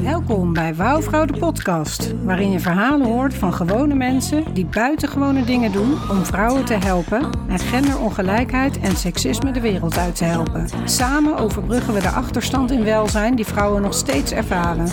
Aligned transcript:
Welkom 0.00 0.52
bij 0.52 0.74
Wouwvrouw 0.74 1.24
de 1.24 1.38
podcast, 1.38 2.22
waarin 2.24 2.50
je 2.50 2.60
verhalen 2.60 3.06
hoort 3.06 3.34
van 3.34 3.52
gewone 3.52 3.94
mensen 3.94 4.54
die 4.54 4.66
buitengewone 4.66 5.44
dingen 5.44 5.72
doen 5.72 6.10
om 6.10 6.24
vrouwen 6.24 6.64
te 6.64 6.74
helpen 6.74 7.30
en 7.48 7.58
genderongelijkheid 7.58 8.80
en 8.80 8.96
seksisme 8.96 9.52
de 9.52 9.60
wereld 9.60 9.98
uit 9.98 10.16
te 10.16 10.24
helpen. 10.24 10.68
Samen 10.84 11.36
overbruggen 11.36 11.94
we 11.94 12.00
de 12.00 12.08
achterstand 12.08 12.70
in 12.70 12.84
welzijn 12.84 13.34
die 13.34 13.46
vrouwen 13.46 13.82
nog 13.82 13.94
steeds 13.94 14.32
ervaren. 14.32 14.88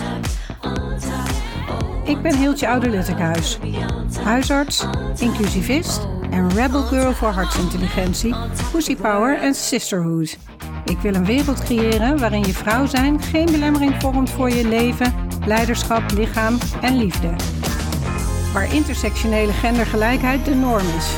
Ik 2.04 2.22
ben 2.22 2.36
Hiltje 2.36 2.68
Oude-Luttekhuis, 2.68 3.58
huisarts, 4.24 4.86
inclusivist 5.18 6.08
en 6.30 6.50
rebel 6.50 6.82
girl 6.82 7.12
voor 7.12 7.28
hartsintelligentie, 7.28 8.34
pussy 8.72 8.96
power 8.96 9.38
en 9.38 9.54
sisterhood. 9.54 10.38
Ik 10.84 10.98
wil 10.98 11.14
een 11.14 11.24
wereld 11.24 11.64
creëren 11.64 12.18
waarin 12.18 12.44
je 12.44 12.52
vrouw 12.52 12.86
zijn 12.86 13.20
geen 13.20 13.46
belemmering 13.46 13.94
vormt 13.98 14.30
voor 14.30 14.50
je 14.50 14.68
leven, 14.68 15.14
leiderschap, 15.46 16.02
lichaam 16.14 16.58
en 16.80 16.96
liefde. 16.96 17.30
Waar 18.52 18.74
intersectionele 18.74 19.52
gendergelijkheid 19.52 20.44
de 20.44 20.54
norm 20.54 20.86
is. 20.96 21.14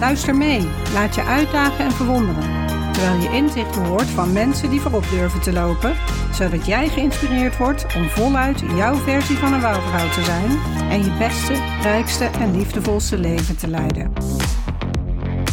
Luister 0.00 0.36
mee, 0.36 0.68
laat 0.92 1.14
je 1.14 1.22
uitdagen 1.22 1.84
en 1.84 1.92
verwonderen. 1.92 2.66
Terwijl 2.92 3.22
je 3.22 3.36
inzichten 3.36 3.84
hoort 3.84 4.06
van 4.06 4.32
mensen 4.32 4.70
die 4.70 4.80
voorop 4.80 5.04
durven 5.10 5.40
te 5.40 5.52
lopen, 5.52 5.94
zodat 6.32 6.66
jij 6.66 6.88
geïnspireerd 6.88 7.56
wordt 7.56 7.86
om 7.96 8.08
voluit 8.08 8.62
jouw 8.76 8.94
versie 8.94 9.36
van 9.36 9.52
een 9.52 9.60
wouwvrouw 9.60 10.08
te 10.08 10.22
zijn 10.22 10.50
en 10.90 11.04
je 11.04 11.16
beste, 11.18 11.54
rijkste 11.82 12.24
en 12.24 12.56
liefdevolste 12.56 13.18
leven 13.18 13.56
te 13.56 13.68
leiden. 13.68 14.12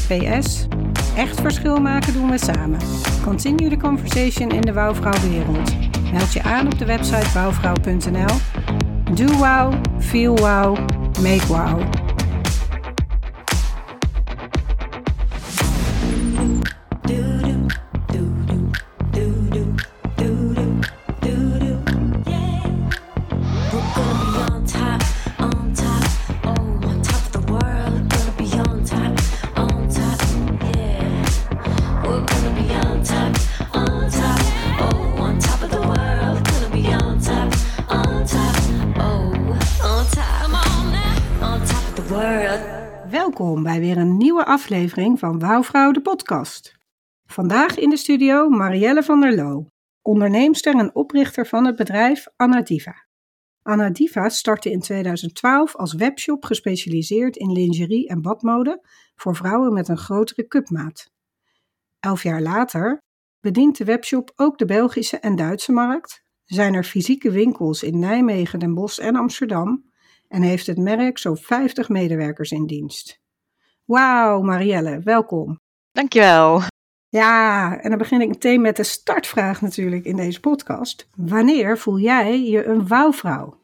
PS. 0.08 0.68
Echt 1.16 1.42
verschil 1.42 1.78
maken 1.78 2.14
doen 2.14 2.30
we 2.30 2.38
samen. 2.38 2.80
Continue 3.24 3.70
the 3.70 3.78
conversation 3.78 4.50
in 4.50 4.62
de 4.62 4.74
wouwvrouwwereld. 4.74 5.74
Meld 6.12 6.34
je 6.34 6.44
aan 6.44 6.66
op 6.66 6.78
de 6.78 6.86
website 6.86 7.34
wouwvrouw.nl. 7.34 8.36
Do 9.14 9.26
wow, 9.26 9.74
feel 10.00 10.36
wow, 10.38 10.78
make 11.22 11.48
wow. 11.48 11.82
Welkom 43.46 43.64
bij 43.64 43.80
weer 43.80 43.98
een 43.98 44.18
nieuwe 44.18 44.46
aflevering 44.46 45.20
van 45.20 45.40
Wouwvrouw 45.40 45.92
de 45.92 46.02
podcast. 46.02 46.76
Vandaag 47.26 47.78
in 47.78 47.90
de 47.90 47.98
studio 47.98 48.50
Marielle 48.50 49.04
van 49.04 49.22
der 49.22 49.36
Loo, 49.36 49.68
onderneemster 50.02 50.76
en 50.76 50.96
oprichter 50.96 51.48
van 51.48 51.66
het 51.66 51.76
bedrijf 51.76 52.28
Anadiva. 52.36 53.06
Anadiva 53.62 54.30
startte 54.30 54.72
in 54.72 54.80
2012 54.80 55.76
als 55.76 55.94
webshop 55.94 56.46
gespecialiseerd 56.46 57.36
in 57.36 57.52
lingerie 57.52 58.08
en 58.08 58.22
badmode 58.22 58.88
voor 59.16 59.36
vrouwen 59.36 59.74
met 59.74 59.88
een 59.88 59.98
grotere 59.98 60.48
cupmaat. 60.48 61.12
Elf 62.00 62.24
jaar 62.24 62.42
later 62.42 63.02
bedient 63.40 63.78
de 63.78 63.84
webshop 63.84 64.32
ook 64.36 64.58
de 64.58 64.66
Belgische 64.66 65.18
en 65.18 65.36
Duitse 65.36 65.72
markt, 65.72 66.24
zijn 66.46 66.74
er 66.74 66.84
fysieke 66.84 67.32
winkels 67.32 67.84
in 67.84 68.00
Nijmegen, 68.00 68.60
Den 68.60 68.74
Bosch 68.74 69.00
en 69.00 69.16
Amsterdam 69.16 69.92
en 70.28 70.42
heeft 70.42 70.68
het 70.68 70.78
merk 70.78 71.18
zo'n 71.18 71.38
50 71.38 71.90
medewerkers 71.90 72.52
in 72.52 72.66
dienst. 72.66 73.24
Wauw, 73.86 74.42
Marielle, 74.42 75.00
welkom. 75.00 75.60
Dankjewel. 75.92 76.62
Ja, 77.10 77.78
en 77.80 77.90
dan 77.90 77.98
begin 77.98 78.22
ik 78.22 78.28
meteen 78.28 78.62
met 78.62 78.76
de 78.76 78.84
startvraag 78.84 79.62
natuurlijk 79.62 80.06
in 80.06 80.16
deze 80.16 80.40
podcast. 80.40 81.08
Wanneer 81.16 81.78
voel 81.78 82.00
jij 82.00 82.42
je 82.42 82.66
een 82.66 82.88
wouwvrouw? 82.88 83.64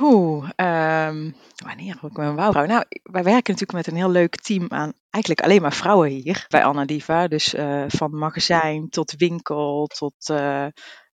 Oeh, 0.00 0.50
ehm, 0.56 1.30
wanneer 1.64 1.98
word 2.00 2.12
ik 2.12 2.18
een 2.18 2.34
wouwvrouw? 2.34 2.66
Nou, 2.66 2.84
wij 3.02 3.22
werken 3.22 3.52
natuurlijk 3.52 3.72
met 3.72 3.86
een 3.86 3.96
heel 3.96 4.10
leuk 4.10 4.36
team 4.36 4.66
aan 4.68 4.92
eigenlijk 5.10 5.44
alleen 5.44 5.62
maar 5.62 5.72
vrouwen 5.72 6.08
hier 6.08 6.46
bij 6.48 6.64
Anna 6.64 6.84
Diva. 6.84 7.28
Dus 7.28 7.54
eh, 7.54 7.84
van 7.86 8.18
magazijn 8.18 8.88
tot 8.88 9.14
winkel 9.16 9.86
tot 9.86 10.30
eh, 10.30 10.66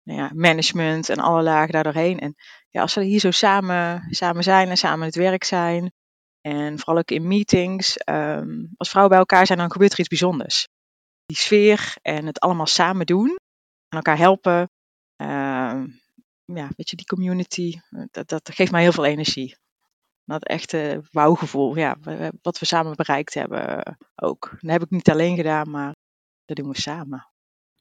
nou 0.02 0.18
ja, 0.18 0.30
management 0.34 1.08
en 1.08 1.18
alle 1.18 1.42
lagen 1.42 1.72
daardoorheen. 1.72 2.18
En 2.18 2.34
ja, 2.68 2.80
als 2.80 2.94
we 2.94 3.04
hier 3.04 3.20
zo 3.20 3.30
samen, 3.30 4.06
samen 4.10 4.42
zijn 4.42 4.68
en 4.68 4.76
samen 4.76 5.06
het 5.06 5.16
werk 5.16 5.44
zijn 5.44 5.92
en 6.42 6.78
vooral 6.78 6.98
ook 6.98 7.10
in 7.10 7.26
meetings, 7.26 7.96
ehm, 7.96 8.64
als 8.76 8.88
vrouwen 8.88 9.10
bij 9.10 9.20
elkaar 9.20 9.46
zijn, 9.46 9.58
dan 9.58 9.70
gebeurt 9.72 9.92
er 9.92 9.98
iets 9.98 10.08
bijzonders. 10.08 10.68
Die 11.26 11.36
sfeer 11.36 11.94
en 12.02 12.26
het 12.26 12.40
allemaal 12.40 12.66
samen 12.66 13.06
doen 13.06 13.28
en 13.88 13.96
elkaar 13.96 14.18
helpen. 14.18 14.70
ehm, 15.16 15.86
ja, 16.44 16.68
weet 16.76 16.90
je, 16.90 16.96
die 16.96 17.06
community, 17.06 17.72
dat, 18.10 18.28
dat 18.28 18.50
geeft 18.54 18.72
mij 18.72 18.82
heel 18.82 18.92
veel 18.92 19.04
energie. 19.04 19.56
Dat 20.24 20.44
echte 20.44 21.02
wauwgevoel, 21.10 21.76
ja, 21.76 21.96
wat 22.42 22.58
we 22.58 22.66
samen 22.66 22.96
bereikt 22.96 23.34
hebben 23.34 23.96
ook. 24.14 24.50
Dat 24.60 24.70
heb 24.70 24.82
ik 24.82 24.90
niet 24.90 25.10
alleen 25.10 25.36
gedaan, 25.36 25.70
maar 25.70 25.94
dat 26.44 26.56
doen 26.56 26.68
we 26.68 26.80
samen. 26.80 27.30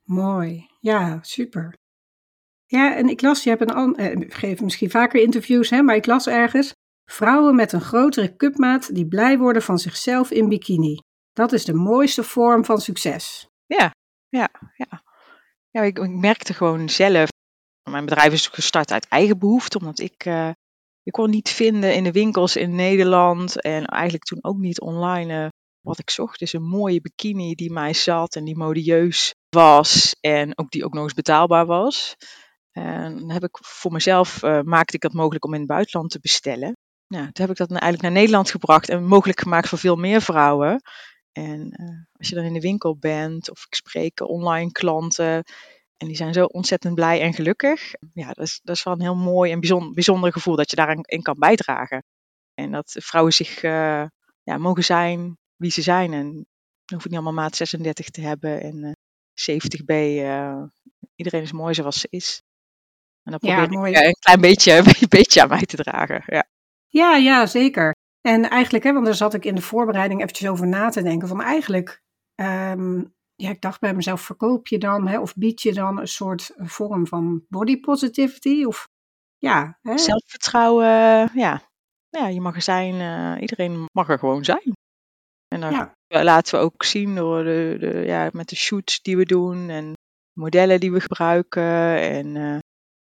Mooi, 0.03 0.67
ja, 0.79 1.19
super. 1.21 1.77
Ja, 2.65 2.95
en 2.95 3.09
ik 3.09 3.21
las, 3.21 3.43
je 3.43 3.49
hebt 3.49 3.69
een, 3.71 3.95
eh, 3.95 4.29
geef 4.29 4.61
misschien 4.61 4.89
vaker 4.89 5.21
interviews, 5.21 5.69
hè, 5.69 5.81
maar 5.81 5.95
ik 5.95 6.05
las 6.05 6.27
ergens, 6.27 6.73
vrouwen 7.11 7.55
met 7.55 7.71
een 7.71 7.81
grotere 7.81 8.35
cupmaat 8.35 8.95
die 8.95 9.07
blij 9.07 9.37
worden 9.37 9.61
van 9.61 9.77
zichzelf 9.77 10.31
in 10.31 10.49
bikini. 10.49 10.99
Dat 11.33 11.51
is 11.51 11.65
de 11.65 11.73
mooiste 11.73 12.23
vorm 12.23 12.65
van 12.65 12.81
succes. 12.81 13.47
Ja, 13.65 13.91
ja, 14.29 14.49
ja. 14.75 15.03
ja 15.69 15.81
ik, 15.81 15.99
ik 15.99 16.09
merkte 16.09 16.53
gewoon 16.53 16.89
zelf, 16.89 17.29
mijn 17.89 18.05
bedrijf 18.05 18.33
is 18.33 18.47
gestart 18.47 18.91
uit 18.91 19.07
eigen 19.07 19.39
behoefte, 19.39 19.77
omdat 19.77 19.99
ik, 19.99 20.25
eh, 20.25 20.49
ik 21.03 21.11
kon 21.11 21.29
niet 21.29 21.49
vinden 21.49 21.95
in 21.95 22.03
de 22.03 22.11
winkels 22.11 22.55
in 22.55 22.75
Nederland 22.75 23.61
en 23.61 23.85
eigenlijk 23.85 24.23
toen 24.23 24.43
ook 24.43 24.57
niet 24.57 24.81
online 24.81 25.43
eh, 25.43 25.49
wat 25.81 25.99
ik 25.99 26.09
zocht. 26.09 26.39
Dus 26.39 26.53
een 26.53 26.67
mooie 26.67 27.01
bikini 27.01 27.53
die 27.55 27.71
mij 27.71 27.93
zat 27.93 28.35
en 28.35 28.43
die 28.43 28.57
modieus 28.57 29.33
was 29.49 30.15
en 30.19 30.57
ook 30.57 30.71
die 30.71 30.85
ook 30.85 30.93
nog 30.93 31.03
eens 31.03 31.13
betaalbaar 31.13 31.65
was. 31.65 32.15
En 32.71 33.17
dan 33.17 33.31
heb 33.31 33.43
ik 33.43 33.57
voor 33.61 33.91
mezelf, 33.91 34.43
eh, 34.43 34.61
maakte 34.61 34.95
ik 34.95 35.03
het 35.03 35.13
mogelijk 35.13 35.45
om 35.45 35.53
in 35.53 35.59
het 35.59 35.69
buitenland 35.69 36.11
te 36.11 36.19
bestellen. 36.19 36.75
Ja, 37.11 37.19
toen 37.19 37.45
heb 37.45 37.49
ik 37.49 37.57
dat 37.57 37.69
eigenlijk 37.69 38.01
naar 38.01 38.11
Nederland 38.11 38.51
gebracht 38.51 38.89
en 38.89 39.05
mogelijk 39.05 39.39
gemaakt 39.39 39.69
voor 39.69 39.77
veel 39.77 39.95
meer 39.95 40.21
vrouwen. 40.21 40.81
En 41.31 41.71
eh, 41.71 41.87
als 42.17 42.29
je 42.29 42.35
dan 42.35 42.43
in 42.43 42.53
de 42.53 42.59
winkel 42.59 42.97
bent 42.97 43.49
of 43.49 43.65
ik 43.69 43.75
spreek 43.75 44.29
online 44.29 44.71
klanten 44.71 45.43
en 45.97 46.07
die 46.07 46.15
zijn 46.15 46.33
zo 46.33 46.45
ontzettend 46.45 46.95
blij 46.95 47.21
en 47.21 47.33
gelukkig. 47.33 47.93
Ja, 48.13 48.27
dat 48.27 48.45
is, 48.45 48.59
dat 48.63 48.75
is 48.75 48.83
wel 48.83 48.93
een 48.93 49.01
heel 49.01 49.15
mooi 49.15 49.51
en 49.51 49.59
bijzonder, 49.59 49.93
bijzonder 49.93 50.31
gevoel 50.31 50.55
dat 50.55 50.69
je 50.69 50.75
daarin 50.75 51.01
in 51.01 51.21
kan 51.21 51.39
bijdragen. 51.39 52.03
En 52.53 52.71
dat 52.71 52.95
vrouwen 52.99 53.33
zich 53.33 53.63
eh, 53.63 54.05
ja, 54.43 54.57
mogen 54.57 54.83
zijn 54.83 55.37
wie 55.55 55.71
ze 55.71 55.81
zijn. 55.81 56.13
En 56.13 56.31
dan 56.85 56.97
hoef 56.97 57.05
niet 57.05 57.13
allemaal 57.13 57.33
maat 57.33 57.55
36 57.55 58.09
te 58.09 58.21
hebben 58.21 58.61
en 58.61 58.83
eh 58.83 58.91
70b. 59.33 59.85
eh, 59.85 60.63
iedereen 61.15 61.41
is 61.41 61.51
mooi 61.51 61.73
zoals 61.73 61.99
ze 61.99 62.07
is. 62.09 62.41
En 63.23 63.31
dat 63.31 63.41
probeer 63.41 63.69
mooi. 63.69 63.91
ik 63.91 63.97
eh, 63.97 64.07
een 64.07 64.17
klein 64.19 64.41
beetje, 64.41 64.77
een 65.01 65.07
beetje 65.09 65.41
aan 65.41 65.49
mij 65.49 65.65
te 65.65 65.75
dragen. 65.75 66.23
Ja. 66.25 66.47
Ja, 66.91 67.15
ja, 67.15 67.45
zeker. 67.45 67.95
En 68.21 68.49
eigenlijk, 68.49 68.83
hè, 68.83 68.93
want 68.93 69.05
daar 69.05 69.15
zat 69.15 69.33
ik 69.33 69.45
in 69.45 69.55
de 69.55 69.61
voorbereiding 69.61 70.21
eventjes 70.21 70.49
over 70.49 70.67
na 70.67 70.89
te 70.89 71.01
denken. 71.01 71.27
Van 71.27 71.41
eigenlijk, 71.41 72.01
ehm, 72.35 73.03
ja, 73.35 73.49
ik 73.49 73.61
dacht 73.61 73.79
bij 73.79 73.93
mezelf, 73.93 74.21
verkoop 74.21 74.67
je 74.67 74.77
dan 74.77 75.07
hè, 75.07 75.19
of 75.19 75.35
bied 75.35 75.61
je 75.61 75.73
dan 75.73 75.99
een 75.99 76.07
soort 76.07 76.51
vorm 76.57 77.07
van 77.07 77.45
body 77.49 77.79
positivity? 77.79 78.63
Of 78.63 78.87
ja, 79.37 79.77
hè? 79.81 79.97
Zelfvertrouwen, 79.97 81.29
ja. 81.33 81.61
ja, 82.09 82.27
je 82.27 82.41
mag 82.41 82.55
er 82.55 82.61
zijn, 82.61 82.93
eh, 82.93 83.41
iedereen 83.41 83.85
mag 83.93 84.09
er 84.09 84.19
gewoon 84.19 84.43
zijn. 84.45 84.73
En 85.47 85.61
dan 85.61 85.71
Ja. 85.71 86.23
laten 86.23 86.59
we 86.59 86.65
ook 86.65 86.83
zien 86.83 87.15
door 87.15 87.43
de, 87.43 87.75
de, 87.79 88.03
ja, 88.05 88.29
met 88.33 88.49
de 88.49 88.55
shoots 88.55 89.01
die 89.01 89.17
we 89.17 89.25
doen 89.25 89.69
en 89.69 89.93
modellen 90.39 90.79
die 90.79 90.91
we 90.91 90.99
gebruiken. 91.01 91.99
En 91.99 92.35
eh, 92.35 92.57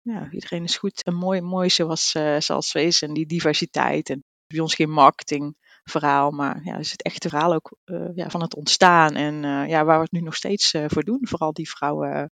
ja, 0.02 0.30
iedereen 0.32 0.64
is 0.64 0.78
goed 0.78 1.04
en 1.04 1.16
mooi, 1.16 1.42
mooi 1.42 1.70
zoals, 1.70 2.14
eh, 2.14 2.40
zoals 2.40 2.70
ze 2.70 2.84
is. 2.84 3.02
En 3.02 3.14
die 3.14 3.26
diversiteit. 3.26 4.10
En 4.10 4.24
bij 4.48 4.60
ons 4.60 4.76
geen 4.76 4.90
marketingverhaal, 4.90 6.32
maar 6.32 6.62
ja, 6.64 6.72
het 6.72 6.86
is 6.86 6.92
het 6.92 7.04
echte 7.04 7.30
verhaal 7.30 7.54
ook 7.54 7.78
eh, 7.84 8.16
ja, 8.16 8.30
van 8.30 8.42
het 8.42 8.56
ontstaan. 8.56 9.16
En 9.16 9.44
eh, 9.44 9.70
ja, 9.70 9.86
waar 9.86 9.98
we 9.98 10.04
het 10.04 10.12
nu 10.12 10.22
nog 10.22 10.36
steeds 10.36 10.74
voor 10.88 11.04
doen. 11.04 11.20
Vooral 11.22 11.54
die 11.54 11.70
vrouwen 11.70 12.32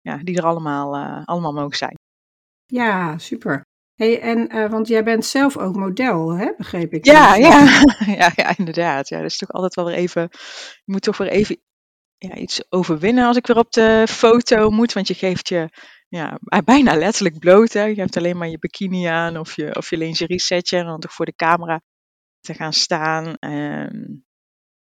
ja, 0.00 0.16
die 0.16 0.36
er 0.36 0.44
allemaal, 0.44 0.96
allemaal 1.24 1.52
mogen 1.52 1.76
zijn. 1.76 1.94
Ja, 2.66 3.18
super. 3.18 3.66
Hey, 3.94 4.20
en, 4.20 4.70
want 4.70 4.88
jij 4.88 5.04
bent 5.04 5.24
zelf 5.24 5.56
ook 5.56 5.76
model, 5.76 6.30
hè? 6.30 6.52
begreep 6.56 6.92
ik. 6.92 7.04
Ja, 7.04 7.34
Dus, 7.34 7.46
ja. 7.46 7.82
ja, 8.20 8.32
ja, 8.34 8.56
inderdaad. 8.56 9.08
Ja, 9.08 9.16
dat 9.16 9.30
is 9.30 9.36
toch 9.36 9.50
altijd 9.50 9.74
wel 9.74 9.84
weer 9.84 9.94
even. 9.94 10.22
Je 10.84 10.92
moet 10.92 11.02
toch 11.02 11.16
weer 11.16 11.28
even 11.28 11.60
ja, 12.18 12.34
iets 12.34 12.72
overwinnen 12.72 13.26
als 13.26 13.36
ik 13.36 13.46
weer 13.46 13.58
op 13.58 13.72
de 13.72 14.04
foto 14.08 14.70
moet. 14.70 14.92
Want 14.92 15.08
je 15.08 15.14
geeft 15.14 15.48
je 15.48 15.68
ja, 16.08 16.38
bijna 16.64 16.96
letterlijk 16.96 17.38
bloot. 17.38 17.72
Hè. 17.72 17.84
Je 17.84 18.00
hebt 18.00 18.16
alleen 18.16 18.36
maar 18.36 18.48
je 18.48 18.58
bikini 18.58 19.04
aan 19.04 19.38
of 19.38 19.56
je, 19.56 19.74
of 19.74 19.90
je 19.90 19.96
lingerie 19.96 20.40
setje. 20.40 20.78
En 20.78 20.84
dan 20.84 21.00
toch 21.00 21.12
voor 21.12 21.26
de 21.26 21.34
camera 21.36 21.80
te 22.40 22.54
gaan 22.54 22.72
staan. 22.72 23.34
En 23.34 24.24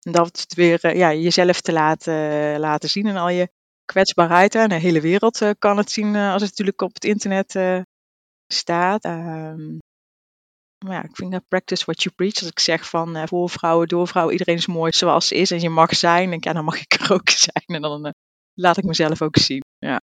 dat 0.00 0.44
weer 0.56 0.84
eh, 0.84 0.96
ja, 0.96 1.14
jezelf 1.14 1.60
te 1.60 1.72
laten, 1.72 2.58
laten 2.60 2.88
zien. 2.88 3.06
En 3.06 3.16
al 3.16 3.28
je 3.28 3.48
kwetsbaarheid. 3.84 4.52
Hè. 4.52 4.60
En 4.60 4.68
de 4.68 4.74
hele 4.74 5.00
wereld 5.00 5.42
eh, 5.42 5.50
kan 5.58 5.76
het 5.76 5.90
zien 5.90 6.14
eh, 6.14 6.32
als 6.32 6.42
het 6.42 6.50
natuurlijk 6.50 6.82
op 6.82 6.94
het 6.94 7.04
internet 7.04 7.54
eh, 7.54 7.80
staat. 8.46 9.04
Ehm, 9.04 9.78
maar 10.84 10.94
ja, 10.94 11.02
ik 11.02 11.16
vind 11.16 11.32
dat 11.32 11.48
practice 11.48 11.84
what 11.84 12.02
you 12.02 12.14
preach. 12.14 12.34
Als 12.34 12.48
ik 12.48 12.58
zeg 12.58 12.88
van 12.88 13.16
eh, 13.16 13.26
voor 13.26 13.50
vrouwen, 13.50 13.88
door 13.88 14.08
vrouwen, 14.08 14.32
iedereen 14.32 14.56
is 14.56 14.66
mooi 14.66 14.92
zoals 14.92 15.28
ze 15.28 15.34
is. 15.34 15.50
En 15.50 15.60
je 15.60 15.70
mag 15.70 15.94
zijn. 15.94 16.30
Dan, 16.30 16.38
ja, 16.40 16.52
dan 16.52 16.64
mag 16.64 16.80
ik 16.80 16.92
er 16.92 17.12
ook 17.12 17.28
zijn. 17.48 17.64
En 17.66 17.82
dan 17.82 18.06
eh, 18.06 18.12
laat 18.54 18.76
ik 18.76 18.84
mezelf 18.84 19.22
ook 19.22 19.36
zien. 19.36 19.62
Ja. 19.78 20.00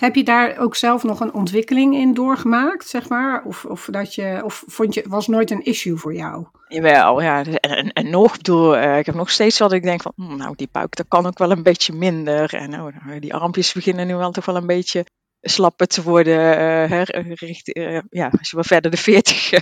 Heb 0.00 0.14
je 0.14 0.24
daar 0.24 0.58
ook 0.58 0.76
zelf 0.76 1.02
nog 1.02 1.20
een 1.20 1.34
ontwikkeling 1.34 1.94
in 1.94 2.14
doorgemaakt, 2.14 2.88
zeg 2.88 3.08
maar? 3.08 3.44
Of, 3.44 3.64
of, 3.64 3.88
dat 3.90 4.14
je, 4.14 4.40
of 4.44 4.64
vond 4.66 4.94
je, 4.94 5.04
was 5.08 5.26
nooit 5.26 5.50
een 5.50 5.64
issue 5.64 5.96
voor 5.96 6.14
jou? 6.14 6.46
Jawel, 6.68 7.22
ja. 7.22 7.44
En, 7.44 7.92
en, 7.92 8.10
nog, 8.10 8.36
bedoel, 8.36 8.76
eh, 8.76 8.98
ik 8.98 9.06
heb 9.06 9.14
nog 9.14 9.30
steeds 9.30 9.58
wat 9.58 9.72
ik 9.72 9.82
denk 9.82 10.02
van, 10.02 10.12
hm, 10.16 10.36
nou, 10.36 10.54
die 10.56 10.68
buik, 10.72 10.96
dat 10.96 11.08
kan 11.08 11.26
ook 11.26 11.38
wel 11.38 11.50
een 11.50 11.62
beetje 11.62 11.92
minder. 11.92 12.54
En 12.54 12.70
nou, 12.70 12.92
nou, 13.04 13.18
die 13.20 13.34
armpjes 13.34 13.72
beginnen 13.72 14.06
nu 14.06 14.14
wel 14.16 14.30
toch 14.30 14.44
wel 14.44 14.56
een 14.56 14.66
beetje 14.66 15.04
slapper 15.40 15.86
te 15.86 16.02
worden. 16.02 16.56
eh, 16.88 17.32
richt, 17.34 17.72
eh, 17.72 18.00
ja, 18.10 18.28
als 18.38 18.50
je 18.50 18.56
wel 18.56 18.64
verder 18.64 18.90
de 18.90 18.96
40 18.96 19.52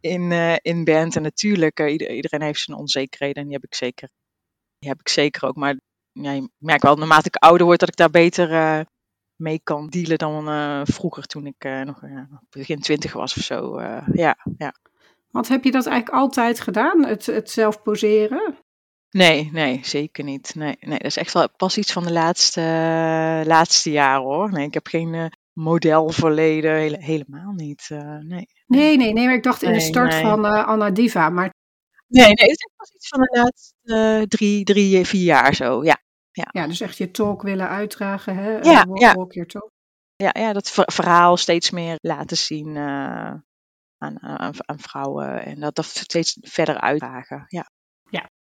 in, 0.00 0.32
in 0.62 0.84
bent. 0.84 1.16
En 1.16 1.22
natuurlijk, 1.22 1.80
ieder- 1.80 2.10
iedereen 2.10 2.42
heeft 2.42 2.60
zijn 2.60 2.76
onzekerheden 2.78 3.42
en 3.42 3.48
die 3.48 3.54
heb 3.56 3.64
ik 3.64 3.74
zeker, 3.74 4.08
die 4.78 4.88
heb 4.88 5.00
ik 5.00 5.08
zeker 5.08 5.48
ook. 5.48 5.56
Maar 5.56 5.76
ja, 6.12 6.30
ik 6.32 6.48
merk 6.58 6.82
wel, 6.82 6.96
naarmate 6.96 7.28
ik 7.28 7.36
ouder 7.36 7.66
word, 7.66 7.80
dat 7.80 7.88
ik 7.88 7.96
daar 7.96 8.10
beter 8.10 8.50
mee 9.42 9.60
kan 9.64 9.88
dealen 9.88 10.18
dan 10.18 10.48
eh, 10.48 10.80
vroeger 10.84 11.26
toen 11.26 11.46
ik 11.46 11.54
eh, 11.58 11.80
nog 11.80 12.00
ja, 12.02 12.28
begin 12.50 12.80
twintig 12.80 13.12
was 13.12 13.36
of 13.36 13.42
zo. 13.42 13.76
eh, 13.76 14.06
ja, 14.12 14.36
ja. 14.58 14.74
Want 15.30 15.48
heb 15.48 15.64
je 15.64 15.70
dat 15.70 15.86
eigenlijk 15.86 16.20
altijd 16.22 16.60
gedaan, 16.60 17.04
het, 17.04 17.26
het 17.26 17.50
zelf 17.50 17.82
poseren? 17.82 18.56
Nee, 19.10 19.50
nee, 19.52 19.80
zeker 19.82 20.24
niet. 20.24 20.54
Nee, 20.54 20.76
nee, 20.80 20.98
dat 20.98 21.06
is 21.06 21.16
echt 21.16 21.32
wel 21.32 21.48
pas 21.56 21.76
iets 21.78 21.92
van 21.92 22.04
de 22.04 22.12
laatste, 22.12 22.60
laatste 23.46 23.90
jaren 23.90 24.22
hoor. 24.22 24.52
Nee, 24.52 24.66
ik 24.66 24.74
heb 24.74 24.86
geen 24.86 25.14
eh, 25.14 25.24
modelverleden, 25.52 26.74
hele, 26.74 26.96
helemaal 27.00 27.52
niet. 27.52 27.86
eh, 27.88 28.18
nee. 28.18 28.46
Nee, 28.66 28.96
nee, 28.96 29.12
nee, 29.12 29.24
maar 29.24 29.34
ik 29.34 29.42
dacht 29.42 29.62
in 29.62 29.72
de 29.72 29.80
start 29.80 30.10
nee. 30.12 30.22
van 30.22 30.46
eh, 30.46 30.66
Anna 30.66 30.90
Diva. 30.90 31.28
Maar 31.28 31.54
nee, 32.08 32.24
nee, 32.24 32.32
het 32.32 32.50
is 32.50 32.64
echt 32.64 32.76
pas 32.76 32.92
iets 32.94 33.08
van 33.08 33.20
de 33.20 33.38
laatste 33.40 34.18
eh, 34.20 34.22
drie, 34.28 34.64
drie, 34.64 35.06
vier 35.06 35.22
jaar 35.24 35.54
zo. 35.54 35.84
Ja, 35.84 35.98
ja, 36.32 36.66
dus 36.66 36.80
echt 36.80 36.96
je 36.96 37.10
talk 37.10 37.42
willen 37.42 37.68
uitdragen, 37.68 38.36
hè? 38.36 38.50
Ja, 38.58 38.80
Eh, 38.80 38.86
walk, 38.86 38.98
ja. 38.98 39.12
walk 39.14 39.32
your 39.32 39.48
talk. 39.48 39.70
ja, 40.16 40.30
ja 40.38 40.52
dat 40.52 40.70
ver- 40.70 40.92
verhaal 40.92 41.36
steeds 41.36 41.70
meer 41.70 41.96
laten 42.00 42.36
zien 42.36 42.76
eh, 42.76 43.32
aan, 43.98 44.20
aan, 44.22 44.52
aan 44.56 44.78
vrouwen 44.78 45.44
en 45.44 45.60
dat, 45.60 45.74
dat 45.74 45.84
steeds 45.84 46.36
verder 46.40 46.80
uitdragen. 46.80 47.44
Ja. 47.48 47.70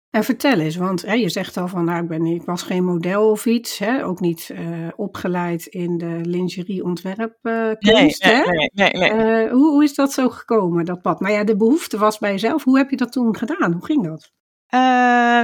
En 0.10 0.24
vertel 0.24 0.60
eens, 0.60 0.76
want 0.76 1.02
hè, 1.02 1.14
je 1.14 1.30
zegt 1.30 1.58
al 1.58 1.68
van, 1.68 1.86
nou, 1.86 2.02
ik, 2.04 2.08
ben, 2.08 2.26
ik 2.26 2.44
was 2.44 2.64
geen 2.64 2.84
model 2.86 3.30
of 3.30 3.46
iets, 3.46 3.78
hè? 3.78 4.06
ook 4.06 4.20
niet 4.20 4.50
eh, 4.50 4.88
opgeleid 4.96 5.66
in 5.66 5.98
de 5.98 6.20
lingerie 6.24 6.84
ontwerpkunst. 6.84 8.24
Nee, 8.24 8.34
nee, 8.34 8.44
hè? 8.44 8.44
nee, 8.52 8.70
nee, 8.74 9.12
nee. 9.12 9.50
Hoe, 9.50 9.70
hoe 9.72 9.84
is 9.84 9.96
dat 9.96 10.12
zo 10.14 10.30
gekomen, 10.30 10.86
dat 10.86 11.02
pad? 11.02 11.20
Maar 11.20 11.32
ja, 11.32 11.44
de 11.44 11.56
behoefte 11.58 11.98
was 11.98 12.18
bij 12.20 12.32
jezelf. 12.32 12.64
Hoe 12.64 12.78
heb 12.78 12.90
je 12.90 12.96
dat 12.98 13.12
toen 13.12 13.38
gedaan? 13.38 13.72
Hoe 13.72 13.86
ging 13.86 14.04
dat? 14.04 14.32
Eh, 14.74 14.80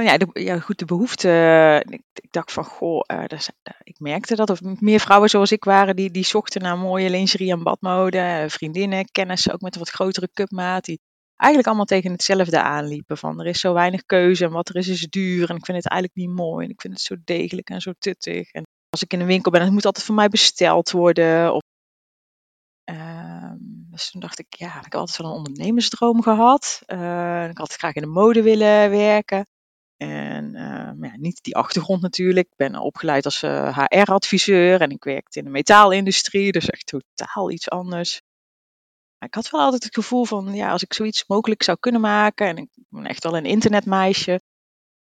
ja, 0.04 0.16
ja, 0.32 0.58
goed, 0.58 0.78
de 0.78 0.84
behoefte. 0.84 1.28
eh, 1.28 1.92
Ik, 2.14 2.32
dacht 2.32 2.52
van, 2.52 2.64
goh, 2.64 3.02
eh, 3.06 3.24
ik 3.82 3.98
merkte 3.98 4.34
dat 4.34 4.48
er 4.50 4.58
meer 4.78 5.00
vrouwen 5.00 5.28
zoals 5.30 5.52
ik 5.52 5.64
waren 5.64 5.96
die, 5.96 6.10
die 6.10 6.24
zochten 6.24 6.62
naar 6.62 6.78
mooie 6.78 7.10
lingerie 7.10 7.50
en 7.50 7.62
badmode. 7.62 8.18
eh, 8.18 8.48
vriendinnen, 8.48 9.10
kennissen, 9.12 9.52
ook 9.52 9.60
met 9.60 9.74
een 9.74 9.80
wat 9.80 9.90
grotere 9.90 10.28
cupmaat, 10.32 10.84
die 10.84 11.00
eigenlijk 11.36 11.68
allemaal 11.68 11.86
tegen 11.86 12.12
hetzelfde 12.12 12.62
aanliepen. 12.62 13.16
Van, 13.18 13.40
er 13.40 13.46
is 13.46 13.60
zo 13.60 13.72
weinig 13.72 14.04
keuze 14.06 14.44
en 14.44 14.50
wat 14.50 14.68
er 14.68 14.76
is, 14.76 14.88
is 14.88 15.06
duur. 15.08 15.50
En 15.50 15.56
ik 15.56 15.64
vind 15.64 15.76
het 15.76 15.88
eigenlijk 15.88 16.20
niet 16.26 16.36
mooi 16.36 16.64
en 16.66 16.70
ik 16.72 16.80
vind 16.80 16.92
het 16.92 17.02
zo 17.02 17.16
degelijk 17.24 17.70
en 17.70 17.80
zo 17.80 17.92
tuttig. 17.98 18.50
En 18.50 18.62
als 18.90 19.02
ik 19.02 19.12
in 19.12 19.20
een 19.20 19.26
winkel 19.26 19.50
ben, 19.50 19.62
het 19.62 19.72
moet 19.72 19.84
altijd 19.86 20.04
voor 20.06 20.14
mij 20.14 20.28
besteld 20.28 20.90
worden. 20.90 21.54
Of, 21.54 21.60
dus 24.00 24.10
toen 24.10 24.20
dacht 24.20 24.38
ik, 24.38 24.54
ja, 24.54 24.76
ik 24.76 24.82
heb 24.82 24.94
altijd 24.94 25.18
wel 25.18 25.30
een 25.30 25.36
ondernemersdroom 25.36 26.22
gehad. 26.22 26.82
Eh, 26.86 27.48
ik 27.48 27.58
had 27.58 27.74
graag 27.74 27.94
in 27.94 28.02
de 28.02 28.08
mode 28.08 28.42
willen 28.42 28.90
werken. 28.90 29.46
En 29.96 30.54
eh, 30.54 31.10
ja, 31.10 31.16
niet 31.16 31.42
die 31.42 31.56
achtergrond 31.56 32.02
natuurlijk. 32.02 32.46
Ik 32.46 32.56
ben 32.56 32.76
opgeleid 32.76 33.24
als 33.24 33.40
HR-adviseur 33.40 34.80
en 34.80 34.90
ik 34.90 35.04
werkte 35.04 35.38
in 35.38 35.44
de 35.44 35.50
metaalindustrie, 35.50 36.52
dus 36.52 36.70
echt 36.70 36.86
totaal 36.86 37.50
iets 37.50 37.70
anders. 37.70 38.20
Maar 39.18 39.28
ik 39.28 39.34
had 39.34 39.50
wel 39.50 39.60
altijd 39.60 39.84
het 39.84 39.94
gevoel 39.94 40.24
van, 40.24 40.54
ja, 40.54 40.70
als 40.70 40.82
ik 40.82 40.92
zoiets 40.92 41.24
mogelijk 41.26 41.62
zou 41.62 41.78
kunnen 41.80 42.00
maken, 42.00 42.46
en 42.46 42.56
ik 42.56 42.68
ben 42.88 43.06
echt 43.06 43.22
wel 43.22 43.36
een 43.36 43.44
internetmeisje, 43.44 44.40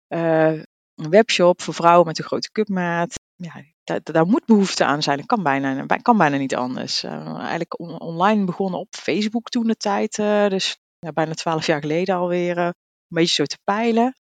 eh, 0.08 0.52
een 0.96 1.10
webshop 1.10 1.62
voor 1.62 1.74
vrouwen 1.74 2.08
met 2.08 2.18
een 2.18 2.26
grote 2.26 2.52
cupmaat, 2.52 3.20
ja, 3.36 3.64
daar, 3.84 4.26
moet 4.26 4.46
behoefte 4.46 4.86
aan 4.86 5.04
zijn. 5.04 5.18
Dat 5.18 5.26
kan 5.26 5.44
bijna, 5.44 5.86
kan 6.02 6.18
bijna 6.18 6.38
niet 6.38 6.56
anders. 6.56 7.04
Eh, 7.04 7.38
eigenlijk 7.38 7.80
on- 7.80 8.00
online 8.00 8.46
begonnen 8.46 8.80
op 8.80 8.96
Facebook 8.96 9.50
toen 9.50 9.68
de 9.68 9.76
tijd, 9.76 10.18
eh, 10.18 10.48
dus 10.48 10.78
ja, 11.00 11.12
bijna 11.12 11.34
twaalf 11.34 11.66
jaar 11.66 11.82
geleden 11.82 12.16
alweer, 12.16 12.58
eh, 12.58 12.66
een 12.66 12.74
beetje 13.08 13.34
zo 13.34 13.46
te 13.46 13.58
peilen. 13.64 14.16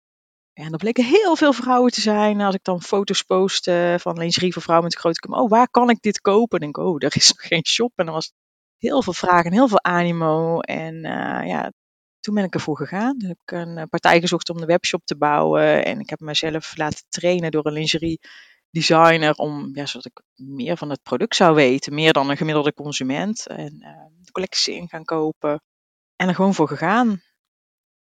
En 0.52 0.72
er 0.72 0.78
bleken 0.78 1.04
heel 1.04 1.36
veel 1.36 1.52
vrouwen 1.52 1.90
te 1.92 2.00
zijn. 2.00 2.40
Als 2.40 2.54
ik 2.54 2.64
dan 2.64 2.82
foto's 2.82 3.22
postte 3.22 3.96
van 4.00 4.18
lingerie 4.18 4.52
voor 4.52 4.62
vrouwen 4.62 4.86
met 4.86 4.94
een 4.94 5.02
grote 5.02 5.20
kum. 5.20 5.34
Oh, 5.34 5.50
waar 5.50 5.68
kan 5.70 5.90
ik 5.90 6.00
dit 6.00 6.20
kopen? 6.20 6.60
Dan 6.60 6.72
denk 6.72 6.76
ik, 6.76 6.84
oh, 6.84 6.96
er 6.98 7.16
is 7.16 7.28
nog 7.28 7.46
geen 7.46 7.66
shop. 7.66 7.92
En 7.96 8.04
dan 8.04 8.14
was 8.14 8.32
heel 8.78 9.02
veel 9.02 9.12
vragen 9.12 9.44
en 9.44 9.52
heel 9.52 9.68
veel 9.68 9.82
animo. 9.82 10.60
En 10.60 11.00
ja, 11.46 11.72
toen 12.20 12.34
ben 12.34 12.44
ik 12.44 12.54
ervoor 12.54 12.76
gegaan. 12.76 13.18
Toen 13.18 13.28
heb 13.28 13.38
ik 13.44 13.50
een 13.50 13.88
partij 13.88 14.20
gezocht 14.20 14.50
om 14.50 14.56
de 14.60 14.66
webshop 14.66 15.04
te 15.04 15.16
bouwen. 15.16 15.84
En 15.84 16.00
ik 16.00 16.10
heb 16.10 16.20
mezelf 16.20 16.76
laten 16.76 17.04
trainen 17.08 17.50
door 17.50 17.66
een 17.66 17.72
lingerie 17.72 18.20
designer. 18.70 19.34
Om, 19.34 19.70
ja, 19.72 19.86
zodat 19.86 20.06
ik 20.06 20.22
meer 20.34 20.76
van 20.76 20.90
het 20.90 21.02
product 21.02 21.36
zou 21.36 21.54
weten. 21.54 21.94
Meer 21.94 22.12
dan 22.12 22.30
een 22.30 22.36
gemiddelde 22.36 22.74
consument. 22.74 23.46
En 23.46 23.78
de 24.22 24.32
collectie 24.32 24.74
in 24.74 24.88
gaan 24.88 25.04
kopen. 25.04 25.62
En 26.16 26.28
er 26.28 26.34
gewoon 26.34 26.54
voor 26.54 26.68
gegaan 26.68 27.22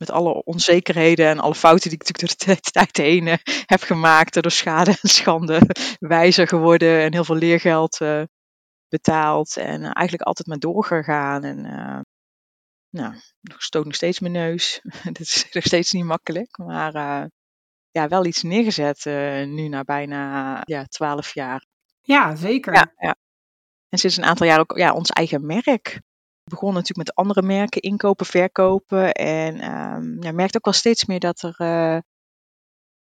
met 0.00 0.10
alle 0.10 0.44
onzekerheden 0.44 1.26
en 1.26 1.38
alle 1.38 1.54
fouten 1.54 1.90
die 1.90 1.98
ik 1.98 2.06
natuurlijk 2.06 2.44
door 2.44 2.54
de 2.54 2.70
tijd 2.70 2.96
heen 2.96 3.26
eh, 3.26 3.36
heb 3.66 3.82
gemaakt. 3.82 4.42
Door 4.42 4.50
schade 4.50 4.90
en 4.90 5.08
schande 5.08 5.60
wijzer 5.98 6.48
geworden 6.48 7.00
en 7.00 7.12
heel 7.12 7.24
veel 7.24 7.36
leergeld 7.36 8.00
eh, 8.00 8.22
betaald. 8.88 9.56
En 9.56 9.82
eigenlijk 9.82 10.22
altijd 10.22 10.48
maar 10.48 10.58
doorgegaan. 10.58 11.44
En 11.44 11.58
uh, 11.64 12.00
nou, 12.90 13.14
stoot 13.40 13.84
nog 13.84 13.94
steeds 13.94 14.20
mijn 14.20 14.32
neus. 14.32 14.80
Het 15.08 15.20
is 15.20 15.46
nog 15.50 15.64
steeds 15.64 15.92
niet 15.92 16.04
makkelijk. 16.04 16.58
Maar 16.58 16.94
uh, 16.94 17.24
ja, 17.90 18.08
wel 18.08 18.24
iets 18.24 18.42
neergezet 18.42 19.04
uh, 19.04 19.46
nu 19.46 19.68
na 19.68 19.82
bijna 19.82 20.60
ja, 20.64 20.84
12 20.84 21.34
jaar. 21.34 21.66
Ja, 22.00 22.36
zeker. 22.36 22.74
Ja, 22.74 22.92
ja. 22.96 23.16
En 23.88 23.98
sinds 23.98 24.16
een 24.16 24.24
aantal 24.24 24.46
jaar 24.46 24.60
ook 24.60 24.78
ja, 24.78 24.92
ons 24.92 25.10
eigen 25.10 25.46
merk 25.46 26.00
begon 26.50 26.74
natuurlijk 26.74 27.08
met 27.08 27.14
andere 27.14 27.42
merken, 27.42 27.82
inkopen, 27.82 28.26
verkopen. 28.26 29.12
En 29.12 29.54
um, 29.54 30.22
ja, 30.22 30.32
merkte 30.32 30.56
ook 30.56 30.64
wel 30.64 30.74
steeds 30.74 31.04
meer 31.04 31.20
dat 31.20 31.42
er 31.42 31.54
uh, 31.58 31.98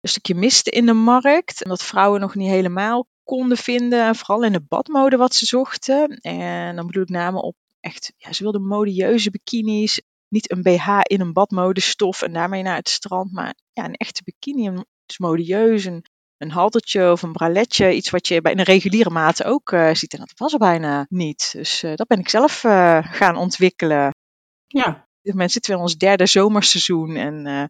een 0.01 0.09
stukje 0.09 0.35
miste 0.35 0.69
in 0.69 0.85
de 0.85 0.93
markt. 0.93 1.63
En 1.63 1.69
dat 1.69 1.83
vrouwen 1.83 2.19
nog 2.19 2.35
niet 2.35 2.49
helemaal 2.49 3.07
konden 3.23 3.57
vinden. 3.57 4.15
Vooral 4.15 4.43
in 4.43 4.51
de 4.51 4.65
badmode 4.67 5.17
wat 5.17 5.35
ze 5.35 5.45
zochten. 5.45 6.17
En 6.17 6.75
dan 6.75 6.85
bedoel 6.85 7.03
ik 7.03 7.09
name 7.09 7.41
op 7.41 7.55
echt, 7.79 8.13
ja, 8.17 8.33
ze 8.33 8.43
wilden 8.43 8.67
modieuze 8.67 9.29
bikinis. 9.29 10.01
Niet 10.27 10.51
een 10.51 10.61
BH 10.61 10.99
in 11.01 11.21
een 11.21 11.33
badmodestof 11.33 12.21
en 12.21 12.33
daarmee 12.33 12.63
naar 12.63 12.75
het 12.75 12.89
strand. 12.89 13.31
Maar 13.31 13.55
ja, 13.73 13.85
een 13.85 13.93
echte 13.93 14.21
bikini. 14.23 14.67
Een, 14.67 14.85
dus 15.05 15.17
modieus, 15.17 15.85
een, 15.85 16.05
een 16.37 16.51
haltertje 16.51 17.11
of 17.11 17.21
een 17.21 17.31
braletje. 17.31 17.93
Iets 17.93 18.09
wat 18.09 18.27
je 18.27 18.41
bij 18.41 18.51
een 18.51 18.63
reguliere 18.63 19.09
mate 19.09 19.43
ook 19.43 19.71
uh, 19.71 19.93
ziet. 19.93 20.13
En 20.13 20.19
dat 20.19 20.33
was 20.35 20.53
er 20.53 20.59
bijna 20.59 21.05
niet. 21.09 21.49
Dus 21.51 21.83
uh, 21.83 21.95
dat 21.95 22.07
ben 22.07 22.19
ik 22.19 22.29
zelf 22.29 22.63
uh, 22.63 22.99
gaan 23.01 23.35
ontwikkelen. 23.35 24.15
Ja. 24.67 25.07
Moment 25.21 25.51
zitten 25.51 25.71
we 25.71 25.77
in 25.77 25.83
ons 25.83 25.97
derde 25.97 26.25
zomerseizoen. 26.25 27.15
En 27.15 27.69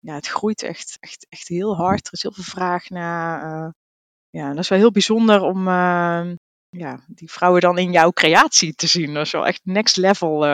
ja, 0.00 0.14
het 0.14 0.26
groeit 0.26 0.62
echt, 0.62 0.96
echt, 1.00 1.26
echt 1.28 1.48
heel 1.48 1.76
hard. 1.76 2.06
Er 2.06 2.12
is 2.12 2.22
heel 2.22 2.32
veel 2.32 2.44
vraag 2.44 2.88
naar. 2.88 3.74
ja, 4.30 4.48
dat 4.48 4.58
is 4.58 4.68
wel 4.68 4.78
heel 4.78 4.90
bijzonder 4.90 5.40
om 5.40 5.68
ja, 6.68 7.04
die 7.06 7.30
vrouwen 7.30 7.60
dan 7.60 7.78
in 7.78 7.92
jouw 7.92 8.10
creatie 8.10 8.74
te 8.74 8.86
zien. 8.86 9.14
Dat 9.14 9.26
is 9.26 9.32
wel 9.32 9.46
echt 9.46 9.60
next 9.64 9.96
level 9.96 10.44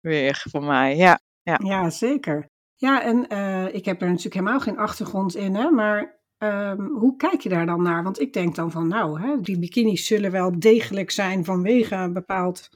weer 0.00 0.44
voor 0.50 0.64
mij. 0.64 0.96
Ja, 0.96 1.20
ja. 1.42 1.60
ja 1.62 1.90
zeker. 1.90 2.48
Ja, 2.74 3.02
en 3.02 3.26
uh, 3.32 3.74
ik 3.74 3.84
heb 3.84 4.00
er 4.00 4.08
natuurlijk 4.08 4.34
helemaal 4.34 4.60
geen 4.60 4.78
achtergrond 4.78 5.34
in, 5.34 5.54
hè, 5.54 5.70
maar 5.70 6.20
um, 6.38 6.86
hoe 6.86 7.16
kijk 7.16 7.40
je 7.40 7.48
daar 7.48 7.66
dan 7.66 7.82
naar? 7.82 8.02
Want 8.02 8.20
ik 8.20 8.32
denk 8.32 8.54
dan 8.54 8.70
van, 8.70 8.88
nou, 8.88 9.20
hè, 9.20 9.40
die 9.40 9.58
bikinis 9.58 10.06
zullen 10.06 10.30
wel 10.30 10.58
degelijk 10.58 11.10
zijn 11.10 11.44
vanwege 11.44 11.94
een 11.94 12.12
bepaald 12.12 12.68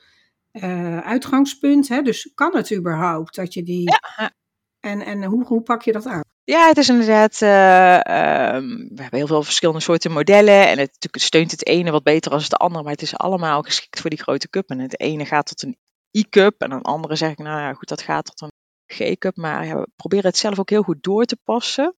uh, 0.52 0.98
uitgangspunt. 0.98 1.88
Hè, 1.88 2.02
dus 2.02 2.32
kan 2.34 2.56
het 2.56 2.74
überhaupt 2.74 3.34
dat 3.34 3.54
je 3.54 3.62
die. 3.62 3.90
Ja. 3.90 4.32
En, 4.80 5.00
en 5.00 5.24
hoe, 5.24 5.44
hoe 5.44 5.62
pak 5.62 5.82
je 5.82 5.92
dat 5.92 6.06
aan? 6.06 6.22
Ja, 6.44 6.66
het 6.68 6.76
is 6.76 6.88
inderdaad. 6.88 7.42
eh, 7.42 7.94
ehm, 7.94 8.66
we 8.68 9.02
hebben 9.02 9.18
heel 9.18 9.26
veel 9.26 9.42
verschillende 9.42 9.80
soorten 9.80 10.12
modellen. 10.12 10.66
En 10.68 10.78
het, 10.78 10.92
natuurlijk 10.92 11.24
steunt 11.24 11.50
het 11.50 11.66
ene 11.66 11.90
wat 11.90 12.02
beter 12.02 12.30
dan 12.30 12.40
het 12.40 12.54
andere. 12.54 12.82
Maar 12.82 12.92
het 12.92 13.02
is 13.02 13.16
allemaal 13.16 13.62
geschikt 13.62 14.00
voor 14.00 14.10
die 14.10 14.22
grote 14.22 14.48
cup. 14.48 14.68
En 14.70 14.78
het 14.78 15.00
ene 15.00 15.24
gaat 15.24 15.46
tot 15.46 15.62
een 15.62 15.76
I-cup. 16.16 16.62
En 16.62 16.70
een 16.70 16.82
andere 16.82 17.16
zeg 17.16 17.30
ik, 17.30 17.38
nou 17.38 17.60
ja, 17.60 17.74
goed, 17.74 17.88
dat 17.88 18.02
gaat 18.02 18.24
tot 18.24 18.40
een 18.40 18.52
G-cup. 18.86 19.36
Maar 19.36 19.66
ja, 19.66 19.76
we 19.76 19.88
proberen 19.96 20.26
het 20.26 20.36
zelf 20.36 20.58
ook 20.58 20.70
heel 20.70 20.82
goed 20.82 21.02
door 21.02 21.24
te 21.24 21.38
passen. 21.44 21.96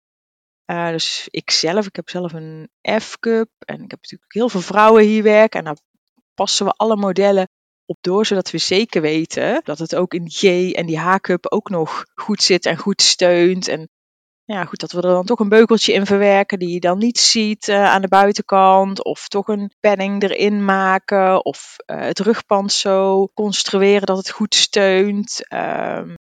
Eh, 0.65 0.89
dus 0.89 1.29
ik 1.31 1.51
zelf, 1.51 1.87
ik 1.87 1.97
heb 1.97 2.09
zelf 2.09 2.33
een 2.33 2.71
F-cup. 3.01 3.51
En 3.59 3.75
ik 3.75 3.91
heb 3.91 4.01
natuurlijk 4.03 4.33
heel 4.33 4.49
veel 4.49 4.61
vrouwen 4.61 5.05
hier 5.05 5.23
werken. 5.23 5.59
En 5.59 5.65
daar 5.65 5.79
passen 6.35 6.67
we 6.67 6.73
alle 6.73 6.97
modellen 6.97 7.49
op 7.85 7.99
door, 8.01 8.27
zodat 8.27 8.51
we 8.51 8.59
zeker 8.59 9.01
weten 9.01 9.61
dat 9.65 9.79
het 9.79 9.95
ook 9.95 10.15
in 10.15 10.31
G 10.31 10.43
en 10.73 10.87
die 10.87 10.99
H-cup 10.99 11.47
ook 11.53 11.71
nog 11.71 12.05
goed 12.15 12.43
zit 12.43 12.67
en 12.67 12.77
goed 12.77 13.03
steunt. 13.03 13.69
En 13.69 13.89
ja, 14.47 14.65
goed, 14.65 14.81
dat 14.81 14.93
we 14.93 14.97
er 14.97 15.09
dan 15.09 15.25
toch 15.25 15.39
een 15.39 15.49
beukeltje 15.49 15.93
in 15.93 16.07
verwerken 16.07 16.59
die 16.59 16.69
je 16.73 16.81
dan 16.81 16.99
niet 16.99 17.19
ziet 17.19 17.69
eh, 17.69 17.85
aan 17.85 18.03
de 18.03 18.09
buitenkant. 18.09 19.05
Of 19.05 19.29
toch 19.29 19.49
een 19.49 19.73
padding 19.81 20.23
erin 20.23 20.65
maken. 20.65 21.45
Of 21.45 21.77
eh, 21.87 22.01
het 22.01 22.19
rugpand 22.19 22.73
zo 22.73 23.27
construeren 23.35 24.07
dat 24.07 24.17
het 24.17 24.31
goed 24.31 24.55
steunt. 24.55 25.49
Ehm, 25.49 26.15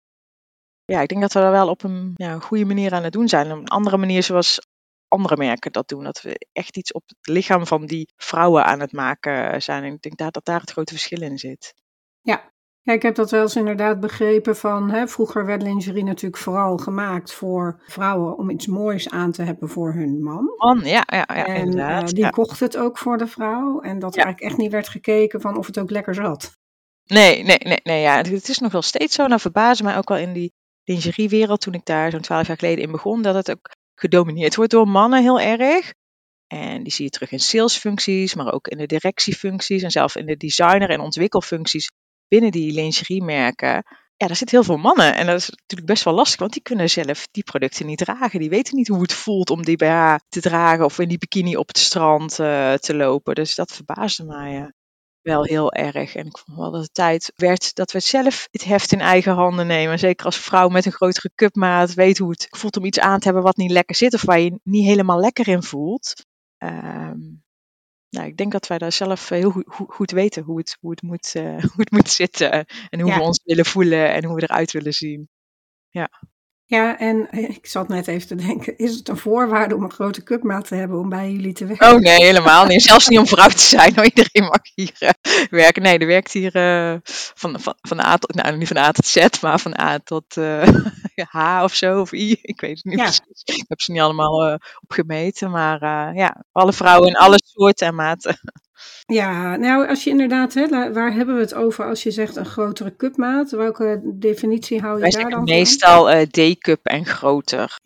ja, 0.84 1.00
ik 1.00 1.08
denk 1.08 1.20
dat 1.20 1.32
we 1.32 1.40
daar 1.40 1.50
wel 1.50 1.68
op 1.68 1.82
een 1.82 2.12
ja, 2.14 2.38
goede 2.38 2.64
manier 2.64 2.94
aan 2.94 3.04
het 3.04 3.12
doen 3.12 3.28
zijn. 3.28 3.50
Een 3.50 3.68
andere 3.68 3.96
manier 3.96 4.22
zoals 4.22 4.60
andere 5.08 5.36
merken 5.36 5.72
dat 5.72 5.88
doen. 5.88 6.04
Dat 6.04 6.22
we 6.22 6.46
echt 6.52 6.76
iets 6.76 6.92
op 6.92 7.02
het 7.06 7.28
lichaam 7.28 7.66
van 7.66 7.86
die 7.86 8.12
vrouwen 8.16 8.64
aan 8.64 8.80
het 8.80 8.92
maken 8.92 9.62
zijn. 9.62 9.84
En 9.84 9.92
ik 9.92 10.02
denk 10.02 10.16
dat, 10.16 10.34
dat 10.34 10.44
daar 10.44 10.60
het 10.60 10.70
grote 10.70 10.92
verschil 10.92 11.22
in 11.22 11.38
zit. 11.38 11.74
Ja. 12.20 12.54
Ja, 12.86 12.92
ik 12.92 13.02
heb 13.02 13.14
dat 13.14 13.30
wel 13.30 13.42
eens 13.42 13.56
inderdaad 13.56 14.00
begrepen 14.00 14.56
van, 14.56 14.90
hè, 14.90 15.08
vroeger 15.08 15.46
werd 15.46 15.62
lingerie 15.62 16.04
natuurlijk 16.04 16.42
vooral 16.42 16.76
gemaakt 16.76 17.32
voor 17.32 17.82
vrouwen 17.86 18.38
om 18.38 18.50
iets 18.50 18.66
moois 18.66 19.10
aan 19.10 19.32
te 19.32 19.42
hebben 19.42 19.68
voor 19.68 19.92
hun 19.92 20.22
man. 20.22 20.54
Man, 20.56 20.80
ja, 20.84 21.04
ja, 21.06 21.24
ja 21.26 21.46
en 21.46 21.54
eh, 21.54 21.60
inderdaad. 21.60 22.08
die 22.08 22.24
ja. 22.24 22.30
kocht 22.30 22.60
het 22.60 22.76
ook 22.76 22.98
voor 22.98 23.18
de 23.18 23.26
vrouw 23.26 23.80
en 23.80 23.98
dat 23.98 24.14
Ja. 24.14 24.22
eigenlijk 24.24 24.52
echt 24.52 24.60
niet 24.62 24.72
werd 24.72 24.88
gekeken 24.88 25.40
van 25.40 25.56
of 25.56 25.66
het 25.66 25.78
ook 25.78 25.90
lekker 25.90 26.14
zat. 26.14 26.52
Nee, 27.06 27.42
nee, 27.42 27.58
nee, 27.58 27.80
nee. 27.82 28.00
Ja. 28.00 28.16
Het- 28.16 28.48
is 28.48 28.58
nog 28.58 28.72
wel 28.72 28.82
steeds 28.82 29.14
zo. 29.14 29.26
Nou, 29.26 29.40
verbaasde 29.40 29.84
mij 29.84 29.96
ook 29.96 30.08
wel 30.08 30.18
in 30.18 30.32
die 30.32 30.52
lingeriewereld 30.84 31.60
toen 31.60 31.74
ik 31.74 31.84
daar 31.84 32.10
zo'n 32.10 32.20
twaalf 32.20 32.46
jaar 32.46 32.58
geleden 32.58 32.84
in 32.84 32.90
begon, 32.92 33.22
dat 33.22 33.34
het 33.34 33.50
ook 33.50 33.70
gedomineerd 33.94 34.56
wordt 34.56 34.70
door 34.70 34.88
mannen 34.88 35.22
heel 35.22 35.40
erg. 35.40 35.92
En 36.46 36.82
die 36.82 36.92
zie 36.92 37.04
je 37.04 37.10
terug 37.10 37.30
in 37.32 37.40
salesfuncties, 37.40 38.34
maar 38.34 38.52
ook 38.52 38.68
in 38.68 38.78
de 38.78 38.86
directiefuncties 38.86 39.82
en 39.82 39.90
zelfs 39.90 40.16
in 40.16 40.26
de 40.26 40.36
designer- 40.36 40.90
en 40.90 41.00
ontwikkelfuncties 41.00 41.90
binnen 42.28 42.50
die 42.50 42.72
lingeriemerken. 42.72 43.82
Ja, 44.16 44.26
daar 44.26 44.36
zitten 44.36 44.56
heel 44.56 44.66
veel 44.66 44.76
mannen. 44.76 45.14
En 45.14 45.26
dat 45.26 45.36
is 45.36 45.48
natuurlijk 45.50 45.88
best 45.90 46.04
wel 46.04 46.14
lastig, 46.14 46.38
want 46.40 46.52
die 46.52 46.62
kunnen 46.62 46.90
zelf 46.90 47.26
die 47.30 47.42
producten 47.44 47.86
niet 47.86 47.98
dragen. 47.98 48.40
Die 48.40 48.48
weten 48.50 48.76
niet 48.76 48.88
hoe 48.88 49.02
het 49.02 49.12
voelt 49.12 49.50
om 49.50 49.62
die 49.64 49.76
BH 49.76 50.14
te 50.28 50.40
dragen 50.40 50.84
of 50.84 50.98
in 50.98 51.08
die 51.08 51.18
bikini 51.18 51.56
op 51.56 51.68
het 51.68 51.78
strand 51.78 52.38
eh, 52.38 52.72
te 52.74 52.94
lopen. 52.96 53.34
Dus 53.34 53.54
dat 53.54 53.72
verbaasde 53.72 54.24
mij. 54.24 54.56
eh 54.56 54.66
wel 55.22 55.44
heel 55.44 55.72
erg. 55.72 56.14
En 56.14 56.26
ik 56.26 56.38
vond 56.38 56.58
wel 56.58 56.70
dat 56.70 56.82
het 56.82 56.94
tijd 56.94 57.32
werd 57.36 57.74
dat 57.74 57.92
we 57.92 58.00
zelf 58.00 58.48
het 58.50 58.64
heft 58.64 58.92
in 58.92 59.00
eigen 59.00 59.32
handen 59.34 59.66
nemen. 59.66 59.98
Zeker 59.98 60.26
als 60.26 60.36
vrouw 60.36 60.68
met 60.68 60.86
een 60.86 60.92
grotere 60.92 61.30
cupmaat 61.34 61.94
weet 61.94 62.18
hoe 62.18 62.30
het 62.30 62.46
voelt 62.50 62.76
om 62.76 62.84
iets 62.84 62.98
aan 63.00 63.18
te 63.18 63.24
hebben 63.24 63.42
wat 63.42 63.56
niet 63.56 63.70
lekker 63.70 63.96
zit 63.96 64.14
of 64.14 64.22
waar 64.22 64.40
je 64.40 64.60
niet 64.62 64.84
helemaal 64.86 65.20
lekker 65.20 65.48
in 65.48 65.62
voelt. 65.62 66.12
Ehm, 66.58 67.18
nou, 68.16 68.28
ik 68.28 68.36
denk 68.36 68.52
dat 68.52 68.66
wij 68.66 68.78
daar 68.78 68.92
zelf 68.92 69.30
eh, 69.30 69.38
heel 69.38 69.50
goed, 69.68 70.10
weten 70.10 70.42
hoe 70.42 70.58
het, 70.58 70.76
hoe, 70.80 70.90
het 70.90 71.02
moet, 71.02 71.32
eh, 71.34 71.42
hoe 71.72 71.80
het 71.80 71.90
moet 71.90 72.08
zitten 72.10 72.52
en 72.88 73.00
hoe 73.00 73.10
Ja. 73.10 73.16
we 73.16 73.22
ons 73.22 73.40
willen 73.44 73.64
voelen 73.66 74.12
en 74.14 74.24
hoe 74.24 74.34
we 74.36 74.42
eruit 74.42 74.72
willen 74.72 74.92
zien. 74.92 75.28
Ja, 75.90 76.10
en 76.68 77.28
eh, 77.30 77.48
ik 77.48 77.66
zat 77.66 77.88
net 77.88 78.06
even 78.06 78.28
te 78.28 78.34
denken, 78.34 78.78
is 78.78 78.94
het 78.94 79.08
een 79.08 79.16
voorwaarde 79.16 79.74
om 79.74 79.82
een 79.82 79.92
grote 79.92 80.22
cupmaat 80.22 80.66
te 80.68 80.74
hebben 80.74 80.98
om 80.98 81.08
bij 81.08 81.30
jullie 81.32 81.52
te 81.52 81.66
werken? 81.66 81.94
Oh 81.94 81.98
nee, 82.00 82.24
helemaal 82.24 82.66
niet. 82.66 82.82
Zelfs 82.82 83.08
niet 83.08 83.18
om 83.18 83.26
vrouw 83.26 83.48
te 83.48 83.58
zijn. 83.58 83.94
hoor. 83.94 84.04
Iedereen 84.04 84.42
mag 84.42 84.60
hier 84.74 84.92
eh, 84.98 85.10
werken. 85.50 85.82
Nee, 85.82 85.98
er 85.98 86.06
werkt 86.06 86.32
hier 86.32 86.54
eh, 86.54 86.96
van, 87.34 87.60
van, 87.60 87.74
van 87.80 88.00
A 88.00 88.16
tot, 88.16 88.34
nou 88.34 88.56
niet 88.56 88.68
van 88.68 88.76
A 88.76 88.90
tot 88.90 89.06
Z, 89.06 89.26
maar 89.40 89.58
van 89.60 89.80
A 89.80 89.98
tot 89.98 90.34
H 91.30 91.62
of 91.62 91.74
zo, 91.74 92.00
of 92.00 92.12
I. 92.12 92.38
Ik 92.42 92.60
weet 92.60 92.76
het 92.76 92.84
niet 92.84 92.98
Ja. 92.98 93.04
precies. 93.04 93.42
Ik 93.44 93.64
heb 93.68 93.80
ze 93.80 93.92
niet 93.92 94.00
allemaal 94.00 94.58
opgemeten, 94.82 95.50
maar 95.50 95.80
ja, 96.14 96.44
alle 96.52 96.72
vrouwen 96.72 97.08
in 97.08 97.16
alle 97.16 97.40
soorten 97.44 97.86
en 97.86 97.94
maten. 97.94 98.38
Ja, 99.06 99.56
nou 99.56 99.88
als 99.88 100.04
je 100.04 100.10
inderdaad, 100.10 100.54
hè, 100.54 100.92
waar 100.92 101.12
hebben 101.12 101.34
we 101.34 101.40
het 101.40 101.54
over 101.54 101.84
als 101.84 102.02
je 102.02 102.10
zegt 102.10 102.36
een 102.36 102.44
grotere 102.44 102.96
cupmaat? 102.96 103.50
Welke 103.50 104.00
definitie 104.04 104.80
hou 104.80 104.94
je 104.94 105.00
Wij 105.00 105.10
daar 105.10 105.22
dan 105.22 105.32
van? 105.32 105.44
meestal 105.44 106.10
eh, 106.10 106.22
D-cup 106.22 106.86
en 106.86 107.06
groter. 107.06 107.78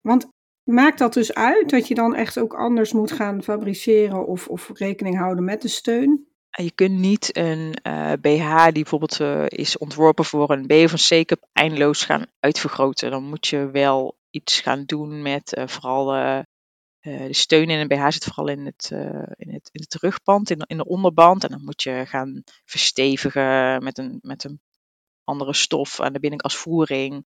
Want 0.00 0.28
maakt 0.64 0.98
dat 0.98 1.12
dus 1.14 1.34
uit 1.34 1.70
dat 1.70 1.88
je 1.88 1.94
dan 1.94 2.14
echt 2.14 2.38
ook 2.38 2.54
anders 2.54 2.92
moet 2.92 3.12
gaan 3.12 3.42
fabriceren 3.42 4.26
of, 4.26 4.48
of 4.48 4.70
rekening 4.74 5.18
houden 5.18 5.44
met 5.44 5.62
de 5.62 5.68
steun? 5.68 6.28
En 6.50 6.64
Je 6.64 6.70
kunt 6.70 6.98
niet 6.98 7.36
een 7.36 7.74
eh, 7.82 8.12
BH 8.20 8.64
die 8.64 8.72
bijvoorbeeld 8.72 9.20
eh, 9.20 9.44
is 9.48 9.78
ontworpen 9.78 10.24
voor 10.24 10.50
een 10.50 10.66
B 10.66 10.72
of 10.72 10.92
een 10.92 11.24
C-cup 11.24 11.48
eindeloos 11.52 12.04
gaan 12.04 12.26
uitvergroten. 12.40 13.10
Dan 13.10 13.22
moet 13.22 13.46
je 13.46 13.70
wel 13.70 14.18
iets 14.30 14.60
gaan 14.60 14.84
doen 14.84 15.22
met 15.22 15.54
eh, 15.54 15.66
vooral 15.66 16.44
eh, 17.00 17.26
de 17.26 17.34
steun 17.34 17.70
in 17.70 17.78
een 17.78 17.88
BH 17.88 18.08
zit 18.08 18.24
vooral 18.24 18.48
in 18.48 18.66
het, 18.66 18.90
eh, 18.92 19.32
in 19.36 19.52
het, 19.52 19.68
in 19.72 19.80
het 19.80 19.94
rugband, 19.94 20.50
in 20.50 20.64
in 20.66 20.76
de 20.76 20.84
onderband. 20.84 21.44
En 21.44 21.50
dan 21.50 21.64
moet 21.64 21.82
je 21.82 22.04
gaan 22.06 22.42
verstevigen 22.64 23.82
met 23.84 23.98
een, 23.98 24.18
met 24.22 24.44
een 24.44 24.60
andere 25.24 25.54
stof 25.54 26.00
aan 26.00 26.12
de 26.12 26.20
binnenkant 26.20 26.52
als 26.52 26.62
voering. 26.62 27.26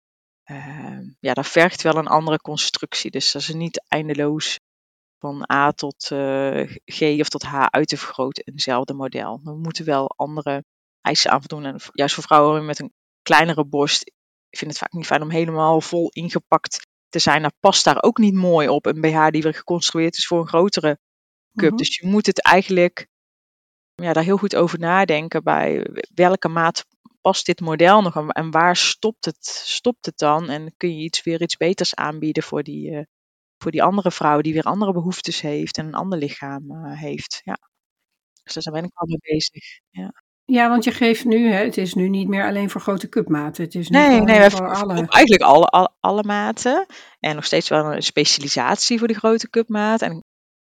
Ehm, 0.44 1.04
ja, 1.20 1.34
dat 1.34 1.48
vergt 1.48 1.82
wel 1.82 1.96
een 1.96 2.06
andere 2.06 2.38
constructie. 2.38 3.10
Dus 3.10 3.32
dat 3.32 3.42
is 3.42 3.52
niet 3.52 3.84
eindeloos 3.88 4.58
van 5.18 5.50
A 5.52 5.72
tot 5.72 6.10
eh, 6.10 6.70
G 6.84 7.20
of 7.20 7.28
tot 7.28 7.42
H 7.42 7.66
uit 7.70 7.88
te 7.88 7.96
vergroten 7.96 8.44
in 8.44 8.52
hetzelfde 8.52 8.94
model. 8.94 9.40
We 9.44 9.54
moeten 9.54 9.84
wel 9.84 10.08
andere 10.16 10.64
eisen 11.00 11.30
aan 11.30 11.42
voldoen. 11.42 11.64
En 11.64 11.80
juist 11.92 12.14
voor 12.14 12.24
vrouwen 12.24 12.64
met 12.64 12.78
een 12.78 12.92
kleinere 13.22 13.64
borst, 13.64 14.02
ik 14.48 14.58
vind 14.58 14.70
het 14.70 14.80
vaak 14.80 14.92
niet 14.92 15.06
fijn 15.06 15.22
om 15.22 15.30
helemaal 15.30 15.80
vol 15.80 16.08
ingepakt 16.08 16.86
te 17.12 17.18
zijn. 17.18 17.42
Dat 17.42 17.54
past 17.60 17.84
daar 17.84 18.02
ook 18.02 18.18
niet 18.18 18.34
mooi 18.34 18.68
op. 18.68 18.86
Een 18.86 19.00
BH 19.00 19.28
die 19.30 19.42
weer 19.42 19.54
geconstrueerd 19.54 20.16
is 20.16 20.26
voor 20.26 20.40
een 20.40 20.48
grotere 20.48 20.98
cup. 21.54 21.68
Mhm. 21.68 21.76
Dus 21.76 21.96
je 21.96 22.06
moet 22.06 22.26
het 22.26 22.42
eigenlijk 22.42 23.08
ja, 23.94 24.12
daar 24.12 24.24
heel 24.24 24.36
goed 24.36 24.56
over 24.56 24.78
nadenken 24.78 25.42
bij 25.42 25.86
welke 26.14 26.48
maat 26.48 26.84
past 27.20 27.46
dit 27.46 27.60
model 27.60 28.02
nog 28.02 28.28
en, 28.28 28.50
waar 28.50 28.76
stopt 28.76 29.24
het, 29.24 29.44
stopt 29.64 30.06
het 30.06 30.18
dan? 30.18 30.48
En 30.48 30.74
kun 30.76 30.96
je 30.96 31.04
iets, 31.04 31.22
weer 31.22 31.42
iets 31.42 31.56
beters 31.56 31.94
aanbieden 31.94 32.42
voor 32.42 32.62
die, 32.62 32.90
eh, 32.90 33.04
voor 33.58 33.70
die 33.70 33.82
andere 33.82 34.10
vrouw 34.10 34.40
die 34.40 34.52
weer 34.52 34.62
andere 34.62 34.92
behoeftes 34.92 35.40
heeft 35.40 35.78
en 35.78 35.86
een 35.86 35.94
ander 35.94 36.18
lichaam 36.18 36.70
eh, 36.70 36.98
heeft. 37.00 37.40
Ja. 37.44 37.58
Dus 38.42 38.64
daar 38.64 38.74
ben 38.74 38.84
ik 38.84 38.90
al 38.94 39.06
mee 39.06 39.18
bezig. 39.20 39.64
Ja. 39.90 40.21
Ja, 40.52 40.68
want 40.68 40.84
je 40.84 40.90
geeft 40.90 41.24
nu, 41.24 41.52
hè, 41.52 41.64
het 41.64 41.76
is 41.76 41.94
nu 41.94 42.08
niet 42.08 42.28
meer 42.28 42.46
alleen 42.46 42.70
voor 42.70 42.80
grote 42.80 43.08
cupmaten. 43.08 43.64
Het 43.64 43.74
is 43.74 43.88
nu 43.88 43.98
Nee, 43.98 44.50
voor 44.50 44.74
alle. 44.74 44.94
eigenlijk 44.94 45.42
alle, 45.42 45.66
alle, 45.66 45.90
alle 46.00 46.22
maten. 46.22 46.86
En 47.20 47.34
nog 47.34 47.44
steeds 47.44 47.68
wel 47.68 47.92
een 47.94 48.02
specialisatie 48.02 48.98
voor 48.98 49.06
die 49.06 49.16
grote 49.16 49.50
cupmaat. 49.50 50.02
En 50.02 50.16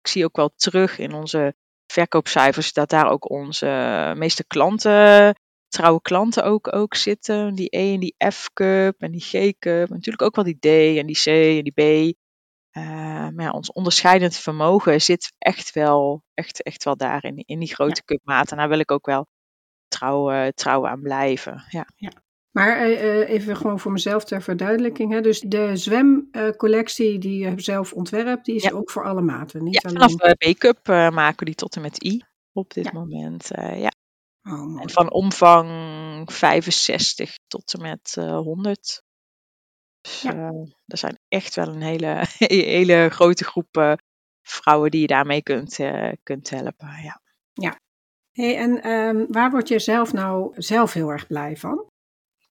ik 0.01 0.07
zie 0.07 0.23
ook 0.25 0.35
wel 0.35 0.51
terug 0.55 0.99
in 0.99 1.13
onze 1.13 1.55
verkoopcijfers 1.85 2.73
dat 2.73 2.89
daar 2.89 3.09
ook 3.09 3.29
onze 3.29 4.13
meeste 4.17 4.47
klanten, 4.47 5.35
trouwe 5.67 6.01
klanten 6.01 6.43
ook, 6.43 6.75
ook 6.75 6.95
zitten. 6.95 7.55
Die 7.55 7.77
E 7.77 7.93
en 7.93 7.99
die 7.99 8.15
F 8.31 8.49
cup 8.53 9.01
en 9.01 9.11
die 9.11 9.21
G 9.21 9.31
cup. 9.59 9.87
En 9.87 9.93
natuurlijk 9.93 10.21
ook 10.21 10.35
wel 10.35 10.45
die 10.45 10.59
D 10.59 10.65
en 10.97 11.05
die 11.05 11.19
C 11.23 11.25
en 11.57 11.63
die 11.63 12.11
B. 12.11 12.15
Eh, 12.71 12.83
maar 13.29 13.45
ja, 13.45 13.51
ons 13.51 13.71
onderscheidend 13.71 14.37
vermogen 14.37 15.01
zit 15.01 15.33
echt 15.37 15.73
wel, 15.73 16.23
echt, 16.33 16.63
echt 16.63 16.83
wel 16.83 16.97
daar 16.97 17.23
in, 17.45 17.59
die 17.59 17.73
grote 17.73 18.03
cupmaat. 18.03 18.51
En 18.51 18.57
daar 18.57 18.69
wil 18.69 18.79
ik 18.79 18.91
ook 18.91 19.05
wel 19.05 19.27
trouw, 19.87 20.51
trouw 20.51 20.87
aan 20.87 21.01
blijven. 21.01 21.63
Ja. 21.69 21.87
Maar 22.51 22.77
eh, 22.77 23.21
eh, 23.21 23.29
even 23.29 23.55
gewoon 23.55 23.79
voor 23.79 23.91
mezelf 23.91 24.23
ter 24.23 24.41
verduidelijking. 24.41 25.11
Hè. 25.11 25.21
Dus 25.21 25.39
de 25.39 25.75
zwemcollectie 25.77 27.19
die 27.19 27.39
je 27.45 27.53
zelf 27.55 27.93
ontwerpt, 27.93 28.45
die 28.45 28.55
is 28.55 28.63
Ja. 28.63 28.71
ook 28.71 28.91
voor 28.91 29.03
alle 29.05 29.21
maten. 29.21 29.63
Niet 29.63 29.73
Ja, 29.73 29.89
alleen... 29.89 30.09
vanaf 30.09 30.21
eh, 30.37 30.53
B-cup 30.53 30.89
eh, 30.89 31.09
maken 31.09 31.39
we 31.39 31.45
die 31.45 31.55
tot 31.55 31.75
en 31.75 31.81
met 31.81 32.03
I 32.03 32.23
op 32.51 32.73
dit 32.73 32.85
Ja. 32.85 32.91
moment. 32.93 33.47
ja. 33.53 33.91
Oh. 34.43 34.81
En 34.81 34.89
van 34.89 35.11
omvang 35.11 36.31
65 36.31 37.37
tot 37.47 37.73
en 37.73 37.81
met 37.81 38.15
eh 38.17 38.37
100. 38.37 39.03
Dus 40.01 40.21
Ja. 40.21 40.51
er 40.85 40.97
zijn 40.97 41.19
echt 41.27 41.55
wel 41.55 41.67
een 41.67 41.81
hele, 41.81 42.23
hele 42.77 43.09
grote 43.11 43.43
groep 43.43 43.97
vrouwen 44.41 44.91
die 44.91 45.01
je 45.01 45.07
daarmee 45.07 45.43
kunt, 45.43 45.77
kunt 46.23 46.49
helpen. 46.49 46.87
Ja. 47.53 47.79
Hey, 48.37 48.57
en 48.57 48.81
ehm, 48.81 49.25
waar 49.27 49.51
word 49.51 49.67
je 49.67 49.79
zelf 49.79 50.13
nou 50.13 50.53
zelf 50.55 50.93
heel 50.93 51.09
erg 51.09 51.27
blij 51.27 51.55
van? 51.55 51.85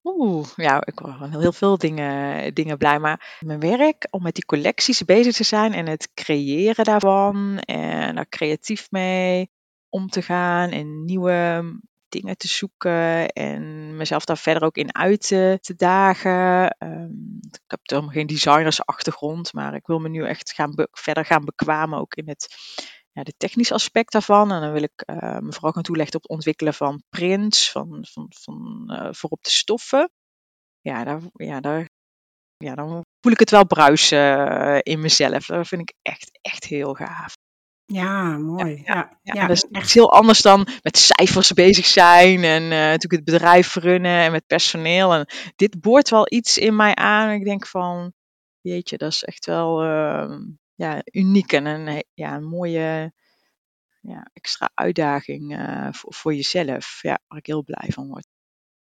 Oeh, 0.03 0.47
ja, 0.57 0.87
ik 0.87 1.01
word 1.01 1.17
van 1.19 1.41
heel 1.41 1.53
veel 1.53 1.79
dingen, 1.79 2.55
dingen 2.55 2.79
blij. 2.79 2.99
Maar 2.99 3.39
mijn 3.41 3.61
werk, 3.61 4.07
om 4.11 4.23
met 4.23 4.35
die 4.35 4.45
collecties 4.45 5.05
bezig 5.05 5.35
te 5.35 5.45
zijn 5.45 5.73
en 5.73 5.87
het 5.87 6.11
creëren 6.15 6.85
daarvan 6.85 7.59
en 7.59 8.15
daar 8.15 8.29
creatief 8.29 8.91
mee 8.91 9.51
om 9.89 10.09
te 10.09 10.23
gaan 10.23 10.71
en 10.71 11.05
nieuwe 11.05 11.65
dingen 12.09 12.37
te 12.37 12.49
zoeken 12.49 13.29
en 13.29 13.97
mezelf 13.97 14.25
daar 14.25 14.39
verder 14.39 14.63
ook 14.63 14.77
in 14.77 14.95
uit 14.95 15.29
te, 15.29 15.75
dagen. 15.77 16.71
Ehm, 16.79 17.11
ik 17.51 17.61
heb 17.67 17.81
helemaal 17.83 18.11
geen 18.11 18.27
designersachtergrond, 18.27 19.53
maar 19.53 19.75
ik 19.75 19.87
wil 19.87 19.99
me 19.99 20.09
nu 20.09 20.25
echt 20.25 20.53
gaan 20.53 20.73
verder 20.91 21.25
gaan 21.25 21.45
bekwamen 21.45 21.99
ook 21.99 22.15
in 22.15 22.29
het 22.29 22.55
ja, 23.17 23.23
de 23.23 23.35
technische 23.37 23.75
aspect 23.75 24.13
daarvan. 24.13 24.53
En 24.53 24.61
dan 24.61 24.73
wil 24.73 24.83
ik 24.83 25.03
eh, 25.03 25.39
me 25.39 25.53
vooral 25.53 25.73
gaan 25.73 25.83
toeleggen 25.83 26.17
op 26.17 26.23
het 26.23 26.31
ontwikkelen 26.31 26.75
van 26.75 27.03
prints, 27.09 27.71
van, 27.71 28.07
van, 28.11 28.27
van 28.29 28.85
eh, 28.87 29.09
voor 29.13 29.31
op 29.31 29.43
de 29.43 29.51
stoffen. 29.51 30.11
Ja, 30.81 31.05
daar, 31.05 31.21
ja, 31.33 31.61
daar, 31.61 31.89
ja, 32.57 32.75
dan 32.75 33.03
voel 33.21 33.33
ik 33.33 33.39
het 33.39 33.51
wel 33.51 33.67
bruisen 33.67 34.49
eh, 34.49 34.79
in 34.83 35.01
mezelf. 35.01 35.47
Dat 35.47 35.69
vind 35.69 35.81
ik 35.81 35.95
echt, 36.03 36.39
echt 36.43 36.65
heel 36.65 36.95
gaaf. 36.95 37.35
Ja, 37.85 38.37
mooi. 38.37 38.83
Ja, 38.85 39.19
Ja, 39.23 39.35
ja, 39.35 39.47
dat 39.47 39.57
is 39.57 39.67
echt. 39.71 39.93
heel 39.93 40.13
anders 40.13 40.43
dan 40.43 40.69
met 40.83 40.99
cijfers 40.99 41.53
bezig 41.53 41.87
zijn 41.87 42.45
en 42.45 42.63
eh, 42.63 42.69
natuurlijk 42.69 43.13
het 43.13 43.25
bedrijf 43.25 43.75
runnen 43.75 44.21
en 44.21 44.33
met 44.33 44.47
personeel. 44.47 45.15
En 45.15 45.29
dit 45.57 45.81
boort 45.81 46.11
wel 46.11 46.33
iets 46.33 46.59
in 46.59 46.77
mij 46.77 46.95
aan. 46.95 47.31
Ik 47.31 47.45
denk 47.45 47.67
van, 47.67 48.13
jeetje, 48.61 48.97
dat 48.97 49.13
is 49.13 49.25
echt 49.25 49.47
wel 49.47 49.83
ehm, 49.83 50.41
ja, 50.77 51.03
uniek 51.13 51.53
en 51.53 51.67
een, 51.67 52.05
ja, 52.15 52.35
een 52.35 52.45
mooie 52.45 53.13
ja, 54.01 54.31
extra 54.33 54.71
uitdaging 54.75 55.57
eh, 55.57 55.89
voor, 55.93 56.15
voor 56.15 56.35
jezelf. 56.35 56.99
Ja, 57.03 57.19
waar 57.29 57.39
ik 57.39 57.47
heel 57.47 57.65
blij 57.65 57.89
van 57.93 58.09
word. 58.09 58.27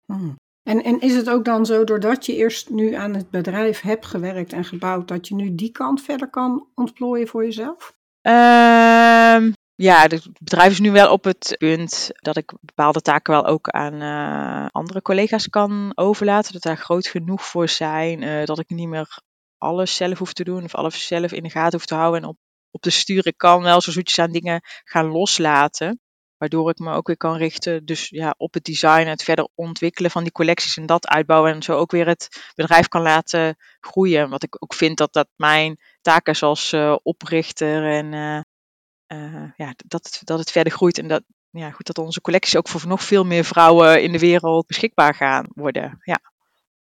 Hmm. 0.04 0.40
En, 0.62 0.82
en 0.82 1.00
is 1.00 1.14
het 1.14 1.30
ook 1.30 1.44
dan 1.44 1.66
zo, 1.66 1.84
doordat 1.84 2.26
je 2.26 2.36
eerst 2.36 2.70
nu 2.70 2.94
aan 2.94 3.14
het 3.14 3.30
bedrijf 3.30 3.80
hebt 3.80 4.06
gewerkt 4.06 4.52
en 4.52 4.64
gebouwd, 4.64 5.08
dat 5.08 5.28
je 5.28 5.34
nu 5.34 5.54
die 5.54 5.70
kant 5.70 6.02
verder 6.02 6.30
kan 6.30 6.66
ontplooien 6.74 7.28
voor 7.28 7.44
jezelf? 7.44 7.96
Ehm, 8.20 9.52
ja, 9.74 10.02
het 10.02 10.28
bedrijf 10.38 10.70
is 10.70 10.80
nu 10.80 10.90
wel 10.90 11.12
op 11.12 11.24
het 11.24 11.54
punt 11.58 12.10
dat 12.14 12.36
ik 12.36 12.52
bepaalde 12.60 13.00
taken 13.00 13.32
wel 13.32 13.46
ook 13.46 13.68
aan 13.68 14.00
eh, 14.00 14.66
andere 14.70 15.02
collega's 15.02 15.48
kan 15.48 15.92
overlaten. 15.94 16.52
Dat 16.52 16.62
daar 16.62 16.76
groot 16.76 17.06
genoeg 17.06 17.44
voor 17.44 17.68
zijn 17.68 18.22
eh, 18.22 18.44
dat 18.44 18.58
ik 18.58 18.68
niet 18.68 18.88
meer 18.88 19.22
alles 19.62 19.96
zelf 19.96 20.18
hoef 20.18 20.32
te 20.32 20.44
doen 20.44 20.64
of 20.64 20.74
alles 20.74 21.06
zelf 21.06 21.32
in 21.32 21.42
de 21.42 21.50
gaten 21.50 21.78
hoef 21.78 21.86
te 21.86 21.94
houden. 21.94 22.22
En 22.22 22.28
op, 22.28 22.36
op 22.70 22.82
de 22.82 22.90
stuur 22.90 23.26
ik 23.26 23.36
kan 23.36 23.62
wel 23.62 23.80
zo 23.80 23.90
zoetjes 23.90 24.18
aan 24.18 24.32
dingen 24.32 24.60
gaan 24.84 25.06
loslaten. 25.06 26.00
Waardoor 26.36 26.70
ik 26.70 26.78
me 26.78 26.92
ook 26.92 27.06
weer 27.06 27.16
kan 27.16 27.36
richten 27.36 27.84
dus, 27.84 28.08
ja, 28.08 28.34
op 28.36 28.54
het 28.54 28.64
design, 28.64 29.06
het 29.06 29.22
verder 29.22 29.48
ontwikkelen 29.54 30.10
van 30.10 30.22
die 30.22 30.32
collecties 30.32 30.76
en 30.76 30.86
dat 30.86 31.06
uitbouwen. 31.06 31.52
En 31.52 31.62
zo 31.62 31.76
ook 31.76 31.90
weer 31.90 32.06
het 32.06 32.52
bedrijf 32.54 32.88
kan 32.88 33.02
laten 33.02 33.56
groeien. 33.80 34.30
Wat 34.30 34.42
ik 34.42 34.56
ook 34.62 34.74
vind 34.74 34.96
dat 34.96 35.12
dat 35.12 35.28
mijn 35.36 35.78
taken 36.00 36.36
zoals 36.36 36.72
eh, 36.72 36.96
oprichter 37.02 37.90
en 37.90 38.12
eh, 38.12 38.40
eh, 39.06 39.50
ja, 39.56 39.74
dat, 39.86 40.04
het, 40.04 40.20
dat 40.24 40.38
het 40.38 40.50
verder 40.50 40.72
groeit. 40.72 40.98
En 40.98 41.08
dat, 41.08 41.22
ja, 41.50 41.70
goed, 41.70 41.86
dat 41.86 41.98
onze 41.98 42.20
collecties 42.20 42.56
ook 42.56 42.68
voor 42.68 42.86
nog 42.86 43.02
veel 43.02 43.24
meer 43.24 43.44
vrouwen 43.44 44.02
in 44.02 44.12
de 44.12 44.18
wereld 44.18 44.66
beschikbaar 44.66 45.14
gaan 45.14 45.46
worden. 45.54 46.00
Ja. 46.02 46.31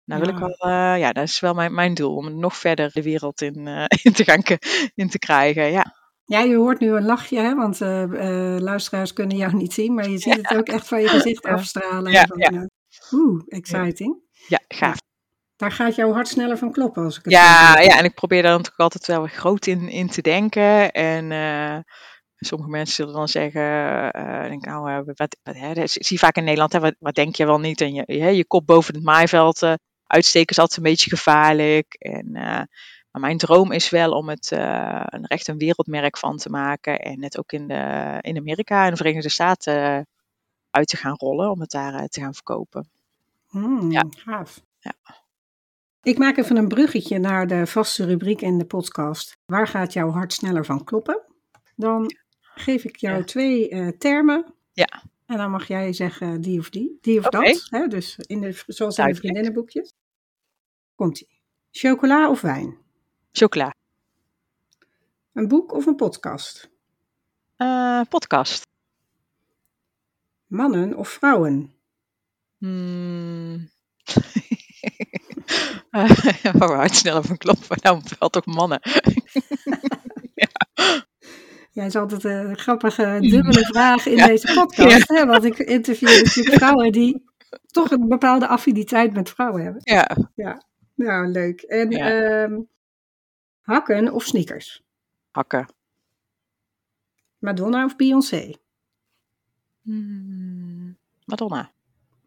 Nou 0.05 0.21
wil 0.21 0.29
ik 0.29 0.37
wel, 0.37 0.55
eh, 0.57 0.99
ja, 0.99 1.11
dat 1.11 1.23
is 1.23 1.39
wel 1.39 1.53
mijn, 1.53 1.73
mijn 1.73 1.93
doel, 1.93 2.15
om 2.15 2.25
het 2.25 2.35
nog 2.35 2.57
verder 2.57 2.91
de 2.93 3.01
wereld 3.01 3.41
in, 3.41 3.67
eh, 3.67 3.85
in, 4.03 4.13
te 4.13 4.23
gaan 4.23 4.41
in 4.95 5.09
te 5.09 5.19
krijgen. 5.19 5.71
Ja, 5.71 5.93
Ja, 6.25 6.39
je 6.39 6.55
hoort 6.55 6.79
nu 6.79 6.91
een 6.91 7.05
lachje, 7.05 7.39
hè? 7.39 7.55
want 7.55 7.81
eh, 7.81 8.55
luisteraars 8.59 9.13
kunnen 9.13 9.37
jou 9.37 9.55
niet 9.55 9.73
zien, 9.73 9.93
maar 9.93 10.09
je 10.09 10.17
ziet 10.17 10.35
het 10.35 10.57
ook 10.57 10.67
echt 10.67 10.87
van 10.87 11.01
je 11.01 11.07
gezicht 11.07 11.45
afstralen. 11.45 12.11
Ja, 12.11 12.25
van, 12.25 12.37
ja. 12.37 12.49
eh, 12.49 12.63
Oeh, 13.11 13.43
exciting. 13.47 14.19
ja 14.47 14.59
gaaf. 14.67 14.97
Daar 15.55 15.71
gaat 15.71 15.95
jouw 15.95 16.13
hart 16.13 16.27
sneller 16.27 16.57
van 16.57 16.71
kloppen 16.71 17.03
als 17.03 17.17
ik 17.17 17.23
het 17.23 17.33
Ja, 17.33 17.79
ja, 17.79 17.97
en 17.97 18.05
ik 18.05 18.13
probeer 18.13 18.41
daar 18.41 18.51
natuurlijk 18.51 18.79
altijd 18.79 19.05
wel 19.05 19.19
weer 19.19 19.29
groot 19.29 19.65
in, 19.65 19.89
in 19.89 20.09
te 20.09 20.21
denken. 20.21 20.91
En 20.91 21.31
sommige 22.35 22.69
mensen 22.69 22.95
zullen 22.95 23.13
dan 23.13 23.27
zeggen, 23.27 23.61
eh 24.11 24.43
denk, 24.49 24.65
nou, 24.65 25.03
wat, 25.05 25.17
wat, 25.17 25.37
hè, 25.55 25.87
zie 25.87 26.01
je 26.07 26.17
vaak 26.17 26.35
in 26.35 26.43
Nederland, 26.43 26.73
hè, 26.73 26.79
wat, 26.79 26.95
wat 26.99 27.15
denk 27.15 27.35
je 27.35 27.45
wel 27.45 27.59
niet? 27.59 27.81
En 27.81 27.93
je, 27.93 28.03
je, 28.05 28.35
je 28.35 28.45
kop 28.45 28.65
boven 28.65 28.95
het 28.95 29.03
maaiveld 29.03 29.59
uitsteken 30.15 30.49
is 30.49 30.59
altijd 30.59 30.77
een 30.77 30.91
beetje 30.91 31.09
gevaarlijk. 31.09 31.93
En, 31.93 32.35
eh, 32.35 32.61
maar 33.11 33.21
mijn 33.21 33.37
droom 33.37 33.71
is 33.71 33.89
wel 33.89 34.11
om 34.11 34.29
het 34.29 34.51
uh, 34.53 35.03
een, 35.05 35.23
echt 35.25 35.47
een 35.47 35.57
wereldmerk 35.57 36.17
van 36.17 36.37
te 36.37 36.49
maken. 36.49 36.99
En 36.99 37.23
het 37.23 37.37
ook 37.39 37.51
in, 37.51 37.67
de, 37.67 38.17
in 38.21 38.37
Amerika 38.37 38.83
en 38.85 38.89
de 38.91 38.97
Verenigde 38.97 39.29
Staten 39.29 39.75
uh, 39.97 40.01
uit 40.69 40.87
te 40.87 40.97
gaan 40.97 41.15
rollen, 41.15 41.51
om 41.51 41.59
het 41.59 41.71
daar 41.71 42.07
te 42.07 42.19
gaan 42.19 42.33
verkopen. 42.33 42.89
Hmm, 43.47 43.91
Ja. 43.91 44.03
Gaaf. 44.09 44.61
Ja. 44.79 44.93
Ik 46.03 46.17
maak 46.17 46.37
even 46.37 46.57
een 46.57 46.67
bruggetje 46.67 47.19
naar 47.19 47.47
de 47.47 47.67
vaste 47.67 48.05
rubriek 48.05 48.41
in 48.41 48.57
de 48.57 48.65
podcast. 48.65 49.37
Waar 49.45 49.67
gaat 49.67 49.93
jouw 49.93 50.09
hart 50.11 50.33
sneller 50.33 50.65
van 50.65 50.83
kloppen? 50.83 51.21
Dan 51.75 52.15
geef 52.39 52.83
ik 52.83 52.95
jou 52.95 53.17
Ja. 53.17 53.23
twee 53.23 53.69
eh, 53.69 53.87
termen. 53.87 54.53
Ja. 54.73 55.03
En 55.25 55.37
dan 55.37 55.51
mag 55.51 55.67
jij 55.67 55.93
zeggen 55.93 56.41
die 56.41 56.59
of 56.59 56.69
die, 56.69 56.97
die 57.01 57.19
of 57.19 57.25
dat. 57.25 57.67
Hè? 57.69 57.87
Dus 57.87 58.15
in 58.17 58.41
de, 58.41 58.63
zoals 58.67 58.97
in 58.97 59.05
de 59.05 59.15
vriendinnenboekjes. 59.15 59.93
Komt-ie. 60.95 61.39
Chocola 61.71 62.29
of 62.29 62.41
wijn? 62.41 62.77
Chocola. 63.31 63.73
Een 65.33 65.47
boek 65.47 65.73
of 65.73 65.85
een 65.85 65.95
podcast? 65.95 66.69
Uh, 67.57 68.01
podcast. 68.09 68.67
Mannen 70.47 70.97
of 70.97 71.09
vrouwen? 71.09 71.73
Hmm. 72.57 73.69
uh, 75.95 76.61
hard 76.61 76.95
sneller 76.95 77.23
van 77.23 77.37
kloppen. 77.37 77.77
Nou, 77.81 78.01
wel 78.19 78.29
toch 78.29 78.45
mannen. 78.45 78.79
Ja, 81.71 81.83
is 81.83 81.95
altijd 81.95 82.23
een 82.23 82.57
grappige 82.57 83.17
dubbele 83.21 83.65
vraag 83.65 84.05
in 84.05 84.17
deze 84.17 84.53
podcast. 84.53 85.07
Hè? 85.07 85.25
Want 85.25 85.43
ik 85.43 85.57
interview 85.57 86.23
natuurlijk 86.23 86.55
vrouwen 86.55 86.91
die 86.91 87.23
toch 87.65 87.91
een 87.91 88.07
bepaalde 88.07 88.47
affiniteit 88.47 89.13
met 89.13 89.29
vrouwen 89.29 89.63
hebben. 89.63 89.81
Ja, 89.83 90.63
Nou, 90.95 91.27
leuk. 91.27 91.61
En 91.61 91.89
Ja. 91.91 92.09
ehm, 92.43 92.59
hakken 93.61 94.11
of 94.13 94.23
sneakers? 94.23 94.83
hakken. 95.31 95.67
Madonna 97.37 97.85
of 97.85 97.95
Beyoncé? 97.95 98.53
Hmm. 99.81 100.97
Madonna. 101.25 101.71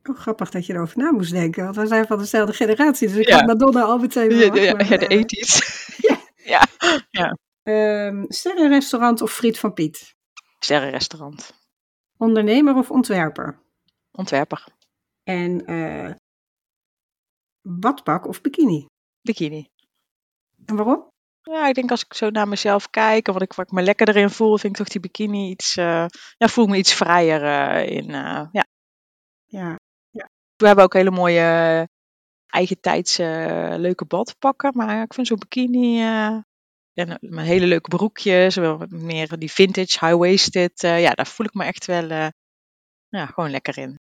Oh, 0.04 0.16
grappig 0.18 0.50
dat 0.50 0.66
je 0.66 0.72
erover 0.74 0.98
na 0.98 1.10
moest 1.12 1.30
denken. 1.32 1.64
Want 1.64 1.76
we 1.76 1.86
zijn 1.86 2.06
van 2.06 2.18
dezelfde 2.18 2.52
generatie. 2.52 3.08
Dus 3.08 3.16
ik 3.16 3.28
Ja. 3.28 3.36
had 3.36 3.46
Madonna 3.46 3.82
al 3.82 3.98
meteen 3.98 4.30
Ja, 4.30 4.38
verwacht. 4.40 4.62
ja, 4.62 4.72
maar, 4.72 4.88
ja, 4.90 4.96
de 4.96 5.06
eh, 5.06 5.18
80s. 5.18 5.58
ja. 6.52 6.66
ja. 7.10 7.36
ehm, 7.62 8.24
sterrenrestaurant 8.28 9.20
of 9.22 9.32
friet 9.32 9.58
van 9.58 9.72
Piet? 9.72 10.14
Sterrenrestaurant. 10.58 11.52
Ondernemer 12.16 12.74
of 12.76 12.90
ontwerper? 12.90 13.58
Ontwerper. 14.10 14.64
En 15.24 15.66
eh 15.66 16.10
badpak 17.68 18.26
of 18.26 18.40
bikini? 18.40 18.86
Bikini. 19.20 19.68
En 20.66 20.76
waarom? 20.76 21.06
Ja, 21.42 21.68
ik 21.68 21.74
denk 21.74 21.90
als 21.90 22.04
ik 22.04 22.14
zo 22.14 22.30
naar 22.30 22.48
mezelf 22.48 22.90
kijk 22.90 23.26
en 23.26 23.32
wat 23.32 23.42
ik, 23.42 23.52
wat 23.52 23.66
ik 23.66 23.72
me 23.72 23.82
lekker 23.82 24.08
erin 24.08 24.30
voel, 24.30 24.58
vind 24.58 24.72
ik 24.72 24.78
toch 24.78 24.88
die 24.92 25.00
bikini 25.00 25.50
iets, 25.50 25.76
eh, 25.76 26.06
ja, 26.36 26.48
voel 26.48 26.64
ik 26.64 26.70
me 26.70 26.76
iets 26.76 26.94
vrijer 26.94 27.42
eh, 27.42 27.96
in. 27.96 28.10
eh, 28.10 28.46
ja. 28.52 28.66
Ja, 29.46 29.78
We 30.56 30.66
hebben 30.66 30.84
ook 30.84 30.92
hele 30.92 31.10
mooie 31.10 31.88
eigen 32.46 32.80
tijds 32.80 33.16
leuke 33.76 34.04
badpakken, 34.04 34.72
maar 34.76 35.02
ik 35.02 35.14
vind 35.14 35.26
zo'n 35.26 35.38
bikini 35.38 36.00
en 36.02 36.44
eh, 36.94 37.14
met 37.20 37.46
hele 37.46 37.66
leuke 37.66 37.88
broekjes, 37.88 38.56
meer 38.88 39.38
die 39.38 39.52
vintage, 39.52 40.06
high-waisted, 40.06 40.80
ja, 40.80 41.10
daar 41.10 41.26
voel 41.26 41.46
ik 41.46 41.54
me 41.54 41.64
echt 41.64 41.86
wel 41.86 42.08
ja, 43.08 43.26
gewoon 43.26 43.50
lekker 43.50 43.78
in. 43.78 43.98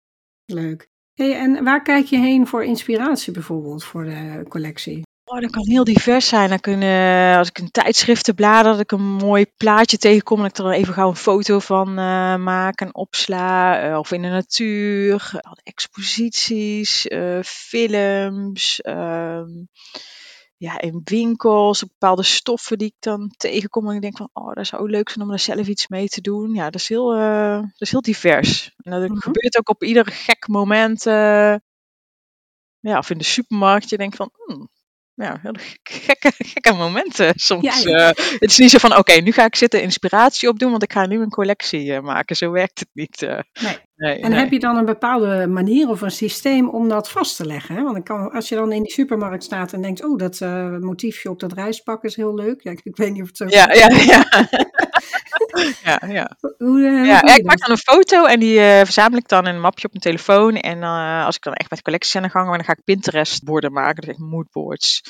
leuk. 0.46 0.90
En 1.30 1.64
waar 1.64 1.82
kijk 1.82 2.06
je 2.06 2.18
heen 2.18 2.48
voor 2.48 2.64
inspiratie 2.64 3.34
bijvoorbeeld 3.34 3.84
voor 3.84 4.04
de 4.04 4.46
collectie? 4.50 5.02
Oh, 5.26 5.40
dat 5.42 5.52
kan 5.52 5.68
heel 5.68 5.84
divers 5.84 6.28
zijn. 6.28 6.50
Dan 6.50 6.60
kunnen, 6.60 7.38
als 7.38 7.48
ik 7.48 7.58
een 7.58 7.72
tijdschriften 7.72 8.36
blader, 8.36 8.72
dat 8.72 8.82
ik 8.82 8.92
een 8.92 9.14
mooi 9.14 9.46
plaatje 9.58 9.98
tegenkom, 9.98 10.38
dat 10.38 10.50
ik 10.50 10.58
er 10.58 10.64
dan 10.64 10.72
even 10.72 10.94
gauw 10.94 11.10
een 11.10 11.16
foto 11.16 11.60
van 11.60 11.88
eh, 11.88 12.36
maak 12.36 12.82
en 12.82 12.96
opsla. 12.96 13.82
eh, 13.82 13.98
of 13.98 14.12
in 14.12 14.22
de 14.22 14.28
natuur, 14.28 15.30
eh, 15.34 15.52
exposities, 15.64 17.08
eh, 17.08 17.40
films, 17.44 18.82
ehm, 18.82 19.50
ja, 20.62 20.80
in 20.82 21.02
winkels, 21.04 21.80
bepaalde 21.84 22.24
stoffen 22.24 22.78
die 22.78 22.88
ik 22.88 22.96
dan 23.00 23.34
tegenkom. 23.38 23.90
En 23.90 23.96
ik 23.96 24.02
denk 24.02 24.18
van, 24.18 24.30
oh, 24.34 24.54
dat 24.54 24.68
zou 24.68 24.90
leuk 24.90 25.10
zijn 25.10 25.26
om 25.26 25.32
er 25.32 25.40
zelf 25.40 25.68
iets 25.68 25.88
mee 25.88 26.08
te 26.08 26.22
doen. 26.22 26.54
Ja, 26.54 26.64
dat 26.70 26.76
is 26.82 26.88
heel, 26.90 27.14
eh, 27.14 27.60
dat 27.62 27.82
is 27.82 27.92
heel 27.92 28.02
divers. 28.02 28.72
En 28.78 28.92
dat 28.92 29.10
Mhm. 29.10 29.20
gebeurt 29.20 29.58
ook 29.58 29.70
op 29.70 29.84
ieder 29.84 30.06
gek 30.06 30.48
moment. 30.48 31.06
eh, 31.06 31.56
ja, 32.80 32.98
of 32.98 33.10
in 33.10 33.18
de 33.18 33.24
supermarkt. 33.24 33.90
Je 33.90 33.98
denkt 33.98 34.16
van, 34.16 34.30
hmm, 34.46 34.70
ja, 35.14 35.40
heel 35.42 35.56
gekke, 35.84 36.32
gekke 36.38 36.74
momenten 36.74 37.34
soms. 37.50 37.64
Ja, 37.84 37.92
ja. 37.92 38.10
eh. 38.10 38.26
het 38.40 38.50
is 38.50 38.58
niet 38.58 38.70
zo 38.70 38.78
van, 38.78 38.98
oké, 38.98 39.14
nu 39.14 39.32
ga 39.32 39.46
ik 39.46 39.56
zitten 39.56 39.82
inspiratie 39.82 40.50
opdoen, 40.50 40.72
want 40.72 40.84
ik 40.84 40.94
ga 40.94 41.06
nu 41.06 41.22
een 41.22 41.30
collectie 41.30 42.02
maken. 42.02 42.36
Zo 42.36 42.52
werkt 42.52 42.80
het 42.80 42.90
niet. 42.94 43.22
Nee. 43.62 43.78
Nee, 43.96 44.20
En 44.20 44.30
nee. 44.30 44.40
heb 44.40 44.52
je 44.52 44.60
dan 44.60 44.78
een 44.78 44.86
bepaalde 44.86 45.48
manier 45.48 45.90
of 45.90 46.02
een 46.02 46.12
systeem 46.12 46.70
om 46.70 46.90
dat 46.90 47.10
vast 47.10 47.36
te 47.36 47.46
leggen? 47.46 47.76
Hè? 47.76 47.82
Want 47.82 47.94
dan 47.94 48.04
kan, 48.04 48.32
als 48.32 48.50
je 48.50 48.56
dan 48.56 48.72
in 48.72 48.84
die 48.84 48.92
supermarkt 48.92 49.44
staat 49.44 49.74
en 49.74 49.82
denkt, 49.82 50.04
oh, 50.04 50.18
dat 50.18 50.42
eh, 50.42 50.78
motiefje 50.78 51.30
op 51.30 51.40
dat 51.40 51.54
reispak 51.54 52.04
is 52.04 52.16
heel 52.16 52.36
leuk. 52.36 52.62
Ja, 52.62 52.72
ik, 52.72 52.80
ik 52.84 52.96
weet 52.96 53.12
niet 53.12 53.22
of 53.22 53.28
het 53.28 53.38
zo 53.38 53.46
Ja, 53.48 53.74
ja, 53.74 53.88
ja. 53.90 54.26
ja, 55.84 56.02
ja. 56.08 56.38
Hoe, 56.58 56.86
eh, 56.86 57.06
Ja, 57.06 57.36
ik 57.36 57.46
maak 57.46 57.60
dan 57.60 57.72
een 57.72 57.78
foto 57.78 58.26
en 58.26 58.40
die 58.40 58.60
eh, 58.60 58.84
verzamel 58.84 59.18
ik 59.18 59.28
dan 59.28 59.48
in 59.48 59.56
een 59.56 59.62
mapje 59.62 59.86
op 59.86 59.92
mijn 59.92 60.04
telefoon. 60.04 60.56
En 60.56 60.84
als 61.24 61.36
ik 61.36 61.44
dan 61.44 61.54
echt 61.54 61.70
met 61.70 61.82
collecties 61.82 62.16
aan 62.16 62.24
de 62.24 62.30
gang 62.30 62.48
ben, 62.48 62.56
dan 62.56 62.66
ga 62.66 62.72
ik 62.72 62.84
Pinterest-borden 62.84 63.72
maken. 63.72 64.02
Dus 64.02 64.10
echt 64.10 64.20
moodboards. 64.20 65.02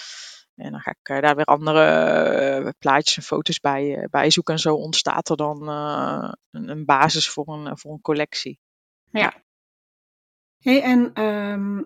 En 0.56 0.72
dan 0.72 0.80
ga 0.80 0.96
ik 1.02 1.22
daar 1.22 1.36
weer 1.36 1.46
andere 1.46 2.74
plaatjes 2.80 3.18
en 3.18 3.24
foto's 3.24 3.60
bij, 3.60 4.08
bij 4.10 4.32
zoeken. 4.32 4.54
En 4.54 4.60
zo 4.60 4.76
ontstaat 4.76 5.30
er 5.30 5.38
dan 5.38 5.68
een, 5.68 6.70
een 6.70 6.86
basis 6.86 7.30
voor 7.30 7.48
een, 7.48 7.78
voor 7.78 7.92
een 7.92 8.02
collectie. 8.02 8.60
Hey, 10.60 10.82
en 10.82 11.12
ehm, 11.14 11.82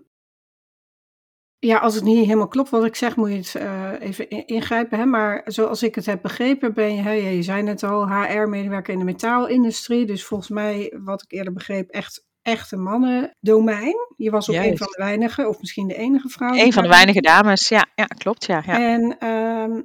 ja, 1.60 1.78
als 1.78 1.96
het 1.96 2.04
niet 2.04 2.26
helemaal 2.26 2.48
klopt 2.48 2.70
wat 2.70 2.86
ik 2.86 2.96
zeg, 2.96 3.16
moet 3.16 3.30
je 3.30 3.36
het 3.36 3.56
eh, 3.56 3.92
even 4.00 4.30
in- 4.30 4.48
ingrijpen. 4.48 5.00
Hè? 5.00 5.06
Maar 5.06 5.42
zoals 5.46 5.84
ik 5.84 5.96
het 5.96 6.06
heb 6.06 6.22
begrepen, 6.22 6.74
ben 6.74 6.96
je, 6.96 7.02
hè, 7.02 7.12
je 7.12 7.44
zei 7.44 7.62
net 7.64 7.84
al, 7.84 8.08
HR-medewerker 8.10 8.94
in 8.94 9.00
de 9.00 9.06
metaalindustrie. 9.06 10.06
Dus 10.06 10.26
volgens 10.26 10.50
mij, 10.50 10.94
wat 11.04 11.22
ik 11.22 11.32
eerder 11.32 11.54
begreep, 11.54 11.90
echt, 11.90 12.26
echt 12.42 12.72
een 12.72 12.82
mannendomein. 12.84 13.96
Je 14.18 14.30
was 14.32 14.50
ook 14.50 14.56
een 14.56 14.78
van 14.78 14.88
de 14.88 15.04
weinigen, 15.04 15.50
of 15.50 15.60
misschien 15.60 15.88
de 15.88 15.96
enige 15.96 16.30
vrouw. 16.30 16.54
Een 16.54 16.74
van 16.74 16.84
de 16.84 16.90
weinige 16.90 17.22
dames, 17.22 17.68
ja, 17.68 17.86
ja 17.96 18.06
klopt. 18.06 18.46
Ja, 18.46 18.64
ja. 18.66 18.80
En 18.80 19.18
ehm, 19.20 19.82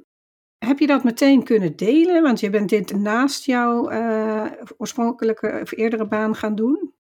heb 0.57 0.79
je 0.79 0.87
dat 0.87 1.03
meteen 1.03 1.43
kunnen 1.43 1.75
delen? 1.75 2.21
Want 2.23 2.39
je 2.39 2.49
bent 2.49 2.69
dit 2.69 2.93
naast 2.95 3.45
jouw 3.45 3.87
eh, 3.89 4.45
oorspronkelijke 4.77 5.59
of 5.61 5.71
eerdere 5.71 6.07
baan 6.07 6.35
gaan 6.35 6.55
doen. 6.55 6.93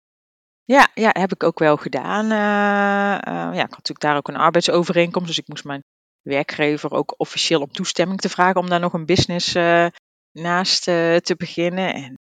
Ja, 0.71 0.89
ja, 0.95 1.11
heb 1.13 1.33
ik 1.33 1.43
ook 1.43 1.59
wel 1.59 1.77
gedaan. 1.77 2.31
eh, 2.31 3.15
eh, 3.15 3.55
ja, 3.55 3.65
ik 3.65 3.71
had 3.71 3.71
natuurlijk 3.71 4.01
daar 4.01 4.17
ook 4.17 4.29
een 4.29 4.37
arbeidsovereenkomst, 4.37 5.29
dus 5.29 5.39
ik 5.39 5.49
moest 5.49 5.65
mijn 5.65 5.83
werkgever 6.23 6.93
ook 6.93 7.15
officieel 7.17 7.61
om 7.61 7.73
toestemming 7.73 8.21
te 8.21 8.29
vragen 8.29 8.61
om 8.61 8.69
daar 8.69 8.81
nog 8.81 8.93
een 8.93 9.07
business 9.07 9.55
eh, 9.55 9.87
naast 10.33 10.83
te 10.83 11.35
beginnen. 11.37 11.95
En 11.95 12.19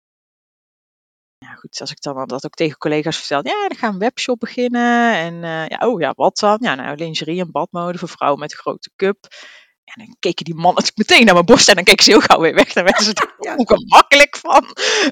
ja, 1.38 1.54
goed, 1.54 1.80
als 1.82 1.92
ik 1.92 2.02
dan 2.02 2.28
dat 2.28 2.46
ook 2.46 2.54
tegen 2.54 2.78
collega's 2.78 3.18
vertel, 3.18 3.54
ja, 3.54 3.68
dan 3.68 3.78
gaan 3.78 3.94
een 3.94 4.00
webshop 4.00 4.40
beginnen. 4.40 5.14
En 5.16 5.36
ja, 5.70 5.78
oh 5.88 6.00
ja, 6.02 6.14
wat 6.16 6.38
dan? 6.38 6.58
Ja, 6.62 6.76
nou, 6.76 6.98
lingerie 6.98 7.40
en 7.40 7.52
badmode 7.52 7.98
voor 7.98 8.10
vrouwen 8.10 8.40
met 8.40 8.52
een 8.52 8.58
grote 8.58 8.92
cup. 8.96 9.18
En 9.86 10.06
dan 10.06 10.16
keken 10.20 10.46
die 10.46 10.54
mannen 10.54 10.74
natuurlijk 10.84 11.10
meteen 11.10 11.26
naar 11.26 11.34
mijn 11.34 11.46
borst 11.46 11.68
en 11.70 11.76
dan 11.76 11.84
keken 11.84 12.04
ze 12.04 12.10
heel 12.12 12.20
gauw 12.22 12.40
weer 12.40 12.54
weg. 12.54 12.74
Dan 12.74 12.84
werden 12.84 13.04
ze 13.04 13.14
er 13.14 13.36
Ja. 13.40 13.56
ongemakkelijk 13.56 14.38
van. 14.38 14.66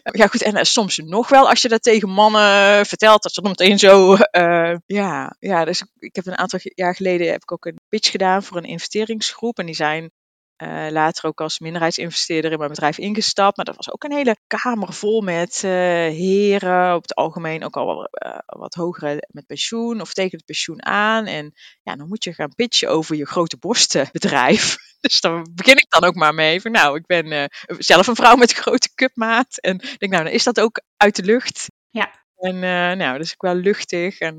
Ja, 0.04 0.28
goed, 0.28 0.42
en 0.42 0.56
eh, 0.56 0.64
soms 0.64 0.98
nog 0.98 1.30
wel 1.30 1.50
als 1.50 1.62
je 1.62 1.68
dat 1.70 1.84
tegen 1.84 2.10
mannen 2.10 2.86
vertelt, 2.86 3.24
dat 3.24 3.34
ze 3.34 3.42
dan 3.42 3.50
meteen 3.58 3.80
zo. 3.80 4.14
eh, 4.16 4.76
ja, 4.86 5.36
ja, 5.40 5.66
dus 5.66 5.86
ik, 6.00 6.16
heb 6.16 6.26
een 6.26 6.38
aantal 6.38 6.60
jaar 6.64 6.96
geleden 6.96 7.32
heb 7.32 7.42
ik 7.42 7.52
ook 7.52 7.66
een 7.66 7.80
pitch 7.90 8.12
gedaan 8.12 8.44
voor 8.44 8.58
een 8.58 8.64
investeringsgroep. 8.64 9.60
En 9.60 9.66
die 9.66 9.76
zijn 9.76 10.12
eh, 10.56 10.88
later 10.90 11.26
ook 11.26 11.42
als 11.42 11.60
minderheidsinvesteerder 11.60 12.52
in 12.52 12.58
mijn 12.58 12.70
bedrijf 12.70 12.98
ingestapt. 12.98 13.56
Maar 13.58 13.66
dat 13.66 13.76
was 13.76 13.92
ook 13.92 14.04
een 14.04 14.12
hele 14.12 14.38
kamer 14.48 14.94
vol 14.94 15.22
met 15.22 15.62
eh, 15.64 15.72
heren. 15.72 16.96
Op 16.96 17.02
het 17.02 17.16
algemeen 17.16 17.64
ook 17.64 17.76
al 17.76 17.86
wel, 17.86 18.06
eh, 18.06 18.38
wat 18.46 18.74
hogere 18.74 19.28
met 19.28 19.46
pensioen 19.46 20.02
of 20.02 20.14
tegen 20.14 20.38
het 20.38 20.46
pensioen 20.46 20.86
aan. 20.86 21.26
En 21.26 21.52
ja, 21.84 21.96
dan 21.96 22.08
moet 22.08 22.24
je 22.24 22.34
gaan 22.34 22.56
pitchen 22.56 22.90
over 22.90 23.16
je 23.16 23.26
grote 23.26 23.58
borstenbedrijf. 23.58 24.76
Dus 25.04 25.22
daar 25.22 25.46
begin 25.52 25.76
ik 25.76 25.90
dan 25.90 26.04
ook 26.04 26.16
maar 26.16 26.34
mee. 26.34 26.62
Van, 26.62 26.72
nou, 26.72 26.98
ik 26.98 27.06
ben 27.06 27.50
zelf 27.68 28.08
een 28.08 28.16
vrouw 28.16 28.36
met 28.36 28.50
een 28.50 28.64
grote 28.64 28.94
cupmaat. 28.96 29.58
En 29.58 29.76
ik 29.76 30.00
denk, 30.00 30.12
nou, 30.12 30.24
dan 30.24 30.34
is 30.34 30.44
dat 30.44 30.60
ook 30.60 30.82
uit 30.98 31.16
de 31.16 31.24
lucht. 31.24 31.68
Ja. 31.90 32.26
En 32.36 32.60
nou, 32.98 33.18
dus 33.18 33.32
ik 33.32 33.42
wel 33.42 33.56
luchtig. 33.56 34.20
En 34.20 34.38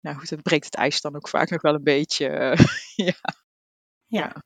nou 0.00 0.16
goed, 0.16 0.28
dat 0.28 0.42
breekt 0.42 0.64
het 0.64 0.74
ijs 0.74 1.00
dan 1.00 1.16
ook 1.16 1.28
vaak 1.28 1.50
nog 1.50 1.62
wel 1.62 1.74
een 1.74 1.82
beetje. 1.82 2.56
ja. 2.94 3.14
Ja. 4.06 4.42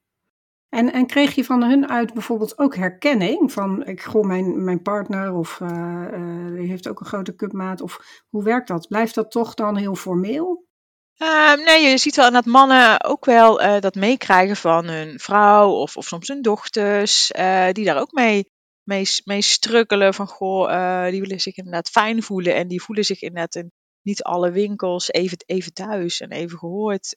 En, 0.71 0.93
en 0.93 1.07
kreeg 1.07 1.35
je 1.35 1.45
van 1.45 1.63
hun 1.63 1.89
uit 1.89 2.13
bijvoorbeeld 2.13 2.59
ook 2.59 2.75
herkenning 2.75 3.53
van, 3.53 3.87
ik 3.87 4.03
goh, 4.03 4.27
mijn, 4.27 4.65
mijn 4.65 4.83
partner 4.83 5.35
of 5.35 5.61
eh, 5.61 6.05
eh, 6.13 6.55
die 6.55 6.69
heeft 6.69 6.89
ook 6.89 7.01
een 7.01 7.07
grote 7.07 7.35
cupmaat 7.35 7.81
of 7.81 8.25
hoe 8.29 8.45
werkt 8.45 8.69
dat? 8.69 8.89
Blijft 8.89 9.15
dat 9.15 9.31
toch 9.31 9.55
dan 9.55 9.77
heel 9.77 9.95
formeel? 9.95 10.69
Ehm, 11.17 11.65
nee, 11.65 11.89
je 11.89 11.99
ziet 11.99 12.17
wel 12.17 12.31
dat 12.31 12.45
mannen 12.45 13.05
ook 13.05 13.25
wel 13.25 13.61
eh, 13.61 13.81
dat 13.81 13.95
meekrijgen 13.95 14.57
van 14.57 14.89
hun 14.89 15.19
vrouw 15.19 15.71
of, 15.71 15.97
of 15.97 16.07
soms 16.07 16.29
hun 16.29 16.43
dochters, 16.43 17.27
die 17.73 17.85
daar 17.85 18.01
ook 18.01 18.13
mee, 18.13 18.51
mee, 18.83 19.05
mee 19.25 19.43
struggelen. 19.43 20.15
Van 20.15 20.27
goh, 20.27 21.09
die 21.09 21.21
willen 21.21 21.41
zich 21.41 21.57
inderdaad 21.57 21.89
fijn 21.89 22.23
voelen 22.23 22.55
en 22.55 22.69
die 22.69 22.83
voelen 22.83 23.05
zich 23.05 23.23
inderdaad 23.23 23.55
in 23.55 23.73
niet 24.03 24.23
alle 24.23 24.51
winkels 24.51 25.13
even, 25.13 25.39
even 25.47 25.73
thuis 25.73 26.21
en 26.21 26.31
even 26.31 26.59
gehoord. 26.59 27.17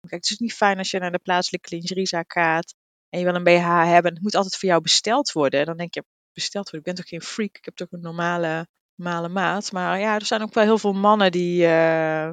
Kijk, 0.00 0.22
het 0.22 0.30
is 0.30 0.38
niet 0.38 0.54
fijn 0.54 0.78
als 0.78 0.90
je 0.90 0.98
naar 0.98 1.12
de 1.12 1.18
plaatselijke 1.18 1.74
lingeriezaak 1.74 2.32
gaat 2.32 2.74
en 3.10 3.18
je 3.18 3.24
wil 3.24 3.34
een 3.34 3.44
BH 3.44 3.66
hebben. 3.84 4.12
Het 4.12 4.22
moet 4.22 4.34
altijd 4.34 4.56
voor 4.56 4.68
jou 4.68 4.82
besteld 4.82 5.32
worden. 5.32 5.66
Dan 5.66 5.76
denk 5.76 5.94
je, 5.94 6.04
besteld 6.32 6.70
worden, 6.70 6.80
ik 6.80 6.94
ben 6.94 7.04
toch 7.04 7.08
geen 7.08 7.22
freak, 7.22 7.56
ik 7.56 7.64
heb 7.64 7.74
toch 7.76 7.90
een 7.90 8.00
normale, 8.00 8.68
normale 8.94 9.28
maat. 9.28 9.72
Maar 9.72 9.98
ja, 10.00 10.14
er 10.14 10.24
zijn 10.26 10.42
ook 10.42 10.54
wel 10.54 10.64
heel 10.64 10.78
veel 10.78 10.92
mannen 10.92 11.32
die... 11.32 11.64
eh, 11.64 12.30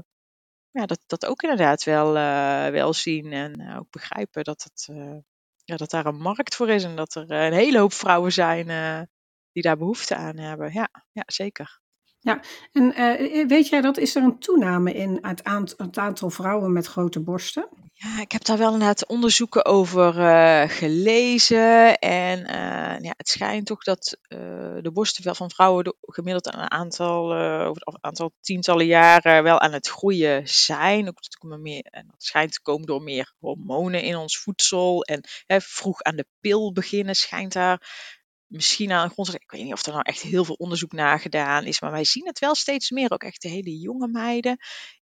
ja, 0.71 0.85
dat, 0.85 0.99
dat 1.05 1.25
ook 1.25 1.41
inderdaad 1.41 1.83
wel, 1.83 2.17
eh, 2.17 2.67
wel 2.71 2.93
zien 2.93 3.33
en 3.33 3.53
eh, 3.53 3.77
ook 3.77 3.89
begrijpen 3.91 4.43
dat, 4.43 4.63
het, 4.63 4.89
ja, 5.63 5.75
dat 5.75 5.89
daar 5.89 6.05
een 6.05 6.21
markt 6.21 6.55
voor 6.55 6.69
is 6.69 6.83
en 6.83 6.95
dat 6.95 7.15
er 7.15 7.31
een 7.31 7.53
hele 7.53 7.79
hoop 7.79 7.93
vrouwen 7.93 8.31
zijn 8.33 8.67
die 9.51 9.63
daar 9.63 9.77
behoefte 9.77 10.15
aan 10.15 10.37
hebben. 10.37 10.73
Ja, 10.73 10.89
ja 11.11 11.23
zeker. 11.25 11.79
En 12.71 12.93
eh, 12.93 13.47
weet 13.47 13.67
jij 13.67 13.81
dat, 13.81 13.97
is 13.97 14.15
er 14.15 14.23
een 14.23 14.39
toename 14.39 14.93
in 14.93 15.17
het, 15.21 15.43
aant- 15.43 15.73
het 15.77 15.97
aantal 15.97 16.29
vrouwen 16.29 16.73
met 16.73 16.87
grote 16.87 17.19
borsten? 17.19 17.67
Ja, 17.99 18.21
ik 18.21 18.31
heb 18.31 18.43
daar 18.43 18.57
wel 18.57 18.71
inderdaad 18.73 19.07
onderzoeken 19.07 19.65
over 19.65 20.19
eh, 20.19 20.69
gelezen. 20.69 21.97
En 21.99 22.45
eh, 22.45 23.03
ja, 23.03 23.13
het 23.17 23.29
schijnt 23.29 23.65
toch 23.65 23.83
dat 23.83 24.17
eh, 24.21 24.37
de 24.81 24.91
borsten 24.93 25.35
van 25.35 25.51
vrouwen 25.51 25.95
gemiddeld 26.01 26.45
een 26.45 26.71
aantal, 26.71 27.33
eh, 27.33 27.71
een 27.73 27.97
aantal 28.01 28.31
tientallen 28.41 28.85
jaren 28.85 29.43
wel 29.43 29.59
aan 29.59 29.73
het 29.73 29.87
groeien 29.87 30.47
zijn. 30.47 31.07
Ook 31.07 31.19
maar 31.39 31.59
meer, 31.59 31.85
en 31.89 32.07
dat 32.07 32.23
schijnt 32.23 32.53
te 32.53 32.61
komen 32.61 32.87
door 32.87 33.01
meer 33.01 33.33
hormonen 33.39 34.01
in 34.01 34.15
ons 34.15 34.37
voedsel. 34.37 35.03
En 35.03 35.23
hè, 35.45 35.61
vroeg 35.61 36.01
aan 36.01 36.15
de 36.15 36.27
pil 36.39 36.73
beginnen 36.73 37.15
schijnt 37.15 37.53
daar 37.53 37.81
misschien 38.47 38.91
aan 38.91 39.09
grond. 39.09 39.33
Ik 39.33 39.51
weet 39.51 39.63
niet 39.63 39.73
of 39.73 39.85
er 39.85 39.91
nou 39.91 40.03
echt 40.03 40.21
heel 40.21 40.45
veel 40.45 40.55
onderzoek 40.55 40.91
naar 40.91 41.19
gedaan 41.19 41.65
is. 41.65 41.81
Maar 41.81 41.91
wij 41.91 42.03
zien 42.03 42.25
het 42.27 42.39
wel 42.39 42.55
steeds 42.55 42.89
meer. 42.89 43.11
Ook 43.11 43.23
echt 43.23 43.41
de 43.41 43.49
hele 43.49 43.77
jonge 43.79 44.07
meiden. 44.07 44.57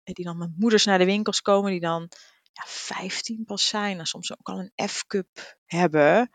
eh, 0.02 0.14
Die 0.14 0.24
dan 0.24 0.38
met 0.38 0.50
moeders 0.58 0.84
naar 0.84 0.98
de 0.98 1.04
winkels 1.04 1.40
komen. 1.40 1.70
Die 1.70 1.80
dan 1.80 2.08
ja, 2.52 2.62
15 2.66 3.44
pas 3.44 3.68
zijn 3.68 3.98
en 3.98 4.06
soms 4.06 4.32
ook 4.32 4.48
al 4.48 4.58
een 4.58 4.88
F-cup 4.88 5.58
hebben. 5.66 6.30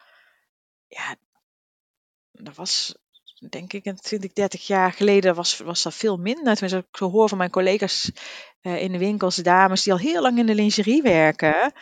Ja, 0.88 1.16
dat 2.32 2.56
was 2.56 2.96
denk 3.50 3.74
ik 3.74 3.86
een 3.86 3.96
20, 3.96 4.34
30 4.34 4.68
jaar 4.68 4.92
geleden 4.94 5.36
was, 5.36 5.58
was 5.58 5.84
dat 5.84 5.94
veel 5.94 6.18
minder. 6.18 6.56
Tenminste, 6.56 6.88
ik 6.92 6.96
hoor 7.00 7.30
van 7.30 7.38
mijn 7.38 7.50
collega's 7.50 8.12
eh, 8.62 8.82
in 8.82 8.92
de 8.92 8.98
winkels, 8.98 9.36
dames 9.36 9.84
die 9.84 9.94
al 9.94 10.00
heel 10.00 10.22
lang 10.22 10.38
in 10.38 10.46
de 10.46 10.56
lingerie 10.56 11.02
werken, 11.02 11.74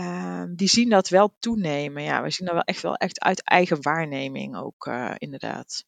ehm, 0.00 0.54
die 0.54 0.68
zien 0.68 0.88
dat 0.88 1.08
wel 1.08 1.34
toenemen. 1.38 2.02
Ja, 2.02 2.22
we 2.22 2.30
zien 2.30 2.46
dat 2.46 2.54
wel 2.54 2.64
echt 2.64 2.82
wel 2.82 2.94
echt 2.94 3.20
uit 3.20 3.42
eigen 3.42 3.82
waarneming 3.82 4.56
ook 4.56 4.86
eh, 4.86 5.14
inderdaad. 5.18 5.84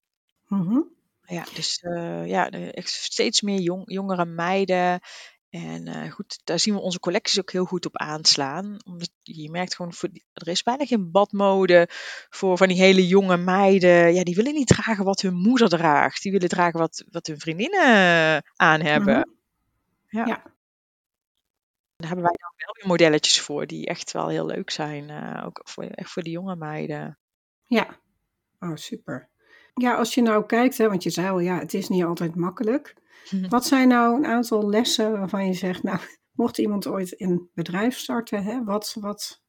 Mhm. 0.46 0.81
Ja, 1.22 1.44
dus 1.55 1.79
eh, 1.79 2.27
ja, 2.27 2.51
echt 2.51 2.90
steeds 2.90 3.40
meer 3.40 3.61
jong, 3.61 3.83
jongere 3.85 4.25
meiden. 4.25 5.01
En 5.51 5.87
eh, 5.87 6.11
goed, 6.11 6.40
daar 6.44 6.59
zien 6.59 6.75
we 6.75 6.81
onze 6.81 7.01
collecties 7.01 7.40
ook 7.40 7.53
heel 7.53 7.64
goed 7.64 7.87
op 7.87 7.96
aanslaan. 7.96 8.77
Omdat 8.85 9.11
je 9.22 9.51
merkt 9.51 9.77
gewoon, 9.77 9.92
voor 9.92 10.09
er 10.33 10.48
is 10.48 10.62
bijna 10.62 10.85
geen 10.85 11.11
badmode 11.11 11.88
voor 12.31 12.57
van 12.57 12.68
die 12.68 12.81
hele 12.81 13.07
jonge 13.07 13.37
meiden. 13.37 14.14
Ja, 14.14 14.22
die 14.22 14.35
willen 14.35 14.55
niet 14.55 14.66
dragen 14.66 15.05
wat 15.05 15.20
hun 15.20 15.35
moeder 15.35 15.68
draagt. 15.68 16.22
Die 16.22 16.33
willen 16.33 16.48
dragen 16.48 16.81
wat, 16.81 17.05
wat 17.11 17.27
hun 17.27 17.38
vriendinnen 17.38 18.44
aan 18.57 18.81
hebben. 18.81 19.18
Mhm. 19.18 20.18
Ja. 20.18 20.27
Ja. 20.27 20.51
Daar 22.02 22.10
hebben 22.10 22.30
wij 22.30 22.38
dan 22.40 22.52
wel 22.56 22.74
weer 22.74 22.86
modelletjes 22.86 23.40
voor 23.40 23.66
die 23.66 23.86
echt 23.86 24.12
wel 24.12 24.28
heel 24.28 24.46
leuk 24.46 24.70
zijn. 24.70 25.10
eh, 25.10 25.46
ook 25.46 25.60
voor, 25.64 25.84
echt 25.84 26.10
voor 26.10 26.22
de 26.22 26.30
jonge 26.30 26.56
meiden. 26.56 27.18
Ja, 27.64 28.00
oh 28.58 28.74
super. 28.74 29.30
Ja, 29.74 29.94
als 29.94 30.14
je 30.14 30.22
nou 30.22 30.46
kijkt, 30.46 30.78
hè, 30.78 30.88
want 30.88 31.02
je 31.02 31.10
zei 31.10 31.28
al, 31.28 31.38
ja, 31.38 31.58
het 31.58 31.74
is 31.74 31.88
niet 31.88 32.04
altijd 32.04 32.34
makkelijk. 32.34 32.94
Wat 33.48 33.66
zijn 33.66 33.88
nou 33.88 34.16
een 34.16 34.26
aantal 34.26 34.68
lessen 34.68 35.12
waarvan 35.12 35.46
je 35.46 35.54
zegt, 35.54 35.82
nou, 35.82 35.98
mocht 36.32 36.58
iemand 36.58 36.86
ooit 36.86 37.20
een 37.20 37.50
bedrijf 37.54 37.98
starten, 37.98 38.44
hè, 38.44 38.64
wat, 38.64 38.96
wat, 39.00 39.42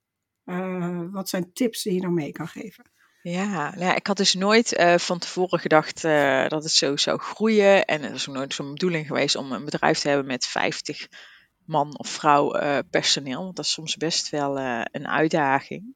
eh, 0.44 1.02
wat 1.12 1.30
zijn 1.30 1.54
tips 1.54 1.84
die 1.84 1.94
je 1.94 2.02
dan 2.02 2.14
mee 2.14 2.32
kan 2.32 2.48
geven? 2.48 2.92
Ja, 3.22 3.70
nou 3.70 3.86
ja, 3.86 3.96
ik 3.96 4.08
had 4.08 4.18
dus 4.18 4.34
nooit 4.34 4.74
eh, 4.74 4.98
van 4.98 5.20
tevoren 5.20 5.60
gedacht 5.60 6.02
dat 6.50 6.64
het 6.64 6.72
zo 6.72 6.98
zou 6.98 7.20
groeien. 7.20 7.86
En 7.86 8.02
het 8.02 8.14
is 8.14 8.30
ook 8.30 8.36
nooit 8.36 8.54
zo'n 8.54 8.74
bedoeling 8.74 9.08
geweest 9.08 9.36
om 9.36 9.52
een 9.52 9.66
bedrijf 9.66 10.00
te 10.00 10.08
hebben 10.08 10.28
met 10.28 10.46
50 10.46 11.08
man 11.66 11.98
of 11.98 12.10
vrouw 12.10 12.54
eh, 12.54 12.80
personeel. 12.90 13.44
Want 13.44 13.56
dat 13.56 13.66
is 13.66 13.72
soms 13.72 13.98
best 13.98 14.30
wel 14.30 14.60
eh, 14.60 14.82
een 14.92 15.08
uitdaging. 15.08 15.96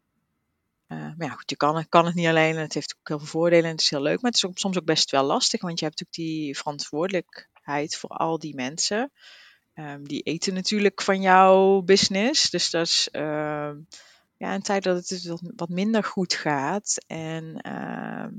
Eh, 0.87 0.97
maar 0.97 1.27
ja, 1.27 1.29
goed, 1.29 1.49
je 1.49 1.55
kan, 1.55 1.85
kan 1.89 2.05
het 2.05 2.15
niet 2.15 2.27
alleen. 2.27 2.55
en 2.55 2.61
Het 2.61 2.73
heeft 2.73 2.95
ook 2.99 3.07
heel 3.07 3.17
veel 3.17 3.27
voordelen 3.27 3.65
en 3.65 3.71
het 3.71 3.81
is 3.81 3.89
heel 3.89 4.01
leuk. 4.01 4.21
Maar 4.21 4.31
het 4.31 4.43
is 4.43 4.45
ook, 4.45 4.57
soms 4.57 4.77
ook 4.77 4.85
best 4.85 5.11
wel 5.11 5.23
lastig, 5.23 5.61
want 5.61 5.79
je 5.79 5.85
hebt 5.85 5.99
natuurlijk 5.99 6.29
die 6.29 6.57
verantwoordelijkheid 6.57 7.95
voor 7.95 8.09
al 8.09 8.39
die 8.39 8.55
mensen. 8.55 9.11
Ehm, 9.73 10.03
die 10.03 10.21
eten 10.21 10.53
natuurlijk 10.53 11.01
van 11.01 11.21
jouw 11.21 11.81
business. 11.81 12.49
Dus 12.49 12.69
dat 12.69 12.85
is 12.87 13.09
ehm, 13.11 13.77
ja, 14.37 14.53
een 14.53 14.61
tijd 14.61 14.83
dat 14.83 14.95
het 14.95 15.07
dus 15.07 15.25
wat, 15.25 15.41
wat 15.55 15.69
minder 15.69 16.03
goed 16.03 16.33
gaat. 16.33 16.97
En 17.07 17.61
ehm, 17.61 18.31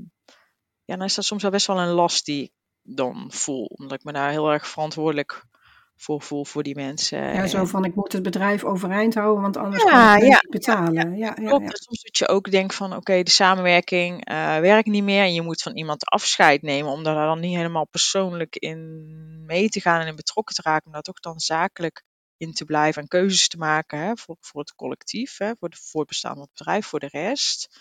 ja, 0.85 0.95
dan 0.95 1.03
is 1.03 1.15
dat 1.15 1.25
soms 1.25 1.41
wel 1.41 1.51
best 1.51 1.67
wel 1.67 1.79
een 1.79 1.93
last 1.93 2.25
die 2.25 2.43
ik 2.43 2.51
dan 2.81 3.31
voel. 3.31 3.65
Omdat 3.65 3.99
ik 3.99 4.03
me 4.03 4.11
daar 4.11 4.29
heel 4.29 4.51
erg 4.51 4.67
verantwoordelijk 4.67 5.33
voor 5.33 5.58
voel 5.99 6.45
voor 6.45 6.63
die 6.63 6.75
mensen. 6.75 7.33
Ja, 7.33 7.47
zo 7.47 7.65
van 7.65 7.85
ik 7.85 7.95
moet 7.95 8.13
het 8.13 8.23
bedrijf 8.23 8.63
overeind 8.63 9.13
houden, 9.13 9.41
want 9.41 9.57
anders 9.57 9.83
Ja, 9.83 9.89
kan 9.89 10.23
ik 10.23 10.29
ja, 10.31 10.39
niet 10.41 10.49
betalen. 10.49 10.93
Ja, 10.93 11.27
ja, 11.27 11.33
Klopt. 11.33 11.63
ja. 11.63 11.69
En 11.69 11.77
soms 11.77 12.01
dat 12.01 12.17
je 12.17 12.27
ook 12.27 12.51
denkt 12.51 12.75
van 12.75 12.95
oké, 12.95 13.23
de 13.23 13.29
samenwerking 13.29 14.25
eh, 14.25 14.57
werkt 14.57 14.87
niet 14.87 15.03
meer 15.03 15.23
en 15.23 15.33
je 15.33 15.41
moet 15.41 15.61
van 15.61 15.77
iemand 15.77 16.05
afscheid 16.05 16.61
nemen 16.61 16.91
om 16.91 17.03
daar 17.03 17.25
dan 17.25 17.39
niet 17.39 17.55
helemaal 17.55 17.87
persoonlijk 17.87 18.55
in 18.55 19.05
mee 19.45 19.69
te 19.69 19.81
gaan 19.81 20.01
en 20.01 20.07
in 20.07 20.15
betrokken 20.15 20.55
te 20.55 20.61
raken, 20.61 20.83
maar 20.83 20.93
daar 20.93 21.13
toch 21.13 21.19
dan 21.19 21.39
zakelijk 21.39 22.03
in 22.37 22.53
te 22.53 22.65
blijven 22.65 23.01
en 23.01 23.07
keuzes 23.07 23.47
te 23.47 23.57
maken 23.57 23.99
hè, 23.99 24.11
voor, 24.15 24.35
voor 24.39 24.61
het 24.61 24.75
collectief, 24.75 25.37
hè, 25.37 25.51
voor, 25.59 25.69
de, 25.69 25.77
voor 25.81 25.99
het 25.99 26.09
bestaan 26.09 26.33
van 26.33 26.41
het 26.41 26.53
bedrijf, 26.53 26.85
voor 26.85 26.99
de 26.99 27.09
rest. 27.11 27.79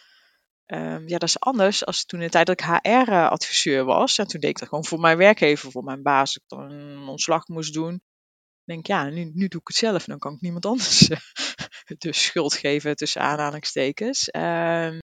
Ehm, 0.67 1.09
ja, 1.09 1.19
dat 1.19 1.29
is 1.29 1.41
anders 1.41 1.87
als 1.87 2.05
toen 2.05 2.21
in 2.21 2.27
de 2.27 2.33
tijd 2.33 2.47
dat 2.47 2.61
ik 2.61 2.67
HR-adviseur 2.67 3.85
was. 3.85 4.19
En 4.19 4.27
toen 4.27 4.41
deed 4.41 4.51
ik 4.51 4.59
dat 4.59 4.69
gewoon 4.69 4.85
voor 4.85 5.01
mijn 5.01 5.17
werkgever, 5.17 5.71
voor 5.71 5.85
mijn 5.85 6.03
baas. 6.03 6.33
Dat 6.33 6.43
ik 6.43 6.49
dan 6.49 6.71
een 6.71 7.09
ontslag 7.09 7.47
moest 7.49 7.73
doen. 7.73 8.03
Denk, 8.69 8.87
ja, 8.87 9.05
nu, 9.05 9.31
nu 9.35 9.49
doe 9.49 9.61
ik 9.61 9.69
het 9.69 9.77
zelf. 9.77 10.05
Dan 10.05 10.19
kan 10.19 10.35
ik 10.35 10.41
niemand 10.41 10.67
anders 10.67 11.09
eh, 11.09 11.19
de 11.99 12.13
schuld 12.13 12.55
geven 12.55 12.97
tussen 12.97 13.23
aanhalingstekens. 13.23 14.31
Ehm, 14.31 14.99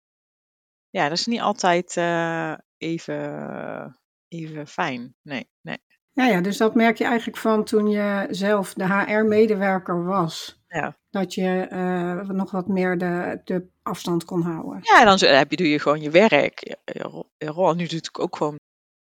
ja, 0.89 1.09
dat 1.09 1.17
is 1.17 1.25
niet 1.25 1.41
altijd 1.41 1.97
eh, 1.97 2.53
even, 2.77 3.99
even 4.27 4.67
fijn. 4.67 5.15
Nee, 5.21 5.49
nee. 5.61 5.77
Ja, 6.11 6.25
ja, 6.25 6.41
dus 6.41 6.57
dat 6.57 6.75
merk 6.75 6.97
je 6.97 7.03
eigenlijk 7.03 7.37
van 7.37 7.63
toen 7.63 7.87
je 7.87 8.27
zelf 8.29 8.73
de 8.73 8.85
HR-medewerker 8.85 10.05
was. 10.05 10.61
Ja. 10.67 10.97
Dat 11.09 11.33
je 11.33 11.67
eh, 11.69 12.29
nog 12.29 12.51
wat 12.51 12.67
meer 12.67 12.97
de, 12.97 13.41
de 13.43 13.67
afstand 13.83 14.25
kon 14.25 14.41
houden. 14.41 14.79
Ja, 14.81 15.03
dan 15.03 15.35
heb 15.35 15.49
je, 15.51 15.57
doe 15.57 15.69
je 15.69 15.79
gewoon 15.79 16.01
je 16.01 16.09
werk. 16.09 16.75
Ron, 17.37 17.77
nu 17.77 17.87
doe 17.87 17.99
ik 17.99 18.19
ook 18.19 18.35
gewoon, 18.35 18.55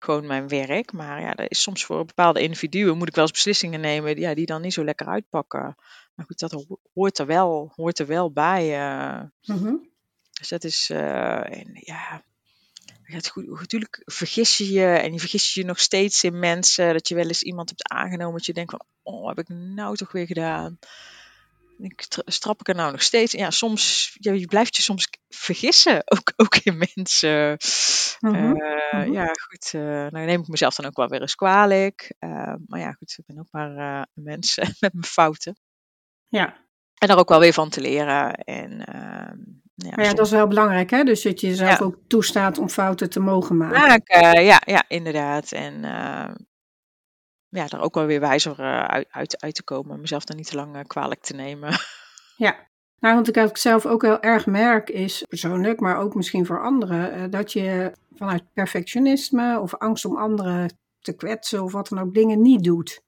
gewoon 0.06 0.26
mijn 0.26 0.48
werk. 0.48 0.92
Maar 0.92 1.20
ja, 1.20 1.32
dat 1.32 1.50
is 1.50 1.62
soms 1.62 1.84
voor 1.84 2.04
bepaalde 2.04 2.42
individuen 2.42 2.96
moet 2.96 3.08
ik 3.08 3.14
wel 3.14 3.24
eens 3.24 3.32
beslissingen 3.32 3.80
nemen 3.80 4.18
ja, 4.18 4.34
die 4.34 4.46
dan 4.46 4.62
niet 4.62 4.72
zo 4.72 4.84
lekker 4.84 5.06
uitpakken. 5.06 5.74
Maar 6.14 6.26
goed, 6.26 6.38
dat 6.38 6.52
ho- 6.52 6.78
hoort 6.94 7.18
er 7.18 7.26
wel, 7.26 7.72
hoort 7.74 7.98
er 7.98 8.06
wel 8.06 8.32
bij. 8.32 8.74
eh. 8.80 9.22
Mhm. 9.56 9.74
Dus 10.38 10.48
dat 10.48 10.64
is, 10.64 10.90
eh, 10.90 11.58
en 11.58 11.68
ja, 11.72 12.22
het 13.02 13.28
goed, 13.28 13.46
natuurlijk 13.60 14.02
vergis 14.04 14.56
je 14.56 14.70
je 14.72 14.86
en 14.86 15.12
je 15.12 15.18
vergis 15.18 15.54
je 15.54 15.64
nog 15.64 15.80
steeds 15.80 16.24
in 16.24 16.38
mensen. 16.38 16.92
Dat 16.92 17.08
je 17.08 17.14
wel 17.14 17.26
eens 17.26 17.42
iemand 17.42 17.68
hebt 17.68 17.88
aangenomen 17.88 18.32
dat 18.36 18.46
je 18.46 18.52
denkt 18.52 18.70
van, 18.70 18.84
oh, 19.02 19.24
wat 19.24 19.36
heb 19.36 19.48
ik 19.50 19.56
nou 19.56 19.96
toch 19.96 20.12
weer 20.12 20.26
gedaan? 20.26 20.78
Ik 21.78 22.06
tra- 22.06 22.22
strap 22.24 22.60
ik 22.60 22.68
er 22.68 22.74
nou 22.74 22.92
nog 22.92 23.02
steeds? 23.02 23.32
Ja, 23.32 23.50
soms, 23.50 24.10
ja, 24.20 24.32
je 24.32 24.46
blijft 24.46 24.76
je 24.76 24.82
soms 24.82 25.08
vergissen, 25.28 26.02
ook, 26.16 26.32
ook 26.36 26.56
in 26.56 26.84
mensen. 26.94 27.56
Mhm, 28.20 28.34
Eh, 28.34 28.92
mhm. 29.02 29.12
Ja, 29.12 29.26
goed, 29.26 29.72
nou 30.12 30.24
neem 30.26 30.40
ik 30.40 30.48
mezelf 30.48 30.74
dan 30.74 30.86
ook 30.86 30.96
wel 30.96 31.08
weer 31.08 31.20
eens 31.20 31.34
kwalijk. 31.34 32.14
Eh, 32.18 32.54
maar 32.66 32.80
ja, 32.80 32.92
goed, 32.92 33.14
ik 33.18 33.24
ben 33.26 33.38
ook 33.38 33.48
maar 33.50 33.70
een 34.14 34.22
mens 34.22 34.56
met 34.80 34.92
mijn 34.92 35.04
fouten. 35.04 35.56
Ja, 36.28 36.56
En 36.98 37.08
daar 37.08 37.18
ook 37.18 37.28
wel 37.28 37.40
weer 37.40 37.52
van 37.52 37.68
te 37.70 37.80
leren. 37.80 38.32
En 38.34 38.84
ehm, 38.84 39.38
ja, 39.74 39.90
maar 39.94 40.04
ja, 40.04 40.14
dat 40.14 40.26
is 40.26 40.32
wel 40.32 40.46
belangrijk, 40.46 40.90
hè? 40.90 41.04
Dus 41.04 41.22
dat 41.22 41.40
je 41.40 41.46
jezelf 41.46 41.78
Ja. 41.78 41.84
ook 41.84 41.98
toestaat 42.08 42.58
om 42.58 42.68
fouten 42.68 43.10
te 43.10 43.20
mogen 43.20 43.56
maken. 43.56 43.80
maken. 43.80 44.44
Ja, 44.44 44.62
ja, 44.66 44.84
inderdaad. 44.88 45.52
En 45.52 45.84
ja, 47.48 47.66
daar 47.66 47.80
ook 47.80 47.94
wel 47.94 48.06
weer 48.06 48.20
wijzer 48.20 48.59
eh, 48.61 48.85
uit, 48.85 49.06
uit, 49.11 49.42
uit 49.42 49.54
te 49.54 49.64
komen. 49.64 50.00
Mezelf 50.00 50.24
dan 50.24 50.37
niet 50.37 50.48
te 50.48 50.56
lang 50.56 50.76
eh, 50.76 50.82
kwalijk 50.87 51.20
te 51.20 51.35
nemen. 51.35 51.70
Ja, 52.37 52.56
nou, 53.00 53.14
want 53.14 53.28
ik 53.28 53.35
wat 53.35 53.48
ik 53.50 53.56
zelf 53.56 53.87
ook 53.87 54.02
heel 54.02 54.20
erg 54.20 54.46
merk 54.46 54.88
is, 54.90 55.24
persoonlijk, 55.28 55.80
maar 55.80 55.98
ook 55.98 56.14
misschien 56.14 56.46
voor 56.46 56.62
anderen, 56.62 57.12
eh, 57.12 57.24
dat 57.30 57.52
je 57.52 57.92
vanuit 58.14 58.42
perfectionisme 58.52 59.61
of 59.61 59.74
angst 59.74 60.04
om 60.04 60.16
anderen 60.16 60.78
te 61.00 61.16
kwetsen 61.16 61.62
of 61.62 61.72
wat 61.72 61.88
dan 61.88 61.98
ook 61.98 62.14
dingen 62.14 62.40
niet 62.42 62.64
doet. 62.64 63.02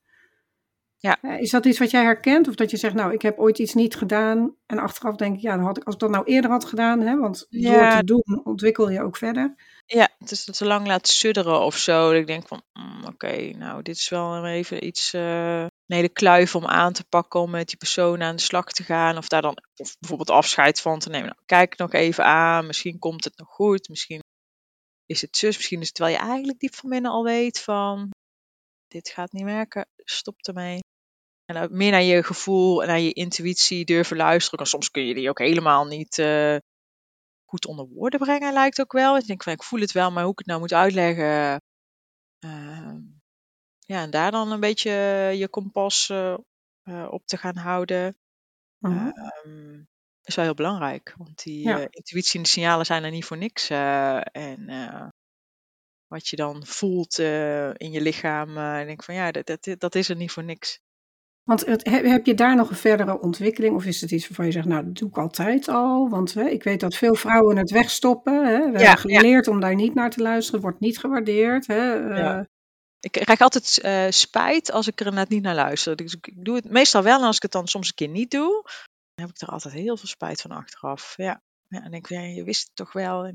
Ja. 0.96 1.22
Is 1.22 1.50
dat 1.50 1.64
iets 1.64 1.78
wat 1.78 1.90
jij 1.90 2.02
herkent? 2.02 2.48
Of 2.48 2.54
dat 2.54 2.70
je 2.70 2.76
zegt, 2.76 2.94
nou, 2.94 3.12
ik 3.12 3.22
heb 3.22 3.38
ooit 3.38 3.58
iets 3.58 3.74
niet 3.74 3.94
gedaan 3.96 4.54
en 4.66 4.78
achteraf 4.78 5.16
denk 5.16 5.34
ik, 5.36 5.40
ja, 5.42 5.56
dan 5.56 5.64
had 5.64 5.76
ik, 5.76 5.84
als 5.84 5.94
ik 5.94 6.00
dat 6.00 6.10
nou 6.10 6.24
eerder 6.24 6.50
had 6.50 6.64
gedaan, 6.64 7.00
hè, 7.00 7.16
want 7.16 7.46
door 7.50 7.60
Ja. 7.60 7.98
te 7.98 8.04
doen 8.04 8.40
ontwikkel 8.44 8.90
je 8.90 9.02
ook 9.02 9.16
verder. 9.16 9.54
Ja, 9.90 10.08
het 10.18 10.30
is 10.30 10.44
te 10.44 10.64
lang 10.64 10.86
laat 10.86 11.08
sudderen 11.08 11.60
of 11.60 11.76
zo. 11.76 12.10
Dat 12.10 12.20
ik 12.20 12.26
denk 12.26 12.48
van, 12.48 12.62
mm, 12.72 13.04
oké, 13.04 13.50
nou, 13.50 13.82
dit 13.82 13.96
is 13.96 14.08
wel 14.08 14.46
even 14.46 14.86
iets, 14.86 15.12
eh, 15.12 15.60
een 15.60 15.96
hele 15.96 16.08
kluif 16.08 16.54
om 16.54 16.66
aan 16.66 16.92
te 16.92 17.04
pakken 17.04 17.40
om 17.40 17.50
met 17.50 17.68
die 17.68 17.76
persoon 17.76 18.22
aan 18.22 18.36
de 18.36 18.42
slag 18.42 18.64
te 18.64 18.82
gaan. 18.82 19.16
Of 19.16 19.28
daar 19.28 19.42
dan 19.42 19.56
of 19.76 19.96
bijvoorbeeld 19.98 20.30
afscheid 20.30 20.80
van 20.80 20.98
te 20.98 21.08
nemen. 21.08 21.26
Nou, 21.26 21.40
kijk 21.46 21.76
nog 21.76 21.92
even 21.92 22.24
aan, 22.24 22.66
misschien 22.66 22.98
komt 22.98 23.24
het 23.24 23.38
nog 23.38 23.48
goed. 23.48 23.88
Misschien 23.88 24.22
is 25.06 25.20
het 25.20 25.36
zus, 25.36 25.56
misschien 25.56 25.80
is 25.80 25.86
het 25.86 25.94
terwijl 25.94 26.16
je 26.16 26.22
eigenlijk 26.22 26.58
diep 26.58 26.74
van 26.74 26.90
binnen 26.90 27.10
al 27.10 27.24
weet 27.24 27.60
van, 27.60 28.10
dit 28.88 29.08
gaat 29.08 29.32
niet 29.32 29.44
werken, 29.44 29.88
stop 29.96 30.36
ermee. 30.40 30.78
En 31.44 31.76
meer 31.76 31.90
naar 31.90 32.02
je 32.02 32.22
gevoel 32.22 32.82
en 32.82 32.88
naar 32.88 33.00
je 33.00 33.12
intuïtie 33.12 33.84
durven 33.84 34.16
luisteren. 34.16 34.58
En 34.58 34.66
soms 34.66 34.90
kun 34.90 35.06
je 35.06 35.14
die 35.14 35.28
ook 35.28 35.38
helemaal 35.38 35.84
niet 35.84 36.18
eh, 36.18 36.56
goed 37.48 37.66
onder 37.66 37.86
woorden 37.88 38.20
brengen, 38.20 38.52
lijkt 38.52 38.80
ook 38.80 38.92
wel. 38.92 39.16
Ik 39.16 39.26
denk 39.26 39.42
van, 39.42 39.52
ik 39.52 39.62
voel 39.62 39.80
het 39.80 39.92
wel, 39.92 40.10
maar 40.10 40.22
hoe 40.22 40.32
ik 40.32 40.38
het 40.38 40.46
nou 40.46 40.60
moet 40.60 40.72
uitleggen. 40.72 41.60
ehm, 42.38 43.00
ja, 43.78 44.02
en 44.02 44.10
daar 44.10 44.30
dan 44.30 44.52
een 44.52 44.60
beetje 44.60 44.90
je 45.36 45.48
kompas 45.48 46.08
eh, 46.08 46.34
eh, 46.82 47.06
op 47.10 47.26
te 47.26 47.36
gaan 47.36 47.56
houden. 47.56 48.16
Mhm. 48.78 49.08
ehm, 49.08 49.82
is 50.22 50.34
wel 50.34 50.44
heel 50.44 50.54
belangrijk. 50.54 51.14
Want 51.16 51.42
die 51.42 51.68
Ja. 51.68 51.78
eh, 51.80 51.86
intuïtie 51.90 52.36
en 52.36 52.42
de 52.42 52.48
signalen 52.48 52.86
zijn 52.86 53.04
er 53.04 53.10
niet 53.10 53.24
voor 53.24 53.36
niks. 53.36 53.68
en 53.70 55.12
wat 56.06 56.28
je 56.28 56.36
dan 56.36 56.66
voelt 56.66 57.18
in 57.78 57.90
je 57.90 58.00
lichaam, 58.00 58.48
ik 58.80 58.86
denk 58.86 59.04
van 59.04 59.14
ja, 59.14 59.30
dat, 59.30 59.46
dat, 59.46 59.80
dat 59.80 59.94
is 59.94 60.08
er 60.08 60.16
niet 60.16 60.30
voor 60.30 60.44
niks. 60.44 60.80
Want 61.48 61.66
het, 61.66 61.86
heb, 61.86 62.26
je 62.26 62.34
daar 62.34 62.56
nog 62.56 62.70
een 62.70 62.76
verdere 62.76 63.20
ontwikkeling? 63.20 63.74
Of 63.74 63.84
is 63.84 64.00
het 64.00 64.10
iets 64.10 64.26
waarvan 64.26 64.46
je 64.46 64.52
zegt, 64.52 64.66
nou, 64.66 64.84
dat 64.84 64.94
doe 64.94 65.08
ik 65.08 65.18
altijd 65.18 65.68
al? 65.68 66.08
Want 66.08 66.34
hè, 66.34 66.48
ik 66.48 66.62
weet 66.62 66.80
dat 66.80 66.94
veel 66.94 67.14
vrouwen 67.14 67.56
het 67.56 67.70
wegstoppen. 67.70 68.46
Hè? 68.46 68.56
We 68.56 68.62
hebben 68.62 68.80
ja. 68.80 68.94
geleerd 68.94 69.48
om 69.48 69.60
daar 69.60 69.74
niet 69.74 69.94
naar 69.94 70.10
te 70.10 70.22
luisteren. 70.22 70.60
Wordt 70.60 70.80
niet 70.80 70.98
gewaardeerd. 70.98 71.66
Hè? 71.66 71.92
Ja. 71.92 72.38
Eh, 72.38 72.44
Ik 73.00 73.10
krijg 73.10 73.40
altijd 73.40 73.78
eh, 73.78 74.06
spijt 74.08 74.72
als 74.72 74.86
ik 74.86 75.00
er 75.00 75.12
net 75.12 75.28
niet 75.28 75.42
naar 75.42 75.54
luister. 75.54 75.96
Dus 75.96 76.14
ik, 76.14 76.32
doe 76.44 76.54
het 76.54 76.70
meestal 76.70 77.02
wel 77.02 77.18
en 77.18 77.26
als 77.26 77.36
ik 77.36 77.42
het 77.42 77.52
dan 77.52 77.68
soms 77.68 77.88
een 77.88 77.94
keer 77.94 78.08
niet 78.08 78.30
doe, 78.30 78.62
dan 79.14 79.26
heb 79.26 79.28
ik 79.28 79.40
er 79.40 79.48
altijd 79.48 79.74
heel 79.74 79.96
veel 79.96 80.08
spijt 80.08 80.40
van 80.40 80.50
achteraf. 80.50 81.14
Ja, 81.16 81.40
ja 81.66 81.82
en 81.82 81.90
denk 81.90 82.08
ik, 82.08 82.16
ja, 82.16 82.20
je 82.20 82.44
wist 82.44 82.62
het 82.62 82.76
toch 82.76 82.92
wel. 82.92 83.32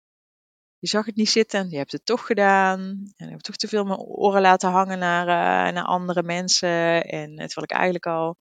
Je 0.84 0.90
zag 0.90 1.06
het 1.06 1.16
niet 1.16 1.30
zitten 1.30 1.60
en 1.60 1.70
je 1.70 1.78
hebt 1.78 1.92
het 1.92 2.06
toch 2.06 2.26
gedaan. 2.26 2.80
En 3.16 3.26
ik 3.26 3.32
heb 3.32 3.40
toch 3.40 3.56
te 3.56 3.68
veel 3.68 3.84
mijn 3.84 4.00
oren 4.00 4.42
laten 4.42 4.70
hangen 4.70 5.00
naar, 5.00 5.28
eh, 5.28 5.74
naar 5.74 5.84
andere 5.84 6.24
mensen. 6.24 7.04
En 7.04 7.36
terwijl 7.36 7.64
ik 7.64 7.72
eigenlijk 7.72 8.06
al 8.06 8.38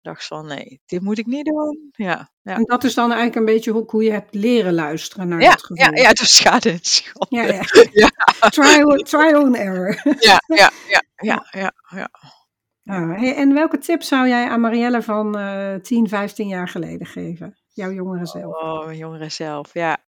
dacht 0.00 0.26
van, 0.26 0.46
nee, 0.46 0.80
dit 0.86 1.02
moet 1.02 1.18
ik 1.18 1.26
niet 1.26 1.44
doen. 1.44 1.88
Ja, 1.92 2.30
ja. 2.42 2.54
En 2.56 2.62
dat 2.64 2.84
is 2.84 2.94
dan 2.94 3.06
eigenlijk 3.06 3.36
een 3.36 3.54
beetje 3.54 3.70
hoe, 3.70 3.84
hoe 3.86 4.02
je 4.02 4.10
hebt 4.10 4.34
leren 4.34 4.74
luisteren 4.74 5.28
naar 5.28 5.40
Ja, 5.40 5.50
dat 5.50 5.68
ja, 5.74 5.84
gevoel. 5.84 6.02
ja, 6.02 6.12
dus 6.12 6.36
schade 6.36 6.70
en 6.70 6.78
schande. 6.82 7.26
ja, 7.28 7.42
ja. 7.42 7.62
Ja. 8.40 8.48
Trial, 8.48 8.96
trial 8.96 9.44
and 9.44 9.56
error. 9.56 10.00
Ja, 10.18 10.40
ja, 10.46 10.70
ja, 10.88 11.02
ja, 11.30 11.46
ja, 11.50 11.72
ja. 11.88 12.08
Ah, 12.84 13.38
en 13.38 13.54
welke 13.54 13.78
tip 13.78 14.02
zou 14.02 14.28
jij 14.28 14.48
aan 14.48 14.60
Marielle 14.60 15.02
van 15.02 15.38
eh 15.38 15.74
10, 15.74 16.08
15 16.08 16.48
jaar 16.48 16.68
geleden 16.68 17.06
geven? 17.06 17.58
Jouw 17.72 17.90
jongere 17.90 18.26
zelf. 18.26 18.54
Oh, 18.62 18.84
mijn 18.84 18.98
jongeren 18.98 19.32
zelf, 19.32 19.74
ja. 19.74 20.06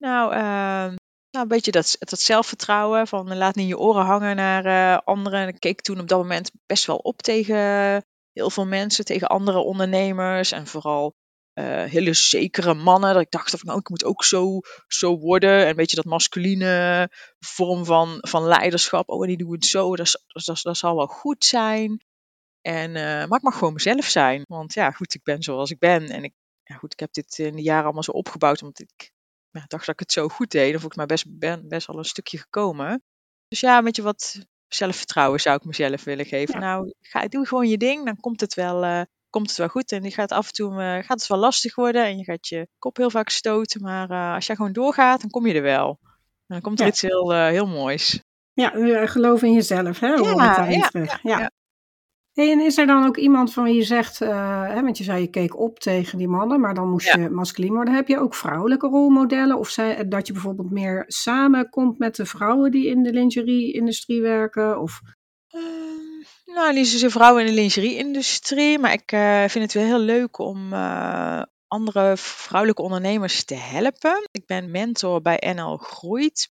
Nou, 0.00 0.32
ehm, 0.32 0.94
nou, 1.30 1.44
een 1.44 1.48
beetje 1.48 1.70
dat, 1.70 1.96
dat 1.98 2.20
zelfvertrouwen 2.20 3.06
van 3.06 3.30
eh, 3.30 3.36
laat 3.36 3.54
niet 3.54 3.68
je 3.68 3.78
oren 3.78 4.04
hangen 4.04 4.36
naar 4.36 4.64
eh, 4.64 4.98
anderen. 5.04 5.48
Ik 5.48 5.60
keek 5.60 5.80
toen 5.80 6.00
op 6.00 6.08
dat 6.08 6.18
moment 6.18 6.50
best 6.66 6.86
wel 6.86 6.96
op 6.96 7.22
tegen 7.22 7.56
heel 8.32 8.50
veel 8.50 8.66
mensen, 8.66 9.04
tegen 9.04 9.28
andere 9.28 9.58
ondernemers 9.58 10.52
en 10.52 10.66
vooral 10.66 11.14
eh, 11.52 11.84
hele 11.84 12.14
zekere 12.14 12.74
mannen. 12.74 13.12
Dat 13.12 13.22
ik 13.22 13.30
dacht 13.30 13.50
van, 13.50 13.60
nou, 13.62 13.78
ik 13.78 13.88
moet 13.88 14.04
ook 14.04 14.24
zo, 14.24 14.60
zo 14.88 15.18
worden. 15.18 15.62
En 15.62 15.68
een 15.68 15.76
beetje 15.76 15.96
dat 15.96 16.04
masculine 16.04 17.10
vorm 17.38 17.84
van, 17.84 18.18
van 18.20 18.44
leiderschap. 18.44 19.08
Oh, 19.08 19.22
en 19.22 19.28
die 19.28 19.38
doen 19.38 19.52
het 19.52 19.64
zo, 19.64 19.96
dat, 19.96 20.24
dat, 20.26 20.60
dat, 20.62 20.76
zal 20.76 20.96
wel 20.96 21.06
goed 21.06 21.44
zijn. 21.44 22.04
En, 22.60 22.96
eh, 22.96 23.28
maar 23.28 23.38
ik 23.38 23.42
mag 23.42 23.58
gewoon 23.58 23.72
mezelf 23.72 24.04
zijn. 24.04 24.42
Want 24.48 24.74
ja, 24.74 24.90
goed, 24.90 25.14
ik 25.14 25.22
ben 25.22 25.42
zoals 25.42 25.70
ik 25.70 25.78
ben. 25.78 26.08
En 26.08 26.24
ik, 26.24 26.32
goed, 26.78 26.92
ik 26.92 27.00
heb 27.00 27.12
dit 27.12 27.38
in 27.38 27.56
de 27.56 27.62
jaren 27.62 27.84
allemaal 27.84 28.02
zo 28.02 28.10
opgebouwd. 28.10 28.62
Omdat 28.62 28.80
ik 28.80 29.12
ja, 29.50 29.64
dacht 29.66 29.86
dat 29.86 29.94
ik 29.94 30.00
het 30.00 30.12
zo 30.12 30.28
goed 30.28 30.50
deed. 30.50 30.66
En 30.72 30.80
volgens 30.80 30.96
mij 30.96 31.06
best, 31.06 31.24
ben 31.38 31.68
best 31.68 31.88
al 31.88 31.98
een 31.98 32.04
stukje 32.04 32.38
gekomen. 32.38 33.02
Dus 33.48 33.60
ja, 33.60 33.78
een 33.78 33.84
beetje 33.84 34.02
wat 34.02 34.44
zelfvertrouwen 34.68 35.40
zou 35.40 35.56
ik 35.56 35.64
mezelf 35.64 36.04
willen 36.04 36.26
geven. 36.26 36.54
Ja. 36.54 36.60
Nou, 36.60 36.94
ga, 37.00 37.28
doe 37.28 37.46
gewoon 37.46 37.68
je 37.68 37.76
ding. 37.78 38.04
Dan 38.04 38.16
komt 38.16 38.40
het 38.40 38.54
wel, 38.54 38.84
eh, 38.84 39.00
komt 39.30 39.48
het 39.48 39.58
wel 39.58 39.68
goed. 39.68 39.92
En 39.92 40.02
je 40.02 40.10
gaat 40.10 40.32
af 40.32 40.46
en 40.46 40.52
toe 40.52 40.70
eh, 40.70 41.04
gaat 41.04 41.18
het 41.18 41.26
wel 41.26 41.38
lastig 41.38 41.74
worden. 41.74 42.04
En 42.04 42.16
je 42.16 42.24
gaat 42.24 42.48
je 42.48 42.68
kop 42.78 42.96
heel 42.96 43.10
vaak 43.10 43.28
stoten. 43.28 43.82
Maar 43.82 44.10
eh, 44.10 44.34
als 44.34 44.46
jij 44.46 44.56
gewoon 44.56 44.72
doorgaat, 44.72 45.20
dan 45.20 45.30
kom 45.30 45.46
je 45.46 45.54
er 45.54 45.62
wel. 45.62 45.98
En 46.00 46.08
dan 46.46 46.60
komt 46.60 46.78
er 46.78 46.84
Ja. 46.84 46.90
iets 46.90 47.00
heel, 47.00 47.32
heel 47.32 47.66
moois. 47.66 48.22
Ja, 48.52 49.06
geloof 49.06 49.42
in 49.42 49.52
jezelf, 49.52 50.00
hè? 50.00 50.14
Ik 50.14 50.24
Ja, 50.24 50.68
ja, 50.68 50.88
ja, 50.92 51.18
Ja. 51.22 51.50
Hey, 52.32 52.50
en 52.52 52.60
is 52.60 52.78
er 52.78 52.86
dan 52.86 53.06
ook 53.06 53.16
iemand 53.16 53.52
van 53.52 53.64
wie 53.64 53.74
je 53.74 53.82
zegt, 53.82 54.20
eh, 54.20 54.62
hè, 54.68 54.82
want 54.82 54.98
je 54.98 55.04
zei 55.04 55.20
je 55.20 55.26
keek 55.30 55.58
op 55.58 55.78
tegen 55.78 56.18
die 56.18 56.28
mannen, 56.28 56.60
maar 56.60 56.74
dan 56.74 56.90
moest 56.90 57.06
Ja. 57.06 57.16
je 57.20 57.30
masculien 57.30 57.72
worden. 57.72 57.94
Heb 57.94 58.08
je 58.08 58.18
ook 58.18 58.34
vrouwelijke 58.34 58.86
rolmodellen? 58.86 59.58
Of 59.58 59.68
zij, 59.68 60.08
dat 60.08 60.26
je 60.26 60.32
bijvoorbeeld 60.32 60.70
meer 60.70 61.04
samenkomt 61.06 61.98
met 61.98 62.16
de 62.16 62.26
vrouwen 62.26 62.70
die 62.70 62.86
in 62.86 63.02
de 63.02 63.12
lingerie-industrie 63.12 64.20
werken? 64.22 64.80
Of, 64.80 65.00
Ehm, 65.48 66.54
nou, 66.54 66.72
niet 66.72 66.88
zozeer 66.88 67.10
vrouwen 67.10 67.40
in 67.42 67.48
de 67.48 67.60
lingerie-industrie, 67.60 68.78
maar 68.78 68.92
ik 68.92 69.12
eh, 69.12 69.38
vind 69.48 69.64
het 69.64 69.72
wel 69.72 69.84
heel 69.84 69.98
leuk 69.98 70.38
om 70.38 70.72
eh, 70.72 71.42
andere 71.66 72.16
vrouwelijke 72.16 72.82
ondernemers 72.82 73.44
te 73.44 73.54
helpen. 73.54 74.28
Ik 74.30 74.46
ben 74.46 74.70
mentor 74.70 75.20
bij 75.22 75.52
NL 75.56 75.76
Groeit 75.76 76.50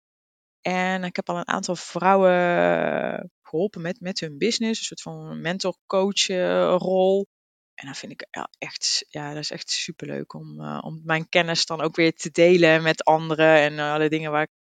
en 0.62 1.04
ik 1.04 1.16
heb 1.16 1.30
al 1.30 1.38
een 1.38 1.48
aantal 1.48 1.76
vrouwen 1.76 3.32
geholpen 3.54 3.82
met, 3.82 4.00
met 4.00 4.20
hun 4.20 4.38
business, 4.38 4.80
een 4.80 4.86
soort 4.86 5.02
van 5.02 5.42
mentor-coach 5.42 6.30
eh, 6.30 6.76
rol. 6.78 7.28
En 7.74 7.88
dat 7.88 7.98
vind 7.98 8.12
ik 8.12 8.28
ja, 8.32 8.50
echt, 8.58 9.06
ja, 9.10 9.30
dat 9.30 9.44
is 9.44 9.52
echt 9.52 9.70
superleuk 9.70 10.34
om, 10.34 10.62
eh, 10.62 10.80
om 10.82 11.02
mijn 11.04 11.30
kennis 11.30 11.66
dan 11.66 11.82
ook 11.82 11.96
weer 11.96 12.14
te 12.14 12.30
delen 12.32 12.84
met 12.84 13.04
anderen 13.04 13.58
en 13.58 13.80
eh, 13.80 13.94
alle 13.94 14.10
dingen 14.10 14.32
waar 14.32 14.42
ik 14.42 14.52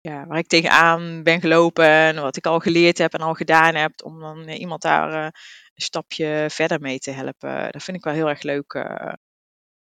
ja, 0.00 0.26
waar 0.26 0.38
ik 0.38 0.46
tegenaan 0.46 1.22
ben 1.22 1.40
gelopen 1.40 1.88
en 1.88 2.22
wat 2.22 2.36
ik 2.36 2.46
al 2.46 2.58
geleerd 2.60 2.98
heb 2.98 3.14
en 3.14 3.20
al 3.20 3.34
gedaan 3.34 3.74
heb, 3.74 3.92
om 4.04 4.20
dan 4.20 4.48
iemand 4.48 4.82
daar 4.82 5.24
een 5.24 5.82
stapje 5.82 6.46
verder 6.50 6.80
mee 6.80 6.98
te 6.98 7.10
helpen. 7.10 7.72
Dat 7.72 7.82
vind 7.82 7.96
ik 7.96 8.04
wel 8.04 8.14
heel 8.14 8.28
erg 8.28 8.42
leuk. 8.42 8.72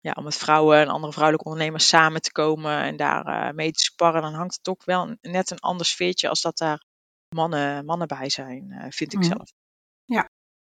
ja, 0.01 0.12
om 0.15 0.25
met 0.25 0.37
vrouwen 0.37 0.79
en 0.81 0.88
andere 0.88 1.12
vrouwelijke 1.12 1.49
ondernemers 1.49 1.88
samen 1.88 2.23
te 2.23 2.33
komen 2.33 2.79
en 2.83 2.97
daar 2.97 3.55
mee 3.55 3.73
te 3.73 3.83
sparren. 3.83 4.23
Dan 4.23 4.35
hangt 4.35 4.55
het 4.57 4.69
ook 4.69 4.85
wel 4.85 5.17
net 5.21 5.51
een 5.51 5.61
ander 5.61 5.87
sfeertje 5.87 6.29
als 6.29 6.41
dat 6.41 6.59
daar 6.59 6.85
mannen, 7.33 7.85
mannen 7.85 8.09
bij 8.09 8.31
zijn, 8.31 8.71
eh, 8.71 8.87
vind 8.90 9.12
ik 9.12 9.18
Mhm. 9.18 9.29
zelf. 9.29 9.51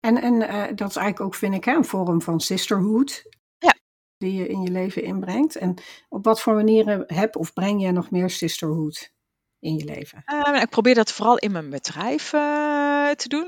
en 0.00 0.22
en 0.22 0.42
eh, 0.48 0.76
dat 0.76 0.88
is 0.88 0.96
eigenlijk 0.96 1.20
ook, 1.20 1.34
vind 1.34 1.54
ik, 1.54 1.64
hè, 1.64 1.74
een 1.74 1.84
vorm 1.84 2.22
van 2.22 2.40
sisterhood. 2.40 3.22
Ja. 3.58 3.74
Die 4.16 4.32
je 4.32 4.48
in 4.48 4.62
je 4.62 4.70
leven 4.70 5.02
inbrengt. 5.02 5.56
En 5.56 5.74
op 6.08 6.24
wat 6.24 6.40
voor 6.40 6.54
manieren 6.54 7.04
heb 7.06 7.36
of 7.36 7.52
breng 7.52 7.82
je 7.82 7.92
nog 7.92 8.10
meer 8.10 8.30
sisterhood 8.30 9.12
in 9.58 9.76
je 9.76 9.84
leven? 9.84 10.22
Eh, 10.24 10.62
ik 10.62 10.68
probeer 10.68 10.94
dat 10.94 11.12
vooral 11.12 11.38
in 11.38 11.52
mijn 11.52 11.70
bedrijf 11.70 12.32
eh, 12.32 13.10
te 13.10 13.28
doen. 13.28 13.46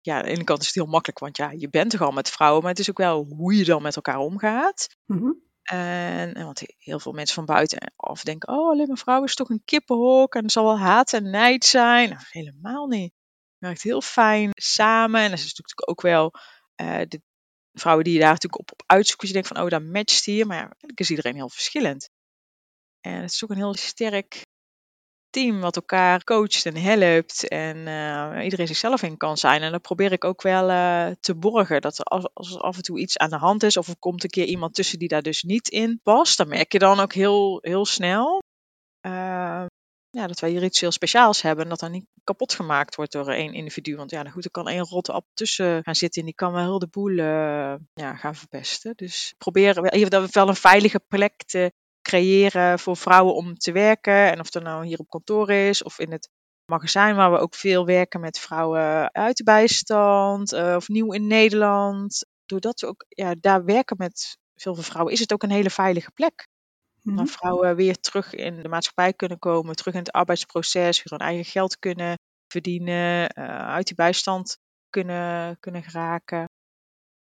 Ja, 0.00 0.16
aan 0.16 0.22
de 0.24 0.30
ene 0.30 0.44
kant 0.44 0.60
is 0.60 0.66
het 0.66 0.74
heel 0.74 0.86
makkelijk, 0.86 1.18
want 1.18 1.36
ja, 1.36 1.50
je 1.50 1.68
bent 1.68 1.90
toch 1.90 2.00
al 2.00 2.12
met 2.12 2.30
vrouwen, 2.30 2.60
maar 2.62 2.70
het 2.70 2.80
is 2.80 2.90
ook 2.90 2.98
wel 2.98 3.24
hoe 3.36 3.56
je 3.56 3.64
dan 3.64 3.82
met 3.82 3.96
elkaar 3.96 4.18
omgaat. 4.18 4.86
Mhm. 5.06 5.30
En 5.70 6.44
want 6.44 6.62
heel 6.78 7.00
veel 7.00 7.12
mensen 7.12 7.34
van 7.34 7.44
buitenaf 7.44 8.22
denken, 8.22 8.48
oh, 8.48 8.70
alleen 8.70 8.96
vrouwen 8.96 9.28
is 9.28 9.34
toch 9.34 9.48
een 9.48 9.62
kippenhok 9.64 10.34
en 10.34 10.50
zal 10.50 10.64
wel 10.64 10.78
haat 10.78 11.12
en 11.12 11.30
nijd 11.30 11.64
zijn. 11.64 12.08
Nou, 12.08 12.22
helemaal 12.28 12.86
niet. 12.86 13.12
Het 13.12 13.68
werkt 13.68 13.82
heel 13.82 14.00
fijn 14.00 14.50
samen. 14.52 15.20
En 15.20 15.30
dat 15.30 15.38
is 15.38 15.44
natuurlijk 15.44 15.90
ook 15.90 16.00
wel 16.00 16.32
eh, 16.74 17.00
de 17.08 17.22
vrouwen 17.72 18.04
die 18.04 18.14
je 18.14 18.20
daar 18.20 18.32
natuurlijk 18.32 18.60
op, 18.60 18.72
op 18.72 18.82
uitzoeken. 18.86 19.26
Je 19.26 19.32
denkt 19.32 19.48
van, 19.48 19.62
oh, 19.62 19.68
dat 19.68 19.82
matcht 19.82 20.24
hier. 20.24 20.46
Maar 20.46 20.56
ja, 20.56 20.62
eigenlijk 20.62 21.00
is 21.00 21.10
iedereen 21.10 21.34
heel 21.34 21.48
verschillend. 21.48 22.10
En 23.00 23.20
het 23.20 23.30
is 23.30 23.44
ook 23.44 23.50
een 23.50 23.56
heel 23.56 23.74
sterk 23.74 24.46
team 25.30 25.60
wat 25.60 25.76
elkaar 25.76 26.24
coacht 26.24 26.66
en 26.66 26.76
helpt. 26.76 27.48
En 27.48 27.86
eh, 27.86 28.44
iedereen 28.44 28.66
zichzelf 28.66 29.02
in 29.02 29.16
kan 29.16 29.36
zijn. 29.36 29.62
En 29.62 29.72
dat 29.72 29.82
probeer 29.82 30.12
ik 30.12 30.24
ook 30.24 30.42
wel 30.42 30.70
eh, 30.70 31.10
te 31.20 31.34
borgen. 31.34 31.80
Dat 31.80 31.98
er 31.98 32.04
als, 32.04 32.28
als 32.34 32.54
er 32.54 32.60
af 32.60 32.76
en 32.76 32.82
toe 32.82 32.98
iets 32.98 33.18
aan 33.18 33.30
de 33.30 33.36
hand 33.36 33.62
is. 33.62 33.76
Of 33.76 33.88
er 33.88 33.98
komt 33.98 34.24
een 34.24 34.30
keer 34.30 34.44
iemand 34.44 34.74
tussen 34.74 34.98
die 34.98 35.08
daar 35.08 35.22
dus 35.22 35.42
niet 35.42 35.68
in 35.68 36.00
past. 36.02 36.36
Dan 36.36 36.48
merk 36.48 36.72
je 36.72 36.78
dan 36.78 37.00
ook 37.00 37.12
heel, 37.12 37.58
heel 37.62 37.84
snel. 37.84 38.38
eh, 39.00 39.64
ja, 40.10 40.26
dat 40.26 40.40
wij 40.40 40.50
hier 40.50 40.64
iets 40.64 40.80
heel 40.80 40.90
speciaals 40.90 41.42
hebben. 41.42 41.64
En 41.64 41.70
dat 41.70 41.80
dat 41.80 41.90
niet 41.90 42.06
kapot 42.24 42.54
gemaakt 42.54 42.94
wordt 42.94 43.12
door 43.12 43.28
één 43.28 43.52
individu. 43.52 43.96
Want 43.96 44.10
ja, 44.10 44.24
goed, 44.24 44.44
er 44.44 44.50
kan 44.50 44.68
één 44.68 44.84
rotte 44.84 45.12
appel 45.12 45.30
tussen 45.34 45.84
gaan 45.84 45.94
zitten. 45.94 46.20
En 46.20 46.26
die 46.26 46.36
kan 46.36 46.52
wel 46.52 46.62
heel 46.62 46.78
de 46.78 46.88
boel 46.88 47.12
ja, 47.12 48.14
gaan 48.16 48.34
verpesten. 48.34 48.92
Dus 48.96 49.34
proberen 49.38 49.82
we 49.82 49.96
hier 49.96 50.28
wel 50.30 50.48
een 50.48 50.54
veilige 50.54 51.00
plek 51.08 51.44
te 51.44 51.72
creëren 52.10 52.78
voor 52.78 52.96
vrouwen 52.96 53.34
om 53.34 53.54
te 53.54 53.72
werken. 53.72 54.30
En 54.30 54.40
of 54.40 54.50
dat 54.50 54.62
nou 54.62 54.86
hier 54.86 54.98
op 54.98 55.08
kantoor 55.08 55.50
is 55.50 55.82
of 55.82 55.98
in 55.98 56.12
het 56.12 56.28
magazijn 56.64 57.16
waar 57.16 57.32
we 57.32 57.38
ook 57.38 57.54
veel 57.54 57.86
werken 57.86 58.20
met 58.20 58.38
vrouwen 58.38 59.12
uit 59.12 59.36
de 59.36 59.44
bijstand 59.44 60.52
eh, 60.52 60.74
of 60.76 60.88
nieuw 60.88 61.12
in 61.12 61.26
Nederland. 61.26 62.26
Doordat 62.46 62.80
we 62.80 62.86
ook 62.86 63.04
ja, 63.08 63.34
daar 63.40 63.64
werken 63.64 63.96
met 63.98 64.38
veel 64.54 64.74
vrouwen, 64.74 65.12
is 65.12 65.20
het 65.20 65.32
ook 65.32 65.42
een 65.42 65.50
hele 65.50 65.70
veilige 65.70 66.10
plek. 66.10 66.48
Waar 67.02 67.26
vrouwen 67.26 67.76
weer 67.76 68.00
terug 68.00 68.34
in 68.34 68.62
de 68.62 68.68
maatschappij 68.68 69.12
kunnen 69.12 69.38
komen, 69.38 69.76
terug 69.76 69.94
in 69.94 70.00
het 70.00 70.12
arbeidsproces, 70.12 71.02
weer 71.02 71.18
hun 71.18 71.28
eigen 71.28 71.44
geld 71.44 71.78
kunnen 71.78 72.18
verdienen, 72.46 73.28
eh, 73.28 73.44
uit 73.68 73.86
die 73.86 73.96
bijstand 73.96 74.58
kunnen, 74.90 75.58
kunnen 75.60 75.82
geraken. 75.82 76.48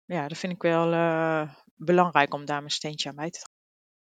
Ja, 0.05 0.29
dat 0.29 0.39
vind 0.39 0.53
ik 0.53 0.63
wel 0.63 0.93
eh, 0.93 1.55
belangrijk 1.75 2.35
om 2.35 2.45
daar 2.45 2.59
mijn 2.59 2.71
steentje 2.71 3.09
aan 3.09 3.17
bij 3.17 3.31
te 3.31 3.39
dragen. 3.39 3.54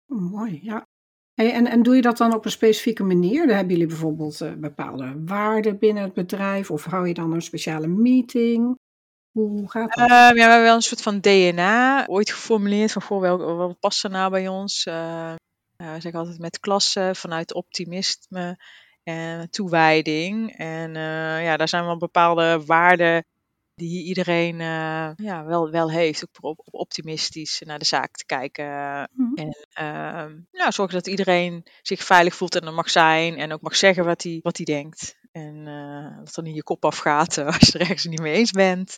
Mooi, 0.10 0.60
ja. 0.64 0.88
En, 1.34 1.68
en 1.68 1.84
doe 1.84 1.96
je 1.96 2.02
dat 2.02 2.18
dan 2.18 2.34
op 2.34 2.46
een 2.46 2.52
specifieke 2.52 3.04
manier? 3.04 3.48
Dan 3.48 3.56
hebben 3.56 3.74
jullie 3.74 3.88
bijvoorbeeld 3.88 4.42
eh, 4.42 4.54
bepaalde 4.54 5.22
waarden 5.26 5.80
binnen 5.80 6.04
het 6.04 6.14
bedrijf? 6.14 6.72
Of 6.72 6.84
hou 6.84 7.08
je 7.08 7.14
dan 7.14 7.34
een 7.34 7.42
speciale 7.42 7.88
meeting? 7.88 8.78
Hoe 9.32 9.70
gaat 9.70 9.94
dat? 9.94 10.10
Ehm, 10.10 10.18
ja, 10.18 10.34
we 10.34 10.40
hebben 10.42 10.62
wel 10.62 10.76
een 10.76 10.82
soort 10.82 11.02
van 11.02 11.20
DNA 11.20 12.08
ooit 12.08 12.32
geformuleerd 12.32 12.92
van 12.92 13.02
goh, 13.02 13.22
wel, 13.22 13.56
wat 13.56 13.80
past 13.80 14.04
er 14.04 14.10
nou 14.10 14.32
bij 14.32 14.48
ons? 14.48 14.84
Ja, 14.84 15.36
we 15.78 16.02
zeggen 16.02 16.20
altijd 16.20 16.40
met 16.40 16.60
klassen 16.60 17.16
vanuit 17.16 17.54
optimisme 17.54 18.60
en 19.04 19.50
toewijding. 19.50 20.58
En 20.58 20.94
ja, 21.44 21.58
daar 21.58 21.70
zijn 21.70 21.86
wel 21.86 21.98
bepaalde 21.98 22.66
waarden 22.66 23.26
die 23.80 24.04
iedereen 24.04 24.62
eh, 24.62 25.12
ja, 25.16 25.46
wel, 25.46 25.70
wel 25.70 25.92
heeft. 25.92 26.24
Ook 26.24 26.50
op, 26.50 26.60
op 26.66 26.74
optimistisch 26.74 27.62
naar 27.66 27.80
de 27.80 27.86
zaak 27.86 28.16
te 28.16 28.26
kijken. 28.26 28.66
Mhm. 29.14 29.36
En 29.36 29.68
ehm 29.74 30.40
nou, 30.52 30.72
zorgen 30.72 30.96
dat 30.96 31.08
iedereen 31.08 31.66
zich 31.82 32.04
veilig 32.04 32.36
voelt 32.36 32.56
en 32.56 32.68
er 32.68 32.74
mag 32.74 32.90
zijn. 32.90 33.38
En 33.38 33.54
ook 33.54 33.62
mag 33.62 33.76
zeggen 33.76 34.06
wat 34.06 34.24
hij, 34.24 34.40
wat 34.42 34.58
hij 34.58 34.66
denkt. 34.66 35.18
En 35.32 35.68
eh, 35.68 36.18
dat 36.18 36.36
er 36.36 36.44
niet 36.44 36.56
je 36.56 36.64
kop 36.64 36.86
afgaat 36.86 37.38
eh, 37.38 37.46
als 37.60 37.68
je 37.68 37.74
er 37.74 37.80
ergens 37.80 38.06
niet 38.06 38.22
mee 38.22 38.34
eens 38.34 38.52
bent. 38.52 38.98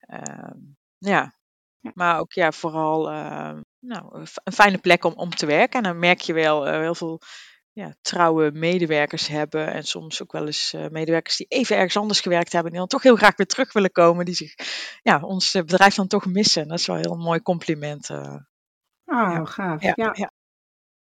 Ehm, 0.00 0.58
ja. 0.98 1.34
Maar 1.94 2.18
ook 2.18 2.32
ja, 2.32 2.52
vooral 2.52 3.10
ehm, 3.10 3.60
nou, 3.78 4.26
een 4.44 4.52
fijne 4.52 4.78
plek 4.78 5.04
om, 5.04 5.12
om 5.12 5.30
te 5.30 5.46
werken. 5.46 5.78
En 5.78 5.82
dan 5.82 5.98
merk 5.98 6.20
je 6.20 6.32
wel 6.32 6.64
heel 6.64 6.94
veel 6.94 7.20
ja, 7.72 7.94
trouwe 8.00 8.50
medewerkers 8.54 9.28
hebben. 9.28 9.72
En 9.72 9.82
soms 9.84 10.22
ook 10.22 10.32
wel 10.32 10.46
eens 10.46 10.72
eh, 10.72 10.88
medewerkers 10.88 11.36
die 11.36 11.46
even 11.48 11.76
ergens 11.76 11.96
anders 11.96 12.20
gewerkt 12.20 12.52
hebben. 12.52 12.70
Die 12.70 12.80
dan 12.80 12.88
toch 12.88 13.02
heel 13.02 13.16
graag 13.16 13.36
weer 13.36 13.46
terug 13.46 13.72
willen 13.72 13.92
komen. 13.92 14.24
Die 14.24 14.34
zich, 14.34 14.54
ja, 15.02 15.20
ons 15.20 15.54
eh, 15.54 15.62
bedrijf 15.62 15.94
dan 15.94 16.06
toch 16.06 16.26
missen. 16.26 16.68
Dat 16.68 16.78
is 16.78 16.86
wel 16.86 16.96
een 16.96 17.02
heel 17.02 17.16
mooi 17.16 17.42
compliment. 17.42 18.10
eh. 18.10 18.34
Oh, 19.04 19.32
ja. 19.32 19.44
gaaf. 19.44 19.82
ja, 19.82 19.92
Ja. 19.94 20.10
ja. 20.12 20.30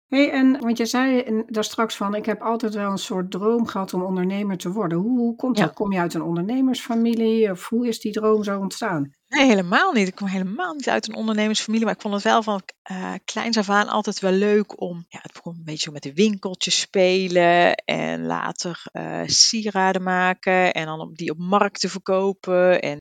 Hey, 0.07 0.31
en 0.31 0.59
want 0.59 0.77
je 0.77 0.85
zei 0.85 1.43
daar 1.47 1.63
straks 1.63 1.95
van, 1.95 2.15
ik 2.15 2.25
heb 2.25 2.41
altijd 2.41 2.73
wel 2.73 2.91
een 2.91 2.97
soort 2.97 3.31
droom 3.31 3.65
gehad 3.67 3.93
om 3.93 4.01
ondernemer 4.03 4.57
te 4.57 4.71
worden. 4.71 4.97
Hoe, 4.97 5.19
hoe 5.19 5.35
komt 5.35 5.57
dat? 5.57 5.73
Kom 5.73 5.91
je 5.91 5.99
uit 5.99 6.13
een 6.13 6.21
ondernemersfamilie? 6.21 7.51
Of 7.51 7.69
hoe 7.69 7.87
is 7.87 7.99
die 7.99 8.11
droom 8.11 8.43
zo 8.43 8.59
ontstaan? 8.59 9.13
Nee, 9.29 9.45
helemaal 9.47 9.91
niet. 9.91 10.07
Ik 10.07 10.15
kom 10.15 10.27
helemaal 10.27 10.73
niet 10.73 10.89
uit 10.89 11.07
een 11.07 11.15
ondernemersfamilie, 11.15 11.85
maar 11.85 11.95
ik 11.95 12.01
vond 12.01 12.13
het 12.13 12.23
wel 12.23 12.43
van 12.43 12.61
eh 12.81 13.13
kleins 13.25 13.57
af 13.57 13.69
aan 13.69 13.87
altijd 13.87 14.19
wel 14.19 14.31
leuk 14.31 14.81
om. 14.81 15.05
Ja, 15.09 15.19
het 15.21 15.33
begon 15.33 15.55
een 15.55 15.63
beetje 15.63 15.91
met 15.91 16.03
de 16.03 16.13
winkeltjes 16.13 16.79
spelen 16.79 17.75
en 17.75 18.25
later 18.25 18.81
eh, 18.91 19.21
sieraden 19.25 20.03
maken 20.03 20.73
en 20.73 20.85
dan 20.85 21.13
die 21.13 21.31
op 21.31 21.37
markten 21.37 21.89
verkopen 21.89 22.81
en 22.81 22.97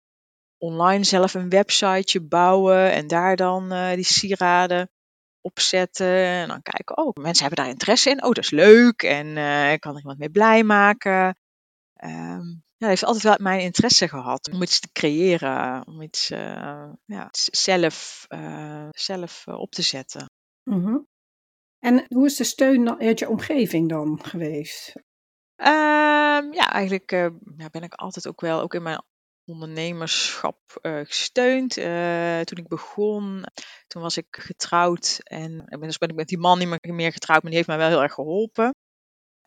online 0.59 1.05
zelf 1.05 1.35
een 1.35 1.49
websiteje 1.49 2.27
bouwen 2.27 2.93
en 2.93 3.07
daar 3.07 3.37
dan 3.37 3.73
eh, 3.73 3.95
die 3.95 4.05
sieraden 4.05 4.91
opzetten 5.41 6.25
en 6.27 6.49
dan 6.49 6.63
kijken, 6.63 6.97
oh, 6.97 7.13
mensen 7.23 7.47
hebben 7.47 7.65
daar 7.65 7.73
interesse 7.73 8.11
in. 8.11 8.23
Oh, 8.25 8.33
dat 8.33 8.45
is 8.45 8.51
leuk 8.51 9.03
en 9.03 9.37
eh 9.37 9.79
kan 9.79 9.93
ik 9.93 9.99
iemand 9.99 10.19
mee 10.19 10.31
blij 10.31 10.65
maken. 10.65 11.37
Ehm, 11.95 12.45
ja, 12.79 12.87
dat 12.87 12.89
heeft 12.89 13.05
altijd 13.05 13.25
wel 13.25 13.47
mijn 13.53 13.61
interesse 13.61 14.09
gehad 14.09 14.51
om 14.53 14.63
iets 14.63 14.81
te 14.81 14.89
creëren, 14.93 15.87
om 15.87 16.03
iets 16.03 16.31
eh, 16.31 16.91
ja, 17.05 17.29
zelf, 17.33 18.25
eh, 18.29 18.89
zelf 18.91 19.47
eh, 19.47 19.59
op 19.59 19.71
te 19.71 19.83
zetten. 19.83 20.31
Mhm. 20.63 20.99
En 21.79 22.05
hoe 22.09 22.27
is 22.27 22.37
de 22.37 22.45
steun 22.45 23.01
uit 23.01 23.19
je 23.19 23.29
omgeving 23.29 23.89
dan 23.89 24.25
geweest? 24.25 24.93
Ehm, 25.57 26.53
ja, 26.53 26.71
eigenlijk 26.71 27.11
ja, 27.57 27.71
ben 27.71 27.83
ik 27.83 27.95
altijd 27.95 28.29
ook 28.29 28.41
wel, 28.41 28.61
ook 28.61 28.75
in 28.75 28.83
mijn 28.83 29.03
ondernemerschap 29.45 30.79
gesteund. 30.83 31.73
Toen 32.47 32.59
ik 32.59 32.69
begon, 32.69 33.45
toen 33.87 34.03
was 34.03 34.17
ik 34.17 34.27
getrouwd 34.31 35.21
en 35.23 35.51
inmiddels 35.51 35.99
ben 35.99 36.09
ik 36.09 36.15
met 36.15 36.29
die 36.29 36.39
man 36.39 36.59
niet 36.59 36.69
meer, 36.69 36.95
meer 36.95 37.13
getrouwd, 37.13 37.43
maar 37.43 37.51
die 37.51 37.61
heeft 37.61 37.69
mij 37.69 37.79
wel 37.79 37.89
heel 37.89 38.03
erg 38.03 38.13
geholpen. 38.13 38.75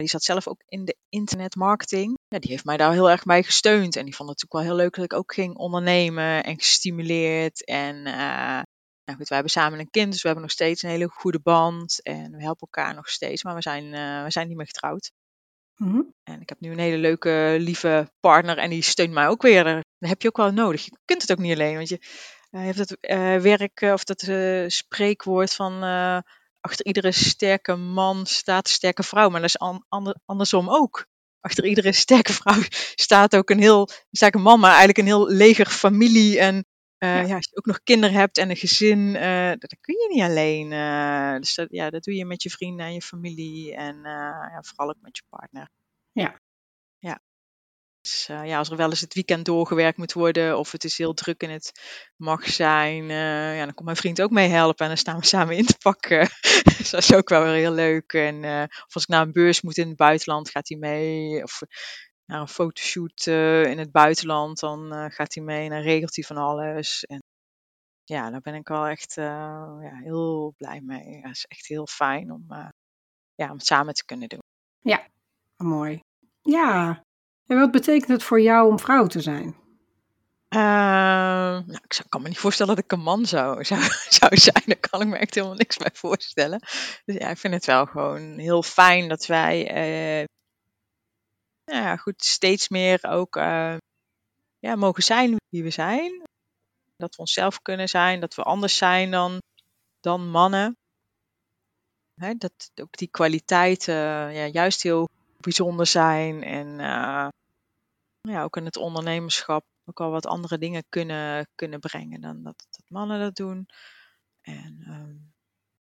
Die 0.02 0.10
zat 0.10 0.24
zelf 0.24 0.48
ook 0.48 0.62
in 0.66 0.86
de 0.86 0.96
internetmarketing. 1.10 2.18
Ja, 2.28 2.40
die 2.40 2.52
heeft 2.52 2.66
mij 2.66 2.78
daar 2.78 2.92
heel 2.92 3.10
erg 3.10 3.24
bij 3.24 3.44
gesteund. 3.44 3.96
En 3.96 4.06
die 4.06 4.16
vond 4.16 4.30
het 4.30 4.40
natuurlijk 4.40 4.54
wel 4.54 4.62
heel 4.62 4.84
leuk 4.84 4.96
dat 4.96 5.06
ik 5.06 5.14
ook 5.14 5.34
ging 5.34 5.56
ondernemen 5.56 6.44
en 6.44 6.58
gestimuleerd. 6.58 7.66
En 7.66 8.06
eh, 8.06 8.62
nou 9.04 9.18
goed, 9.18 9.28
wij 9.28 9.38
hebben 9.38 9.50
samen 9.50 9.80
een 9.80 9.90
kind, 9.90 10.12
dus 10.12 10.22
we 10.22 10.28
hebben 10.28 10.46
nog 10.46 10.54
steeds 10.54 10.84
een 10.84 10.90
hele 10.90 11.08
goede 11.08 11.40
band. 11.40 12.02
En 12.04 12.32
we 12.32 12.42
helpen 12.42 12.68
elkaar 12.72 12.96
nog 12.96 13.10
steeds, 13.10 13.44
maar 13.44 13.56
we 13.56 13.62
zijn, 13.62 13.94
eh, 13.94 14.24
we 14.24 14.32
zijn 14.32 14.48
niet 14.48 14.58
meer 14.58 14.66
getrouwd. 14.66 15.12
Mhm. 15.76 16.02
En 16.24 16.42
ik 16.42 16.50
heb 16.50 16.60
nu 16.60 16.72
een 16.72 16.80
hele 16.80 16.98
leuke, 16.98 17.56
lieve 17.60 18.12
partner 18.20 18.58
en 18.58 18.70
die 18.70 18.82
steunt 18.82 19.14
mij 19.14 19.28
ook 19.28 19.42
weer. 19.42 19.64
Dat 19.64 20.10
heb 20.10 20.22
je 20.22 20.28
ook 20.28 20.38
wel 20.38 20.52
nodig. 20.52 20.86
Je 20.86 20.98
kunt 21.06 21.22
het 21.22 21.32
ook 21.32 21.38
niet 21.38 21.54
alleen, 21.54 21.76
want 21.76 21.90
je 21.90 22.00
eh, 22.50 22.64
hebt 22.64 22.78
het 22.78 22.98
werk 23.42 23.82
of 23.82 24.04
dat 24.04 24.22
spreekwoord 24.72 25.54
van 25.54 25.84
achter 26.62 26.86
iedere 26.86 27.12
sterke 27.12 27.76
man 27.76 28.26
staat 28.26 28.68
een 28.68 28.74
sterke 28.74 29.04
vrouw. 29.04 29.30
Maar 29.30 29.42
dat 29.42 29.50
is 29.50 29.60
an- 29.60 29.86
ander- 29.90 30.20
andersom 30.26 30.70
ook. 30.70 31.06
Achter 31.40 31.66
iedere 31.66 31.92
sterke 31.92 32.34
vrouw 32.34 32.62
staat 33.06 33.36
ook 33.36 33.50
een 33.50 33.60
heel 33.60 33.90
sterke 34.12 34.38
man, 34.38 34.60
maar 34.60 34.70
eigenlijk 34.70 34.98
een 35.00 35.06
heel 35.06 35.28
leger 35.30 35.66
familie. 35.66 36.40
En 36.40 36.66
eh, 36.98 37.10
Ja. 37.16 37.22
ja. 37.28 37.36
als 37.36 37.48
je 37.50 37.58
ook 37.58 37.66
nog 37.66 37.80
kinderen 37.84 38.16
hebt 38.16 38.38
en 38.38 38.50
een 38.50 38.56
gezin, 38.56 39.16
eh, 39.16 39.50
dat, 39.50 39.60
dat 39.70 39.78
kun 39.82 39.96
je 39.96 40.08
niet 40.14 40.24
alleen. 40.24 40.72
eh. 40.72 41.36
dus 41.40 41.56
dat, 41.56 41.68
ja, 41.70 41.90
dat 41.90 42.04
doe 42.04 42.16
je 42.16 42.26
met 42.26 42.44
je 42.44 42.50
vrienden 42.50 42.86
en 42.86 42.94
je 42.94 43.02
familie 43.02 43.76
en 43.76 43.96
ja, 44.04 44.62
vooral 44.62 44.90
ook 44.90 45.02
met 45.02 45.18
je 45.18 45.24
partner. 45.30 45.70
Ja. 46.12 46.40
Dus 48.02 48.28
eh, 48.30 48.46
ja, 48.46 48.58
als 48.58 48.70
er 48.70 48.78
wel 48.78 48.90
eens 48.90 49.02
het 49.02 49.14
weekend 49.14 49.46
doorgewerkt 49.46 49.98
moet 49.98 50.14
worden 50.14 50.58
of 50.58 50.72
het 50.72 50.84
is 50.84 50.98
heel 50.98 51.14
druk 51.14 51.42
en 51.42 51.50
het 51.50 51.72
mag 52.16 52.50
zijn, 52.50 53.10
eh, 53.10 53.58
ja, 53.58 53.64
dan 53.64 53.74
komt 53.74 53.86
mijn 53.86 53.98
vriend 53.98 54.22
ook 54.22 54.32
mee 54.32 54.50
helpen 54.50 54.84
en 54.84 54.88
dan 54.88 54.98
staan 54.98 55.20
we 55.20 55.26
samen 55.26 55.58
in 55.58 55.66
te 55.66 55.78
pakken. 55.78 56.30
dus 56.78 56.90
dat 56.90 57.02
is 57.02 57.14
ook 57.14 57.30
wel 57.30 57.44
weer 57.44 57.54
heel 57.54 57.72
leuk. 57.72 58.14
En 58.14 58.44
eh, 58.44 58.64
of 58.64 58.94
als 58.94 59.04
ik 59.04 59.10
naar 59.10 59.22
een 59.22 59.32
beurs 59.32 59.62
moet 59.62 59.78
in 59.78 59.88
het 59.88 59.98
buitenland, 59.98 60.50
gaat 60.50 60.70
hij 60.70 60.78
mee. 60.78 61.44
Of 61.44 61.62
naar 62.26 62.42
een 62.42 62.48
fotoshoot 62.48 63.26
in 63.26 63.80
het 63.80 63.92
buitenland, 63.92 64.60
dan 64.60 65.12
gaat 65.12 65.34
hij 65.34 65.44
mee 65.44 65.64
en 65.64 65.70
dan 65.70 65.82
regelt 65.82 66.16
hij 66.16 66.24
van 66.24 66.38
alles. 66.38 67.04
En 67.04 67.24
ja, 68.04 68.30
daar 68.30 68.42
ben 68.42 68.56
ik 68.56 68.68
wel 68.68 68.86
echt 68.86 69.14
ja, 69.14 70.00
heel 70.04 70.54
blij 70.58 70.82
mee. 70.82 71.10
Ja, 71.10 71.28
het 71.28 71.36
is 71.36 71.46
echt 71.48 71.68
heel 71.68 71.88
fijn 71.88 72.32
om, 72.32 72.46
ja, 73.36 73.50
om 73.50 73.58
het 73.58 73.66
samen 73.66 73.94
te 73.94 74.06
kunnen 74.06 74.30
doen. 74.30 74.44
Mooi. 75.58 76.00
Ja. 76.42 77.04
En 77.52 77.60
wat 77.60 77.72
betekent 77.72 78.10
het 78.10 78.24
voor 78.24 78.42
jou 78.42 78.70
om 78.70 78.80
vrouw 78.80 79.08
te 79.08 79.22
zijn? 79.22 79.56
Ehm, 80.48 81.66
nou, 81.68 81.80
ik 81.84 81.94
zou, 81.94 82.10
kan 82.10 82.22
me 82.22 82.28
niet 82.28 82.38
voorstellen 82.38 82.76
dat 82.76 82.84
ik 82.84 82.92
een 82.92 83.02
man 83.02 83.26
zou, 83.26 83.64
zou, 84.20 84.38
zijn. 84.38 84.64
Daar 84.66 84.80
kan 84.90 85.02
ik 85.02 85.08
me 85.08 85.18
echt 85.18 85.36
helemaal 85.36 85.56
niks 85.56 85.78
bij 85.78 85.90
voorstellen. 85.94 86.60
Dus 87.06 87.16
ja, 87.16 87.30
ik 87.30 87.38
vind 87.38 87.54
het 87.54 87.66
wel 87.66 87.86
gewoon 87.86 88.38
heel 88.38 88.64
fijn 88.64 89.10
dat 89.10 89.26
wij 89.26 89.68
eh, 89.68 90.28
nou 91.66 91.84
ja, 91.84 91.96
goed, 91.96 92.24
steeds 92.24 92.70
meer 92.70 93.00
ook 93.04 93.36
eh, 93.36 93.76
ja, 94.60 94.76
mogen 94.76 95.04
zijn 95.04 95.36
wie 95.50 95.64
we 95.64 95.70
zijn. 95.70 96.22
Dat 96.98 97.16
we 97.16 97.22
onszelf 97.22 97.62
kunnen 97.62 97.90
zijn, 97.90 98.20
dat 98.20 98.36
we 98.36 98.44
anders 98.44 98.78
zijn 98.78 99.12
dan, 99.12 99.42
dan 100.00 100.30
mannen. 100.30 100.78
Dat 102.38 102.72
ook 102.82 102.98
die 102.98 103.08
kwaliteiten 103.08 103.96
ja, 104.34 104.46
juist 104.46 104.84
heel 104.84 105.10
bijzonder 105.38 105.86
zijn. 105.86 106.44
En 106.44 106.80
eh, 106.80 107.28
ja, 108.22 108.44
ook 108.44 108.58
in 108.58 108.66
het 108.66 108.78
ondernemerschap 108.78 109.66
ook 109.86 110.00
al 110.00 110.12
wat 110.12 110.26
andere 110.26 110.58
dingen 110.58 110.84
kunnen, 110.90 111.48
kunnen 111.56 111.80
brengen 111.80 112.22
dan 112.22 112.44
dat, 112.44 112.68
dat 112.70 112.84
mannen 112.88 113.20
dat 113.20 113.36
doen. 113.36 113.66
En, 114.42 114.84
ehm, 114.88 115.16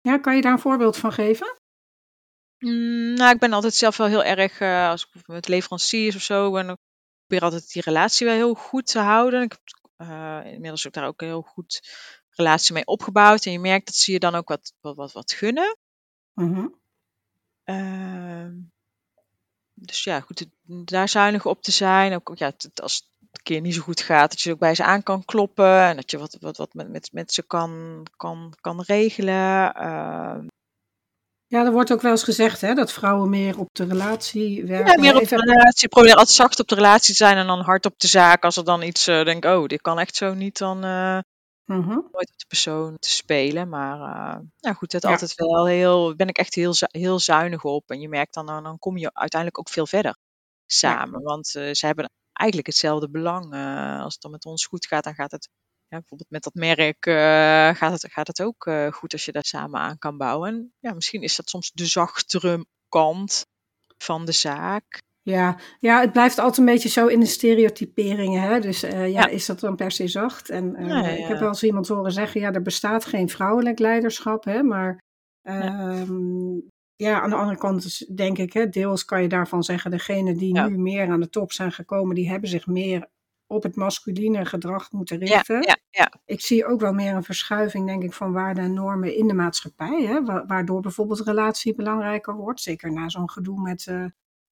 Ja, 0.02 0.18
kan 0.18 0.36
je 0.36 0.42
daar 0.42 0.52
een 0.52 0.60
voorbeeld 0.60 0.98
van 0.98 1.12
geven? 1.12 1.58
mm, 2.60 3.14
nou, 3.14 3.34
ik 3.34 3.40
ben 3.40 3.54
altijd 3.54 3.74
zelf 3.74 3.98
wel 3.98 4.08
heel 4.08 4.24
erg, 4.24 4.60
eh, 4.60 4.90
als 4.90 5.10
ik 5.14 5.28
met 5.28 5.48
leveranciers 5.48 6.16
of 6.16 6.22
zo 6.22 6.52
ben, 6.52 6.70
ik 6.70 6.78
probeer 7.28 7.44
altijd 7.46 7.72
die 7.72 7.82
relatie 7.82 8.28
wel 8.28 8.36
heel 8.36 8.54
goed 8.54 8.86
te 8.86 9.00
houden. 9.00 9.42
Ik 9.42 9.52
heb 9.52 9.62
eh, 9.96 10.42
inmiddels 10.46 10.88
ook 10.88 10.94
daar 10.94 11.08
ook 11.08 11.22
een 11.22 11.28
heel 11.28 11.42
goed 11.42 11.82
relatie 12.30 12.74
mee 12.74 12.86
opgebouwd. 12.86 13.46
En 13.46 13.52
je 13.52 13.60
merkt 13.60 13.86
dat 13.86 13.96
ze 13.96 14.12
je 14.12 14.20
dan 14.20 14.36
ook 14.36 14.48
wat, 14.48 14.74
wat, 14.80 14.96
wat, 14.96 15.12
wat 15.12 15.32
gunnen. 15.32 15.78
Ehm, 17.64 18.54
dus 19.82 20.04
ja, 20.04 20.20
goed, 20.20 20.46
daar 20.66 21.10
zuinig 21.10 21.46
op 21.46 21.62
te 21.62 21.72
zijn. 21.72 22.14
Ook 22.14 22.32
ja, 22.36 22.52
als 22.76 22.96
het 22.96 23.30
een 23.32 23.44
keer 23.44 23.62
niet 23.62 23.76
zo 23.76 23.82
goed 23.82 24.02
gaat, 24.02 24.30
dat 24.30 24.42
je 24.42 24.52
ook 24.52 24.60
bij 24.60 24.76
ze 24.76 24.84
aan 24.84 25.04
kan 25.04 25.26
kloppen. 25.26 25.82
En 25.82 25.96
dat 25.96 26.12
je 26.12 26.18
wat, 26.18 26.38
wat, 26.40 26.58
wat 26.58 26.74
met, 26.74 26.90
met, 26.90 27.10
met 27.12 27.34
ze 27.34 27.44
kan, 27.44 28.04
kan, 28.18 28.54
kan 28.62 28.82
regelen. 28.82 29.74
Ehm, 29.74 30.46
Ja, 31.48 31.66
er 31.66 31.72
wordt 31.72 31.92
ook 31.92 32.02
wel 32.02 32.12
eens 32.12 32.24
gezegd 32.24 32.62
hè, 32.62 32.74
dat 32.74 32.92
vrouwen 32.92 33.30
meer 33.30 33.60
op 33.60 33.70
de 33.72 33.86
relatie 33.86 34.66
werken. 34.66 34.92
ja, 34.92 35.00
meer 35.00 35.22
op 35.22 35.28
de 35.28 35.36
relatie. 35.36 35.88
Probeer 35.88 36.16
altijd 36.16 36.36
zacht 36.36 36.60
op 36.60 36.68
de 36.68 36.76
relatie 36.76 37.14
te 37.16 37.24
zijn 37.24 37.38
en 37.38 37.48
dan 37.48 37.62
hard 37.62 37.86
op 37.86 38.00
de 38.00 38.08
zaak. 38.08 38.44
Als 38.44 38.58
er 38.58 38.66
dan 38.66 38.82
iets 38.82 39.08
eh 39.08 39.26
denk, 39.26 39.46
oh, 39.46 39.68
dit 39.68 39.82
kan 39.82 40.00
echt 40.00 40.16
zo 40.16 40.34
niet, 40.34 40.58
dan 40.58 40.84
Mhm. 41.78 41.90
nooit 41.90 42.30
op 42.32 42.38
de 42.38 42.46
persoon 42.48 43.00
te 43.00 43.10
spelen. 43.10 43.70
Maar 43.70 44.00
eh 44.02 44.42
ja, 44.60 44.74
goed, 44.74 44.92
dat 44.92 45.02
Ja. 45.02 45.10
altijd 45.10 45.36
wel 45.36 45.68
heel, 45.68 46.16
ben 46.16 46.28
ik 46.28 46.38
echt 46.38 46.56
heel, 46.56 46.74
heel 46.78 47.20
zuinig 47.20 47.64
op. 47.64 47.90
En 47.90 48.00
je 48.00 48.10
merkt 48.10 48.34
dan, 48.34 48.46
dan, 48.46 48.80
kom 48.80 48.98
je 48.98 49.14
uiteindelijk 49.14 49.60
ook 49.60 49.70
veel 49.70 49.88
verder 49.88 50.18
samen. 50.66 51.22
Want 51.22 51.56
eh, 51.56 51.72
ze 51.74 51.86
hebben 51.86 52.12
eigenlijk 52.34 52.68
hetzelfde 52.68 53.10
belang. 53.10 53.54
Eh, 53.54 54.02
als 54.02 54.14
het 54.14 54.22
dan 54.22 54.32
met 54.32 54.46
ons 54.46 54.66
goed 54.66 54.86
gaat, 54.86 55.04
dan 55.04 55.14
gaat 55.16 55.32
het, 55.32 55.50
ja, 55.88 55.98
bijvoorbeeld 55.98 56.30
met 56.30 56.44
dat 56.44 56.54
merk, 56.54 57.06
gaat, 57.78 57.92
het, 58.02 58.12
gaat 58.12 58.28
het 58.28 58.42
ook 58.42 58.70
goed 58.92 59.14
als 59.14 59.26
je 59.26 59.32
daar 59.32 59.46
samen 59.46 59.80
aan 59.80 59.98
kan 59.98 60.18
bouwen. 60.18 60.50
En 60.50 60.74
ja, 60.80 60.94
misschien 60.94 61.22
is 61.22 61.36
dat 61.36 61.50
soms 61.50 61.72
de 61.74 61.86
zachtere 61.86 62.66
kant 62.90 63.46
van 63.98 64.26
de 64.26 64.32
zaak. 64.32 65.02
Ja, 65.24 65.58
ja, 65.80 66.00
het 66.02 66.12
blijft 66.12 66.40
altijd 66.40 66.58
een 66.58 66.66
beetje 66.74 66.90
zo 66.90 67.08
in 67.08 67.20
de 67.20 67.26
stereotyperingen. 67.26 68.42
Hè? 68.42 68.60
Dus 68.60 68.84
eh, 68.84 69.00
ja, 69.00 69.06
Ja. 69.22 69.28
is 69.28 69.46
dat 69.46 69.60
dan 69.60 69.76
per 69.76 69.92
se 69.92 70.08
zacht? 70.08 70.50
En 70.50 70.76
eh, 70.76 71.20
ik 71.20 71.26
heb 71.28 71.40
wel 71.40 71.48
eens 71.48 71.64
iemand 71.64 71.88
horen 71.88 72.12
zeggen, 72.12 72.42
ja, 72.42 72.52
er 72.54 72.62
bestaat 72.62 73.06
geen 73.06 73.30
vrouwelijk 73.30 73.80
leiderschap, 73.80 74.44
hè? 74.44 74.64
maar 74.64 75.00
ehm, 75.42 76.54
ja, 76.96 77.22
aan 77.22 77.30
de 77.30 77.36
andere 77.36 77.58
kant 77.58 78.16
denk 78.18 78.38
ik, 78.38 78.54
hè, 78.54 78.70
deels 78.70 79.06
kan 79.06 79.22
je 79.22 79.28
daarvan 79.28 79.64
zeggen, 79.64 79.92
degenen 79.92 80.38
die 80.38 80.60
nu 80.62 80.78
meer 80.78 81.10
aan 81.10 81.20
de 81.20 81.30
top 81.30 81.52
zijn 81.52 81.72
gekomen, 81.72 82.16
die 82.16 82.30
hebben 82.30 82.50
zich 82.50 82.68
meer 82.68 83.08
op 83.48 83.64
het 83.64 83.76
masculine 83.76 84.46
gedrag 84.46 84.92
moeten 84.92 85.18
richten. 85.18 85.62
ja, 85.62 85.78
ja. 85.90 86.12
Ik 86.26 86.42
zie 86.42 86.66
ook 86.66 86.82
wel 86.82 86.94
meer 86.94 87.16
een 87.16 87.24
verschuiving, 87.24 87.86
denk 87.88 88.04
ik, 88.04 88.14
van 88.14 88.32
waarden 88.34 88.64
en 88.64 88.74
normen 88.74 89.16
in 89.18 89.28
de 89.28 89.34
maatschappij. 89.34 90.04
Hè? 90.04 90.24
wa- 90.24 90.46
Waardoor 90.46 90.82
bijvoorbeeld 90.82 91.20
relatie 91.20 91.76
belangrijker 91.76 92.36
wordt. 92.36 92.62
Zeker 92.62 92.92
na 92.94 93.10
zo'n 93.10 93.30
gedoe 93.30 93.62
met 93.62 93.88
eh, 93.88 94.06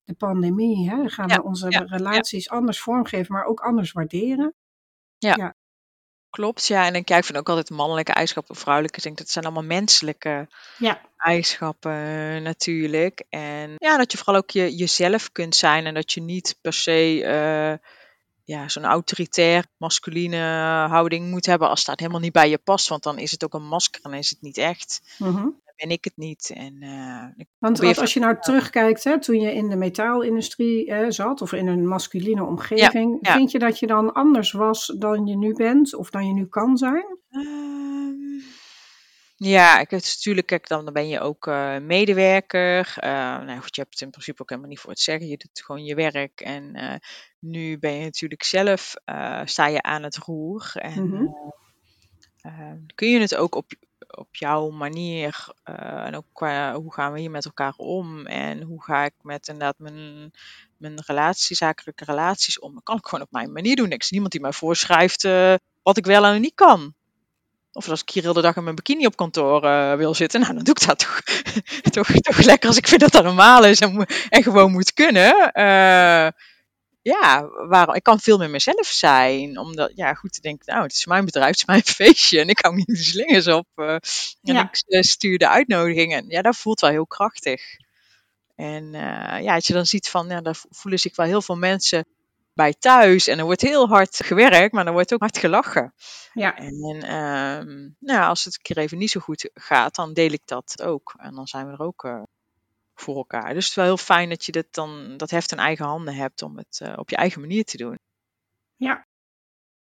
de 0.10 0.16
pandemie. 0.16 0.90
Hè? 0.90 1.10
Gaan 1.10 1.28
Ja, 1.28 1.36
we 1.36 1.44
onze 1.44 1.66
ja, 1.70 1.80
relaties 1.80 2.50
anders 2.50 2.80
vormgeven, 2.80 3.34
maar 3.34 3.46
ook 3.46 3.60
anders 3.60 3.92
waarderen. 3.92 4.54
Klopt, 6.30 6.68
ja. 6.68 6.86
En 6.86 6.96
ik, 6.96 7.10
ja, 7.10 7.18
ik 7.18 7.24
vind 7.24 7.38
ook 7.38 7.50
altijd 7.50 7.70
mannelijke 7.70 8.12
eigenschappen, 8.12 8.56
vrouwelijke. 8.56 8.98
Ik 8.98 9.04
denk 9.04 9.18
dat 9.18 9.30
zijn 9.30 9.46
allemaal 9.46 9.64
menselijke 9.64 10.48
Ja, 10.78 11.02
eigenschappen 11.18 11.94
natuurlijk. 12.44 13.24
En 13.30 13.76
ja, 13.78 13.98
dat 13.98 14.12
je 14.12 14.18
vooral 14.18 14.36
ook 14.36 14.50
je, 14.50 14.76
jezelf 14.76 15.32
kunt 15.32 15.56
zijn 15.56 15.86
en 15.86 15.94
dat 15.94 16.12
je 16.12 16.22
niet 16.22 16.58
per 16.62 16.74
se 16.74 17.24
eh, 17.24 17.88
ja, 18.44 18.70
zo'n 18.70 18.86
autoritair 18.86 19.66
masculine 19.78 20.38
houding 20.90 21.30
moet 21.30 21.46
hebben 21.46 21.70
als 21.70 21.86
dat 21.86 22.00
helemaal 22.00 22.22
niet 22.22 22.32
bij 22.32 22.50
je 22.50 22.58
past. 22.58 22.88
Want 22.90 23.04
dan 23.04 23.18
is 23.18 23.32
het 23.32 23.44
ook 23.44 23.54
een 23.54 23.68
masker 23.68 24.02
en 24.04 24.14
is 24.14 24.30
het 24.30 24.42
niet 24.42 24.58
echt. 24.58 25.16
mhm. 25.18 25.48
Ben 25.80 25.90
ik 25.92 26.04
het 26.04 26.18
niet. 26.18 26.52
En 26.56 26.82
eh, 26.82 27.46
Want, 27.58 27.80
want 27.80 27.98
als 27.98 28.14
je 28.14 28.20
nou 28.20 28.38
terugkijkt, 28.40 29.04
hè, 29.04 29.20
toen 29.20 29.40
je 29.40 29.54
in 29.54 29.70
de 29.70 29.76
metaalindustrie 29.76 30.92
eh, 30.92 31.06
zat 31.10 31.42
of 31.42 31.54
in 31.54 31.68
een 31.68 31.88
masculine 31.88 32.44
omgeving, 32.44 33.18
ja. 33.22 33.34
vind 33.34 33.52
je 33.52 33.60
dat 33.60 33.80
je 33.80 33.88
dan 33.88 34.14
anders 34.14 34.52
was 34.52 34.94
dan 34.98 35.26
je 35.26 35.38
nu 35.38 35.54
bent 35.54 35.96
of 35.96 36.10
dan 36.10 36.28
je 36.28 36.34
nu 36.34 36.46
kan 36.46 36.78
zijn? 36.78 37.18
Ehm, 37.30 38.16
ja, 39.36 39.80
ik, 39.80 39.90
het 39.90 40.14
natuurlijk, 40.16 40.48
kijk, 40.48 40.68
dan, 40.68 40.84
dan 40.86 40.94
ben 40.94 41.08
je 41.08 41.20
ook 41.20 41.48
eh, 41.48 41.78
medewerker. 41.78 42.94
Eh, 42.96 43.12
nou 43.42 43.60
goed, 43.60 43.76
je 43.76 43.82
hebt 43.82 43.94
het 43.94 44.02
in 44.02 44.10
principe 44.10 44.42
ook 44.42 44.50
helemaal 44.50 44.70
niet 44.70 44.80
voor 44.80 44.90
het 44.90 45.00
zeggen. 45.00 45.28
Je 45.28 45.38
doet 45.38 45.62
gewoon 45.66 45.84
je 45.84 45.96
werk. 45.96 46.42
En 46.42 47.00
nu 47.40 47.80
ben 47.80 47.94
je 47.94 48.04
natuurlijk 48.04 48.44
zelf, 48.44 48.94
sta 49.44 49.68
je 49.68 49.82
aan 49.82 50.04
het 50.04 50.18
roer. 50.18 50.72
En 50.74 51.10
Mhm. 51.10 52.78
kun 52.96 53.10
je 53.10 53.20
het 53.20 53.36
ook 53.36 53.56
op, 53.56 53.72
op 54.18 54.36
jouw 54.36 54.70
manier, 54.70 55.48
eh, 55.64 56.06
en 56.06 56.16
ook 56.16 56.26
qua 56.34 56.74
hoe 56.74 56.94
gaan 56.94 57.14
we 57.14 57.20
hier 57.20 57.32
met 57.32 57.46
elkaar 57.46 57.74
om. 57.78 58.26
En 58.26 58.62
hoe 58.62 58.84
ga 58.84 59.06
ik 59.06 59.14
met 59.22 59.48
inderdaad 59.48 59.76
mijn, 59.78 60.32
mijn 60.78 61.02
relaties, 61.06 61.58
zakelijke 61.58 62.04
relaties 62.04 62.60
om. 62.60 62.74
Dat 62.74 62.84
kan 62.84 62.98
ik 62.98 63.06
gewoon 63.06 63.26
op 63.26 63.32
mijn 63.32 63.52
manier 63.52 63.76
doen. 63.76 63.90
Is 63.90 64.10
niemand 64.10 64.32
die 64.32 64.42
mij 64.42 64.54
voorschrijft 64.54 65.24
eh, 65.24 65.54
wat 65.84 65.98
ik 65.98 66.06
wel 66.06 66.26
en 66.26 66.42
niet 66.42 66.56
kan. 66.56 66.94
Of 67.72 67.90
als 67.90 68.02
ik 68.02 68.10
hier 68.10 68.24
heel 68.24 68.34
de 68.34 68.42
dag 68.42 68.56
in 68.56 68.64
mijn 68.64 68.76
bikini 68.76 69.06
op 69.06 69.16
kantoor 69.16 69.64
eh, 69.64 69.94
wil 69.94 70.14
zitten, 70.14 70.40
nou 70.40 70.54
dan 70.54 70.64
doe 70.64 70.76
ik 70.80 70.88
dat 70.88 71.00
toch, 71.00 71.22
toch, 71.96 72.08
toch 72.08 72.38
lekker 72.38 72.68
als 72.68 72.78
ik 72.78 72.88
vind 72.88 73.02
dat 73.02 73.12
dat 73.12 73.24
normaal 73.24 73.66
is 73.66 73.80
en, 73.80 74.08
en 74.30 74.44
gewoon 74.44 74.72
moet 74.72 74.94
kunnen. 74.94 75.52
Ja, 77.10 77.48
waarom, 77.68 77.96
ik 77.96 78.04
kan 78.04 78.20
veel 78.20 78.38
meer 78.38 78.50
mezelf 78.50 78.86
zijn. 78.88 79.58
Omdat, 79.58 79.92
ja, 79.96 80.14
goed 80.14 80.34
te 80.34 80.42
denken, 80.42 80.66
nou, 80.74 80.84
het 80.84 80.94
is 80.94 81.06
mijn 81.06 81.26
bedrijf, 81.26 81.48
het 81.50 81.58
is 81.58 81.66
mijn 81.66 81.82
feestje 82.00 82.40
en 82.40 82.50
ik 82.50 82.60
hou 82.60 82.76
niet 82.76 82.88
de 82.88 82.96
slingers 82.98 83.48
op. 83.48 83.68
eh, 83.76 83.94
en 83.94 84.00
Ja. 84.42 84.64
ik 84.72 84.84
eh, 84.88 85.02
stuur 85.02 85.38
de 85.38 85.48
uitnodigingen. 85.50 86.26
Ja, 86.28 86.42
dat 86.42 86.56
voelt 86.58 86.80
wel 86.80 86.90
heel 86.90 87.08
krachtig. 87.08 87.62
En 88.56 88.94
eh, 88.94 89.44
ja, 89.44 89.54
als 89.56 89.68
je 89.68 89.74
dan 89.74 89.86
ziet 89.86 90.10
van, 90.10 90.28
ja, 90.28 90.42
daar 90.42 90.56
vo- 90.56 90.68
voelen 90.72 91.00
zich 91.00 91.16
wel 91.16 91.26
heel 91.26 91.42
veel 91.42 91.58
mensen 91.58 92.06
bij 92.54 92.74
thuis. 92.80 93.28
En 93.28 93.38
er 93.40 93.46
wordt 93.46 93.62
heel 93.62 93.88
hard 93.88 94.16
gewerkt, 94.24 94.74
maar 94.74 94.86
er 94.86 94.92
wordt 94.92 95.14
ook 95.14 95.20
hard 95.20 95.38
gelachen. 95.38 95.94
Ja, 96.34 96.56
En 96.58 97.02
ehm, 97.02 97.68
nou, 98.00 98.20
ja, 98.20 98.28
als 98.28 98.44
het 98.44 98.54
een 98.54 98.62
keer 98.62 98.78
even 98.78 98.98
niet 98.98 99.12
zo 99.12 99.20
goed 99.20 99.50
gaat, 99.54 99.96
dan 99.96 100.14
deel 100.14 100.32
ik 100.32 100.42
dat 100.46 100.82
ook. 100.84 101.14
En 101.18 101.36
dan 101.36 101.48
zijn 101.48 101.66
we 101.68 101.72
er 101.74 101.82
ook 101.82 102.04
eh, 102.04 102.22
voor 103.00 103.16
elkaar. 103.16 103.54
Dus 103.54 103.64
het 103.64 103.70
is 103.70 103.76
wel 103.76 103.86
heel 103.86 103.98
fijn 103.98 104.30
dat 104.30 104.46
je 104.46 104.52
dat 104.52 104.68
dan 104.72 105.18
dat 105.18 105.30
heft 105.30 105.52
in 105.52 105.58
eigen 105.58 105.86
handen 105.86 106.16
hebt 106.16 106.42
om 106.42 106.58
het 106.58 106.80
eh, 106.82 106.94
op 106.98 107.10
je 107.10 107.16
eigen 107.16 107.42
manier 107.42 107.64
te 107.64 107.78
doen. 107.78 107.96
Ja. 108.76 109.08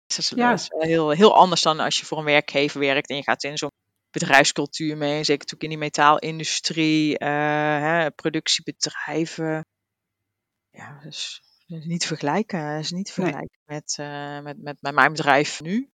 Dus 0.06 0.16
dat 0.16 0.24
is, 0.24 0.30
Ja. 0.44 0.50
dat 0.50 0.60
is 0.60 0.68
wel 0.68 0.80
heel, 0.80 1.10
heel 1.10 1.34
anders 1.34 1.62
dan 1.62 1.80
als 1.80 1.98
je 1.98 2.06
voor 2.06 2.18
een 2.18 2.24
werkgever 2.24 2.80
werkt 2.80 3.08
en 3.10 3.16
je 3.16 3.22
gaat 3.22 3.42
in 3.44 3.58
zo'n 3.58 3.70
bedrijfscultuur 4.10 4.96
mee. 4.96 5.24
Zeker 5.24 5.32
natuurlijk 5.46 5.62
in 5.62 5.68
die 5.68 5.78
metaalindustrie, 5.78 7.18
eh, 7.18 7.28
hè, 7.80 8.10
productiebedrijven. 8.10 9.64
Ja, 10.70 11.00
dus 11.02 11.42
niet 11.66 12.00
te 12.00 12.06
vergelijken. 12.06 12.78
Is 12.78 12.90
niet 12.90 13.14
te 13.14 13.20
Nee. 13.20 13.30
vergelijken 13.30 13.60
met, 13.64 13.96
eh, 13.98 14.40
met, 14.40 14.62
met, 14.62 14.76
met 14.82 14.94
mijn 14.94 15.12
bedrijf 15.12 15.60
nu. 15.60 15.90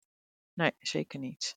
Nee, 0.53 0.71
zeker 0.79 1.19
niet. 1.19 1.55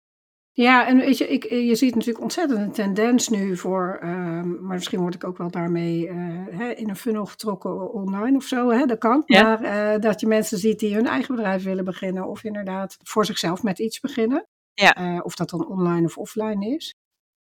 Ja, 0.54 0.86
en 0.86 0.96
weet 0.96 1.18
je, 1.18 1.28
ik, 1.28 1.44
je 1.48 1.74
ziet 1.74 1.94
natuurlijk 1.94 2.22
ontzettend 2.22 2.60
een 2.60 2.72
tendens 2.72 3.28
nu 3.28 3.56
voor, 3.56 3.98
ehm, 4.00 4.64
maar 4.64 4.74
misschien 4.74 5.00
word 5.00 5.14
ik 5.14 5.24
ook 5.24 5.38
wel 5.38 5.50
daarmee 5.50 6.08
eh, 6.08 6.16
hè, 6.50 6.70
in 6.70 6.88
een 6.88 6.96
funnel 6.96 7.26
getrokken 7.26 7.92
online 7.92 8.36
of 8.36 8.44
zo, 8.44 8.70
hè, 8.70 8.86
dat 8.86 8.98
kan. 8.98 9.22
Ja. 9.26 9.42
Maar 9.42 9.62
eh, 9.62 10.00
dat 10.00 10.20
je 10.20 10.26
mensen 10.26 10.58
ziet 10.58 10.78
die 10.78 10.94
hun 10.94 11.06
eigen 11.06 11.34
bedrijf 11.34 11.64
willen 11.64 11.84
beginnen 11.84 12.28
of 12.28 12.44
inderdaad 12.44 12.96
voor 13.02 13.26
zichzelf 13.26 13.62
met 13.62 13.78
iets 13.78 14.00
beginnen. 14.00 14.46
Ja. 14.74 14.94
Eh, 14.94 15.20
of 15.22 15.34
dat 15.34 15.50
dan 15.50 15.66
online 15.66 16.06
of 16.06 16.18
offline 16.18 16.74
is. 16.74 16.94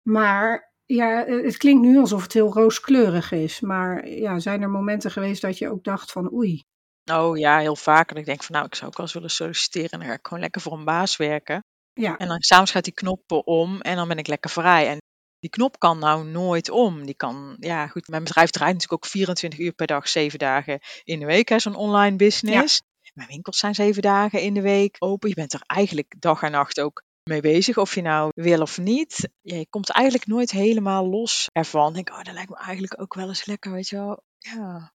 Maar 0.03 0.73
ja, 0.85 1.25
het 1.27 1.57
klinkt 1.57 1.83
nu 1.83 1.99
alsof 1.99 2.23
het 2.23 2.33
heel 2.33 2.53
rooskleurig 2.53 3.33
is. 3.33 3.61
Maar 3.61 4.09
ja, 4.09 4.39
zijn 4.39 4.63
er 4.63 4.71
momenten 4.71 5.11
geweest 5.11 5.43
dat 5.43 5.59
je 5.59 5.71
ook 5.71 5.85
dacht 5.85 6.13
van 6.13 6.33
oei, 6.33 6.65
Oh 7.13 7.39
ja, 7.39 7.59
heel 7.59 7.77
vaak. 7.77 8.11
En 8.11 8.17
ik 8.17 8.25
denk 8.25 8.43
van 8.43 8.55
nou, 8.55 8.67
ik 8.67 8.75
zou 8.75 8.91
ook 8.91 8.97
wel 8.97 9.07
eens 9.07 9.15
willen 9.15 9.31
solliciteren 9.31 10.01
en 10.01 10.19
gewoon 10.23 10.41
lekker 10.41 10.61
voor 10.61 10.73
een 10.73 10.85
baas 10.85 11.17
werken. 11.17 11.65
Ja, 11.95 12.17
En 12.17 12.29
dan 12.29 12.43
s'avonds 12.43 12.71
gaat 12.71 12.85
die 12.85 12.93
knop 12.93 13.33
om 13.45 13.81
en 13.81 13.97
dan 13.97 14.09
ben 14.09 14.19
ik 14.19 14.27
lekker 14.27 14.51
vrij. 14.51 14.89
En 14.89 14.99
die 15.39 15.51
knop 15.51 15.79
kan 15.79 15.99
nou 15.99 16.25
nooit 16.25 16.71
om. 16.71 17.07
Die 17.07 17.15
kan, 17.15 17.57
ja 17.61 17.87
goed, 17.87 18.09
mijn 18.09 18.25
bedrijf 18.25 18.51
draait 18.51 18.73
natuurlijk 18.73 19.05
ook 19.05 19.11
24 19.11 19.59
uur 19.59 19.73
per 19.73 19.87
dag, 19.87 20.09
7 20.09 20.39
dagen 20.39 20.81
in 21.05 21.21
de 21.21 21.27
week, 21.27 21.53
zo'n 21.57 21.75
online 21.75 22.17
business. 22.17 22.83
Mijn 23.15 23.29
winkels 23.29 23.59
zijn 23.59 23.75
7 23.75 24.03
dagen 24.03 24.41
in 24.41 24.55
de 24.55 24.61
week 24.61 24.97
open. 24.99 25.29
Je 25.29 25.35
bent 25.35 25.53
er 25.53 25.63
eigenlijk 25.67 26.15
dag 26.19 26.43
en 26.43 26.51
nacht 26.51 26.81
ook 26.81 27.03
mee 27.25 27.41
bezig, 27.41 27.79
of 27.79 27.95
je 27.95 28.03
nou 28.03 28.31
wil 28.35 28.61
of 28.61 28.79
niet. 28.79 29.29
Ja, 29.41 29.57
je 29.57 29.69
komt 29.69 29.91
eigenlijk 29.91 30.27
nooit 30.27 30.51
helemaal 30.51 31.09
los 31.09 31.49
ervan. 31.53 31.93
Denk, 31.93 32.11
oh, 32.11 32.23
dat 32.23 32.35
lijkt 32.35 32.51
me 32.51 32.57
eigenlijk 32.57 33.01
ook 33.01 33.15
wel 33.15 33.29
eens 33.29 33.45
lekker, 33.45 33.73
weet 33.73 33.89
je 33.89 33.97
wel. 33.97 34.23
Ja, 34.39 34.93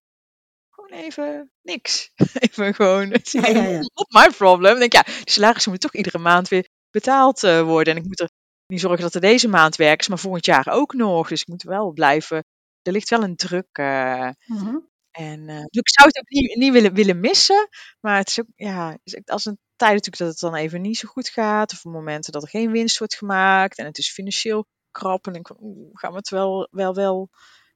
gewoon 0.69 1.03
even 1.03 1.51
niks. 1.61 2.11
Even 2.49 2.73
gewoon, 2.73 3.09
Ja, 3.23 3.47
ja, 3.47 3.63
ja. 3.63 3.77
not 3.77 4.07
my 4.09 4.29
problem. 4.37 4.73
Ik 4.73 4.79
Denk, 4.79 4.93
ja, 4.93 5.03
die 5.03 5.31
salarissen 5.31 5.71
moeten 5.71 5.89
toch 5.89 5.99
iedere 5.99 6.23
maand 6.23 6.47
weer 6.47 6.67
betaald 6.91 7.43
eh, 7.43 7.61
worden. 7.61 7.93
En 7.93 7.99
ik 7.99 8.07
moet 8.07 8.19
er 8.19 8.29
niet 8.67 8.79
zorgen 8.79 9.01
dat 9.01 9.13
er 9.13 9.21
deze 9.21 9.47
maand 9.47 9.75
werkt, 9.75 10.09
maar 10.09 10.19
volgend 10.19 10.45
jaar 10.45 10.67
ook 10.69 10.93
nog. 10.93 11.27
Dus 11.27 11.41
ik 11.41 11.47
moet 11.47 11.63
wel 11.63 11.91
blijven. 11.91 12.45
Er 12.81 12.91
ligt 12.91 13.09
wel 13.09 13.23
een 13.23 13.35
druk. 13.35 13.67
eh, 13.71 14.29
mhm. 14.45 14.77
en 15.11 15.49
eh, 15.49 15.55
dus 15.55 15.81
ik 15.81 15.89
zou 15.89 16.07
het 16.07 16.17
ook 16.17 16.29
niet, 16.29 16.55
niet 16.55 16.71
willen, 16.73 16.93
willen 16.93 17.19
missen. 17.19 17.67
Maar 17.99 18.17
het 18.17 18.27
is 18.27 18.39
ook, 18.39 18.47
ja, 18.55 18.97
is 19.03 19.17
ook 19.17 19.29
als 19.29 19.45
een 19.45 19.59
tijd 19.75 19.93
natuurlijk 19.93 20.17
dat 20.17 20.27
het 20.27 20.39
dan 20.39 20.55
even 20.55 20.81
niet 20.81 20.97
zo 20.97 21.07
goed 21.07 21.29
gaat. 21.29 21.71
Of 21.71 21.83
momenten 21.83 22.31
dat 22.31 22.43
er 22.43 22.49
geen 22.49 22.71
winst 22.71 22.97
wordt 22.97 23.15
gemaakt. 23.15 23.77
En 23.77 23.85
het 23.85 23.97
is 23.97 24.11
financieel 24.11 24.65
krap. 24.91 25.27
En 25.27 25.33
ik 25.33 25.61
oeh, 25.61 25.89
gaan 25.93 26.11
we 26.11 26.17
het 26.17 26.29
wel, 26.29 26.67
wel, 26.71 26.93
wel, 26.93 27.29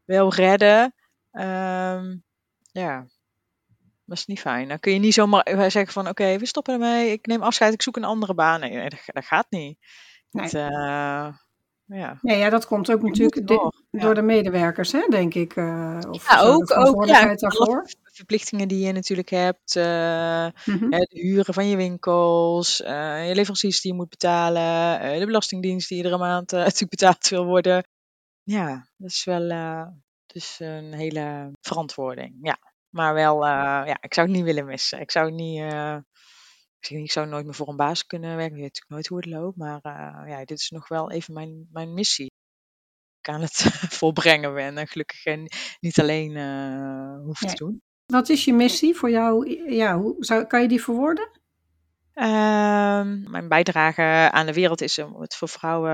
wel 0.05 0.33
redden? 0.33 0.95
Ehm, 1.31 2.17
ja, 2.71 3.07
dat 4.05 4.17
is 4.17 4.25
niet 4.25 4.39
fijn. 4.39 4.67
Dan 4.67 4.79
kun 4.79 4.93
je 4.93 4.99
niet 4.99 5.13
zomaar 5.13 5.43
eh, 5.43 5.59
zeggen 5.69 5.93
van, 5.93 6.07
oké, 6.07 6.37
we 6.37 6.45
stoppen 6.45 6.73
ermee. 6.73 7.11
Ik 7.11 7.25
neem 7.25 7.41
afscheid, 7.41 7.73
ik 7.73 7.81
zoek 7.81 7.95
een 7.97 8.03
andere 8.03 8.33
baan. 8.33 8.59
Nee, 8.59 8.89
dat, 8.89 8.99
dat 9.05 9.25
gaat 9.25 9.45
niet. 9.49 9.77
Nee. 10.31 10.43
Het, 10.45 10.53
eh, 10.53 11.33
ja. 11.85 12.17
Nee, 12.21 12.37
ja, 12.37 12.49
dat 12.49 12.65
komt 12.65 12.91
ook 12.91 13.01
Je 13.01 13.07
natuurlijk 13.07 13.47
door, 13.47 13.73
ja. 13.91 13.99
door 13.99 14.15
de 14.15 14.21
medewerkers, 14.21 14.91
hè, 14.91 15.05
denk 15.09 15.33
ik. 15.33 15.55
eh, 15.55 15.99
of 16.09 16.29
Ja, 16.29 16.41
ook, 16.41 16.77
ook 16.77 17.05
ja, 17.05 17.35
daarvoor. 17.35 17.85
verplichtingen 18.03 18.67
die 18.67 18.85
je 18.85 18.91
natuurlijk 18.91 19.29
hebt. 19.29 19.75
eh, 19.75 20.47
Mhm. 20.65 20.89
de 20.89 21.07
huren 21.09 21.53
van 21.53 21.67
je 21.67 21.75
winkels, 21.75 22.77
je 22.77 23.31
leveranciers 23.33 23.81
die 23.81 23.91
je 23.91 23.97
moet 23.97 24.09
betalen, 24.09 25.19
de 25.19 25.25
belastingdienst 25.25 25.87
die 25.89 25.97
iedere 25.97 26.17
maand 26.17 26.51
natuurlijk 26.67 26.89
betaald 26.89 27.27
wil 27.27 27.45
worden. 27.45 27.87
Ja, 28.43 28.87
dat 28.97 29.09
is 29.09 29.23
wel 29.23 29.47
dus 30.25 30.57
een 30.59 30.93
hele 30.93 31.51
verantwoording. 31.61 32.37
Ja, 32.41 32.57
maar 32.93 33.13
wel, 33.13 33.45
eh, 33.45 33.51
ja, 33.85 33.97
ik 34.01 34.13
zou 34.13 34.27
het 34.27 34.35
niet 34.35 34.45
willen 34.45 34.65
missen. 34.65 34.99
Ik 34.99 35.11
zou 35.11 35.25
het 35.25 35.35
niet, 35.35 35.59
eh, 35.59 35.97
ik 36.79 37.11
zou 37.11 37.27
nooit 37.27 37.45
meer 37.45 37.53
voor 37.53 37.67
een 37.67 37.75
baas 37.75 38.05
kunnen 38.05 38.35
werken. 38.35 38.55
Ik 38.55 38.61
weet 38.61 38.73
natuurlijk 38.73 38.89
nooit 38.89 39.07
hoe 39.07 39.17
het 39.17 39.25
loopt, 39.25 39.57
maar 39.57 39.79
eh, 39.81 40.29
ja, 40.29 40.45
dit 40.45 40.59
is 40.59 40.69
nog 40.69 40.87
wel 40.87 41.11
even 41.11 41.33
mijn, 41.33 41.67
mijn 41.71 41.93
missie. 41.93 42.31
Ik 43.21 43.29
aan 43.29 43.41
het 43.41 43.55
volbrengen 43.99 44.53
ben 44.53 44.77
en 44.77 44.87
gelukkig 44.87 45.25
en 45.25 45.47
niet 45.79 45.99
alleen 45.99 46.37
eh 46.37 47.25
hoef 47.25 47.41
Nee. 47.41 47.49
te 47.51 47.63
doen. 47.63 47.81
Wat 48.05 48.29
is 48.29 48.45
je 48.45 48.53
missie 48.53 48.95
voor 48.95 49.09
jou? 49.09 49.49
Ja, 49.73 49.97
hoe, 49.97 50.15
zou, 50.19 50.45
kan 50.45 50.61
je 50.61 50.67
die 50.67 50.83
verwoorden? 50.83 51.41
Ehm, 52.13 53.31
mijn 53.31 53.47
bijdrage 53.47 54.31
aan 54.31 54.45
de 54.45 54.53
wereld 54.53 54.81
is 54.81 54.99
om 54.99 55.21
het 55.21 55.35
voor 55.35 55.49
vrouwen 55.49 55.93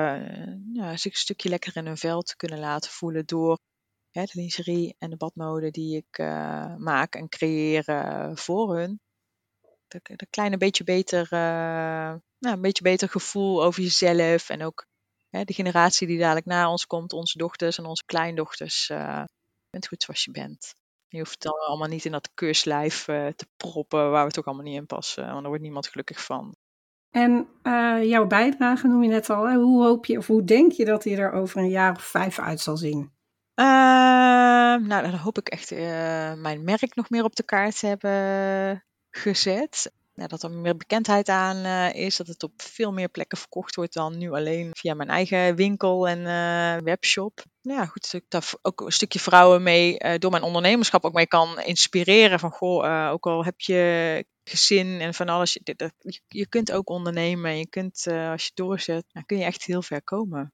ja, 0.73 0.91
een 0.91 0.97
stukje 0.99 1.49
lekker 1.49 1.77
in 1.77 1.85
hun 1.85 1.97
vel 1.97 2.21
te 2.21 2.35
kunnen 2.35 2.59
laten 2.59 2.91
voelen 2.91 3.25
door 3.25 3.57
de 4.11 4.29
lingerie 4.33 4.95
en 4.97 5.09
de 5.09 5.17
badmode 5.17 5.71
die 5.71 5.97
ik 5.97 6.17
eh, 6.17 6.75
maak 6.75 7.15
en 7.15 7.29
creëer 7.29 7.83
eh, 7.87 8.31
voor 8.35 8.77
hun. 8.77 8.99
Dat 9.87 10.27
kleine 10.29 10.57
beetje 10.57 10.83
beter, 10.83 11.27
eh, 11.31 12.15
nou, 12.39 12.55
een 12.55 12.61
beetje 12.61 12.83
beter 12.83 13.09
gevoel 13.09 13.63
over 13.63 13.81
jezelf 13.81 14.49
en 14.49 14.63
ook 14.63 14.85
hè, 15.29 15.43
de 15.43 15.53
generatie 15.53 16.07
die 16.07 16.19
dadelijk 16.19 16.45
na 16.45 16.69
ons 16.69 16.85
komt, 16.85 17.13
onze 17.13 17.37
dochters 17.37 17.77
en 17.77 17.85
onze 17.85 18.03
kleindochters. 18.05 18.87
je 18.87 19.25
bent 19.69 19.87
goed 19.87 20.03
zoals 20.03 20.23
je 20.23 20.31
bent. 20.31 20.75
Je 21.07 21.17
hoeft 21.17 21.31
het 21.31 21.41
dan 21.41 21.59
allemaal 21.67 21.87
niet 21.87 22.05
in 22.05 22.11
dat 22.11 22.29
keurslijf 22.33 23.03
te 23.05 23.47
proppen 23.57 24.11
waar 24.11 24.25
we 24.25 24.31
toch 24.31 24.45
allemaal 24.45 24.65
niet 24.65 24.75
in 24.75 24.85
passen, 24.85 25.23
want 25.23 25.35
daar 25.35 25.47
wordt 25.47 25.63
niemand 25.63 25.87
gelukkig 25.87 26.23
van. 26.23 26.55
En 27.09 27.47
jouw 28.07 28.27
bijdrage 28.27 28.87
noem 28.87 29.03
je 29.03 29.09
net 29.09 29.29
al. 29.29 29.47
Hè? 29.47 29.55
Hoe 29.55 29.83
hoop 29.83 30.05
je 30.05 30.17
of 30.17 30.27
hoe 30.27 30.43
denk 30.43 30.71
je 30.71 30.85
dat 30.85 31.03
hij 31.03 31.17
er 31.17 31.31
over 31.31 31.57
een 31.57 31.69
jaar 31.69 31.95
of 31.95 32.03
vijf 32.03 32.39
uit 32.39 32.59
zal 32.59 32.77
zien? 32.77 33.17
Ehm, 33.59 34.87
nou, 34.87 35.01
dan 35.03 35.13
hoop 35.13 35.37
ik 35.37 35.49
echt 35.49 35.71
eh, 35.71 36.33
mijn 36.33 36.63
merk 36.63 36.95
nog 36.95 37.09
meer 37.09 37.23
op 37.23 37.35
de 37.35 37.43
kaart 37.43 37.79
te 37.79 37.87
hebben 37.87 38.83
gezet. 39.09 39.91
Ja, 40.13 40.27
dat 40.27 40.43
er 40.43 40.51
meer 40.51 40.77
bekendheid 40.77 41.29
aan 41.29 41.63
eh, 41.63 42.05
is, 42.05 42.17
dat 42.17 42.27
het 42.27 42.43
op 42.43 42.51
veel 42.61 42.91
meer 42.91 43.09
plekken 43.09 43.37
verkocht 43.37 43.75
wordt 43.75 43.93
dan 43.93 44.17
nu 44.17 44.31
alleen 44.31 44.69
via 44.73 44.93
mijn 44.93 45.09
eigen 45.09 45.55
winkel 45.55 46.07
en 46.07 46.25
eh, 46.25 46.83
webshop. 46.83 47.43
Nou 47.61 47.79
Ja, 47.79 47.85
goed, 47.85 48.11
dat 48.11 48.21
ik 48.21 48.29
daar 48.29 48.53
ook 48.61 48.81
een 48.81 48.91
stukje 48.91 49.19
vrouwen 49.19 49.63
mee, 49.63 50.19
door 50.19 50.31
mijn 50.31 50.43
ondernemerschap 50.43 51.05
ook 51.05 51.13
mee 51.13 51.27
kan 51.27 51.59
inspireren. 51.61 52.39
Van 52.39 52.51
goh, 52.51 53.11
ook 53.11 53.25
al 53.25 53.45
heb 53.45 53.59
je 53.59 54.25
gezin 54.43 55.01
en 55.01 55.13
van 55.13 55.29
alles, 55.29 55.53
je, 55.53 55.91
je, 55.97 56.21
je 56.27 56.47
kunt 56.47 56.71
ook 56.71 56.89
ondernemen. 56.89 57.57
Je 57.57 57.67
kunt, 57.67 58.07
als 58.07 58.45
je 58.45 58.51
doorzet, 58.53 59.05
dan 59.11 59.25
kun 59.25 59.37
je 59.37 59.43
echt 59.45 59.63
heel 59.63 59.81
ver 59.81 60.03
komen. 60.03 60.53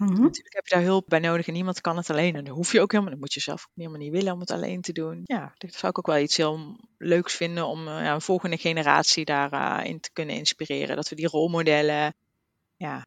Mhm. 0.00 0.22
Natuurlijk 0.22 0.54
heb 0.54 0.66
je 0.66 0.74
daar 0.74 0.84
hulp 0.84 1.04
bij 1.08 1.18
nodig 1.18 1.46
en 1.46 1.52
niemand 1.52 1.80
kan 1.80 1.96
het 1.96 2.10
alleen. 2.10 2.34
En 2.34 2.44
dat 2.44 2.54
hoef 2.54 2.72
je 2.72 2.80
ook 2.80 2.90
helemaal, 2.90 3.12
dat 3.12 3.20
moet 3.20 3.32
je 3.32 3.40
zelf 3.40 3.62
ook 3.62 3.72
helemaal 3.74 3.98
niet 3.98 4.12
willen 4.12 4.32
om 4.32 4.40
het 4.40 4.50
alleen 4.50 4.80
te 4.80 4.92
doen. 4.92 5.20
Ja, 5.24 5.54
dat 5.58 5.72
zou 5.74 5.92
ik 5.92 5.98
ook 5.98 6.06
wel 6.06 6.18
iets 6.18 6.36
heel 6.36 6.76
leuks 6.98 7.34
vinden 7.34 7.66
om 7.66 7.88
eh, 7.88 7.94
ja, 7.94 8.14
een 8.14 8.20
volgende 8.20 8.56
generatie 8.58 9.24
daarin 9.24 9.86
in 9.86 10.00
te 10.00 10.10
kunnen 10.12 10.34
inspireren. 10.34 10.96
Dat 10.96 11.08
we 11.08 11.14
die 11.16 11.28
rolmodellen 11.28 12.14
ja, 12.76 13.06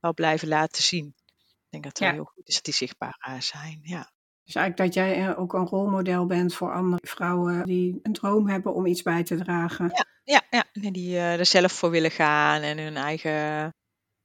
wel 0.00 0.14
blijven 0.14 0.48
laten 0.48 0.82
zien. 0.82 1.14
Ik 1.36 1.70
denk 1.70 1.82
dat 1.84 1.98
het 1.98 2.08
Ja. 2.08 2.14
heel 2.14 2.24
goed 2.34 2.48
is 2.48 2.54
dat 2.54 2.64
die 2.64 2.74
zichtbaar 2.74 3.16
eh, 3.20 3.40
zijn. 3.40 3.80
Ja. 3.82 4.10
Dus 4.44 4.54
eigenlijk 4.54 4.94
dat 4.94 5.04
jij 5.04 5.26
eh, 5.26 5.38
ook 5.40 5.52
een 5.52 5.66
rolmodel 5.66 6.26
bent 6.26 6.54
voor 6.54 6.72
andere 6.72 7.06
vrouwen 7.06 7.64
die 7.64 7.98
een 8.02 8.12
droom 8.12 8.48
hebben 8.48 8.74
om 8.74 8.86
iets 8.86 9.02
bij 9.02 9.22
te 9.22 9.36
dragen. 9.36 9.90
Ja, 9.94 10.04
ja, 10.24 10.42
ja. 10.50 10.64
En 10.82 10.92
die 10.92 11.16
eh, 11.16 11.38
er 11.38 11.46
zelf 11.46 11.72
voor 11.72 11.90
willen 11.90 12.10
gaan 12.10 12.62
en 12.62 12.78
hun 12.78 12.96
eigen 12.96 13.74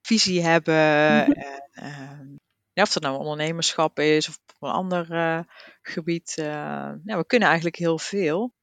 visie 0.08 0.42
hebben. 0.44 0.74
Mhm. 1.24 1.32
En, 1.32 1.70
ehm, 1.72 2.28
ja, 2.74 2.84
of 2.84 2.94
dat 2.94 3.04
nou 3.04 3.18
ondernemerschap 3.18 4.00
is 4.00 4.30
of 4.30 4.36
op 4.36 4.68
een 4.68 4.74
ander 4.76 5.12
eh, 5.12 5.40
gebied. 5.82 6.36
eh, 6.38 6.46
ja, 7.04 7.18
we 7.18 7.26
kunnen 7.26 7.48
eigenlijk 7.48 7.78
heel 7.78 8.00
veel. 8.00 8.54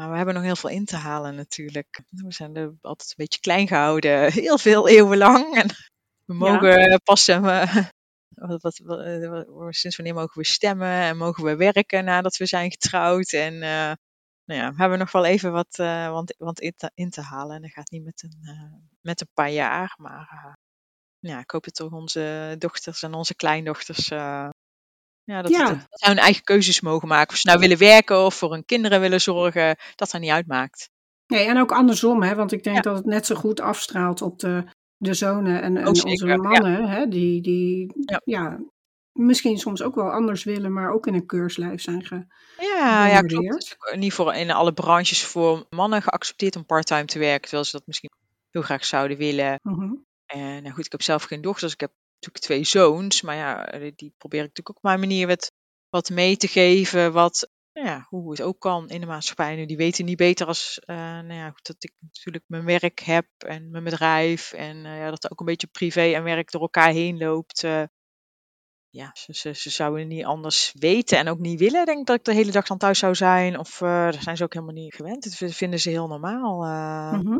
Maar 0.00 0.10
we 0.10 0.16
hebben 0.16 0.34
nog 0.34 0.42
heel 0.42 0.56
veel 0.56 0.70
in 0.70 0.84
te 0.84 0.96
halen 0.96 1.34
natuurlijk. 1.34 2.02
We 2.10 2.32
zijn 2.32 2.56
er 2.56 2.74
altijd 2.80 3.08
een 3.08 3.14
beetje 3.24 3.40
klein 3.40 3.66
gehouden, 3.66 4.32
heel 4.42 4.58
veel 4.58 4.88
eeuwen 4.88 5.18
lang. 5.18 5.54
En 5.56 5.68
we 6.24 6.34
Ja. 6.34 6.34
mogen 6.34 7.00
pas 7.04 7.28
eh, 7.28 7.42
wat, 8.34 8.62
wat, 8.62 8.78
wat, 8.84 9.00
eh, 9.04 9.28
wat- 9.46 9.74
sinds 9.74 9.96
wanneer 9.96 10.14
mogen 10.14 10.38
we 10.40 10.46
stemmen 10.46 10.88
en 10.88 11.16
mogen 11.16 11.44
we 11.44 11.56
werken 11.56 12.04
nadat 12.04 12.36
we 12.36 12.46
zijn 12.46 12.70
getrouwd. 12.70 13.32
En 13.32 13.54
eh, 13.54 13.92
nou 14.44 14.60
ja, 14.60 14.70
we 14.70 14.76
hebben 14.80 14.98
nog 14.98 15.12
wel 15.12 15.24
even 15.24 15.52
wat, 15.52 15.78
eh, 15.78 16.10
wat, 16.10 16.34
wat 16.38 16.60
in, 16.60 16.72
te, 16.76 16.90
in 16.94 17.10
te 17.10 17.20
halen. 17.20 17.56
En 17.56 17.62
dat 17.62 17.70
gaat 17.70 17.90
niet 17.90 18.04
met 18.04 18.22
een, 18.22 18.38
eh, 18.42 18.72
met 19.00 19.20
een 19.20 19.30
paar 19.34 19.50
jaar. 19.50 19.94
Maar 19.96 20.28
eh, 20.30 20.52
ja, 21.28 21.38
ik 21.38 21.50
hoop 21.50 21.64
dat 21.64 21.74
toch 21.74 21.92
onze 21.92 22.54
dochters 22.58 23.02
en 23.02 23.14
onze 23.14 23.34
kleindochters. 23.34 24.10
eh, 24.10 24.48
ja, 25.24 25.42
dat, 25.42 25.50
Ja. 25.50 25.58
dat, 25.68 25.68
dat 25.90 26.00
zij 26.00 26.08
hun 26.08 26.18
eigen 26.22 26.42
keuzes 26.42 26.80
mogen 26.80 27.08
maken. 27.08 27.32
Of 27.32 27.38
ze 27.38 27.46
nou 27.46 27.58
willen 27.60 27.78
werken 27.78 28.24
of 28.24 28.34
voor 28.34 28.52
hun 28.52 28.64
kinderen 28.64 29.00
willen 29.00 29.20
zorgen. 29.20 29.76
Dat 29.94 30.10
dat 30.10 30.20
niet 30.20 30.30
uitmaakt. 30.30 30.90
Nee, 31.26 31.46
en 31.46 31.58
ook 31.58 31.72
andersom, 31.72 32.22
hè, 32.22 32.34
want 32.34 32.52
ik 32.52 32.62
denk 32.64 32.76
Ja. 32.76 32.82
dat 32.82 32.96
het 32.96 33.04
net 33.06 33.26
zo 33.26 33.34
goed 33.34 33.60
afstraalt 33.60 34.22
op 34.22 34.38
de, 34.38 34.64
de 34.96 35.14
zonen 35.14 35.62
en, 35.62 35.76
en 35.76 35.86
onze 35.86 36.26
ja. 36.26 36.36
mannen. 36.36 36.88
Hè, 36.88 37.08
die, 37.08 37.40
die, 37.42 37.92
Ja. 38.24 38.58
misschien 39.12 39.58
soms 39.58 39.82
ook 39.82 39.94
wel 39.94 40.10
anders 40.10 40.44
willen, 40.44 40.72
maar 40.72 40.92
ook 40.92 41.06
in 41.06 41.14
een 41.14 41.26
keurslijf 41.26 41.80
zijn 41.82 42.04
ge... 42.04 42.26
Ja, 42.58 43.06
ja 43.06 43.20
klopt. 43.20 43.76
Niet 43.96 44.12
voor 44.12 44.34
in 44.34 44.50
alle 44.50 44.72
branches 44.72 45.24
voor 45.24 45.66
mannen 45.70 46.02
geaccepteerd 46.02 46.56
om 46.56 46.66
parttime 46.66 47.04
te 47.04 47.18
werken, 47.18 47.42
terwijl 47.42 47.64
ze 47.64 47.76
dat 47.76 47.86
misschien 47.86 48.10
heel 48.50 48.62
graag 48.62 48.84
zouden 48.84 49.16
willen. 49.16 49.60
Mhm. 49.62 49.92
En 50.34 50.62
nou 50.62 50.74
goed, 50.74 50.84
ik 50.84 50.92
heb 50.92 51.02
zelf 51.02 51.22
geen 51.22 51.40
dochters, 51.40 51.72
ik 51.72 51.80
heb 51.80 51.92
natuurlijk 52.14 52.44
twee 52.44 52.64
zoons, 52.64 53.22
maar 53.22 53.36
ja, 53.36 53.66
eh, 53.66 53.92
die 53.94 54.14
probeer 54.18 54.42
ik 54.42 54.48
natuurlijk 54.48 54.70
ook 54.70 54.76
op 54.76 54.82
mijn 54.82 55.00
manier 55.00 55.26
wat, 55.88 56.10
mee 56.10 56.36
te 56.36 56.48
geven, 56.48 57.12
wat, 57.12 57.50
nou 57.72 57.86
ja, 57.86 58.06
hoe 58.08 58.30
het 58.30 58.42
ook 58.42 58.60
kan 58.60 58.88
in 58.88 59.00
de 59.00 59.06
maatschappij. 59.06 59.56
Nu, 59.56 59.66
die 59.66 59.76
weten 59.76 60.04
niet 60.04 60.16
beter 60.16 60.46
als, 60.46 60.78
eh, 60.78 60.96
nou 60.96 61.32
ja, 61.32 61.52
dat 61.62 61.76
ik 61.78 61.92
natuurlijk 62.00 62.44
mijn 62.46 62.64
werk 62.64 62.98
heb 62.98 63.26
en 63.38 63.70
mijn 63.70 63.84
bedrijf 63.84 64.52
en 64.52 64.86
eh, 64.86 64.98
ja, 64.98 65.10
dat 65.10 65.30
ook 65.30 65.40
een 65.40 65.46
beetje 65.46 65.66
privé 65.66 66.12
en 66.14 66.22
werk 66.22 66.50
door 66.50 66.60
elkaar 66.60 66.92
heen 66.92 67.18
loopt. 67.18 67.60
ja, 68.90 69.10
ze, 69.14 69.54
zouden 69.54 70.08
niet 70.08 70.24
anders 70.24 70.72
weten 70.78 71.18
en 71.18 71.28
ook 71.28 71.38
niet 71.38 71.58
willen, 71.58 71.86
denk 71.86 71.98
ik, 71.98 72.06
dat 72.06 72.16
ik 72.16 72.24
de 72.24 72.34
hele 72.34 72.52
dag 72.52 72.66
dan 72.66 72.78
thuis 72.78 72.98
zou 72.98 73.14
zijn. 73.14 73.58
Of 73.58 73.78
daar 73.78 74.22
zijn 74.22 74.36
ze 74.36 74.44
ook 74.44 74.52
helemaal 74.52 74.74
niet 74.74 74.94
gewend. 74.94 75.38
Dat 75.38 75.54
vinden 75.54 75.80
ze 75.80 75.90
heel 75.90 76.06
normaal. 76.06 76.58
Mhm. 77.18 77.38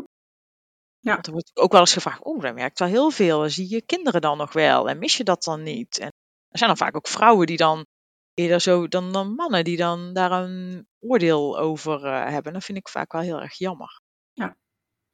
Ja. 1.05 1.13
Want 1.13 1.27
er 1.27 1.33
wordt 1.33 1.51
ook 1.53 1.71
wel 1.71 1.81
eens 1.81 1.93
gevraagd, 1.93 2.23
oh, 2.23 2.41
dan 2.41 2.53
werkt 2.53 2.79
wel 2.79 2.87
heel 2.87 3.11
veel. 3.11 3.49
Zie 3.49 3.69
je 3.69 3.81
kinderen 3.81 4.21
dan 4.21 4.37
nog 4.37 4.53
wel? 4.53 4.89
En 4.89 4.97
mis 4.97 5.17
je 5.17 5.23
dat 5.23 5.43
dan 5.43 5.63
niet? 5.63 5.97
En 5.97 6.11
er 6.49 6.57
zijn 6.57 6.69
dan 6.69 6.77
vaak 6.77 6.95
ook 6.95 7.07
vrouwen 7.07 7.47
die 7.47 7.57
dan 7.57 7.85
eerder 8.33 8.61
zo 8.61 8.87
dan, 8.87 9.11
dan 9.11 9.35
mannen 9.35 9.63
die 9.63 9.77
dan 9.77 10.13
daar 10.13 10.31
een 10.31 10.87
oordeel 10.99 11.59
over 11.59 12.05
eh, 12.05 12.29
hebben. 12.29 12.53
Dat 12.53 12.63
vind 12.63 12.77
ik 12.77 12.89
vaak 12.89 13.11
wel 13.11 13.21
heel 13.21 13.41
erg 13.41 13.57
jammer. 13.57 14.03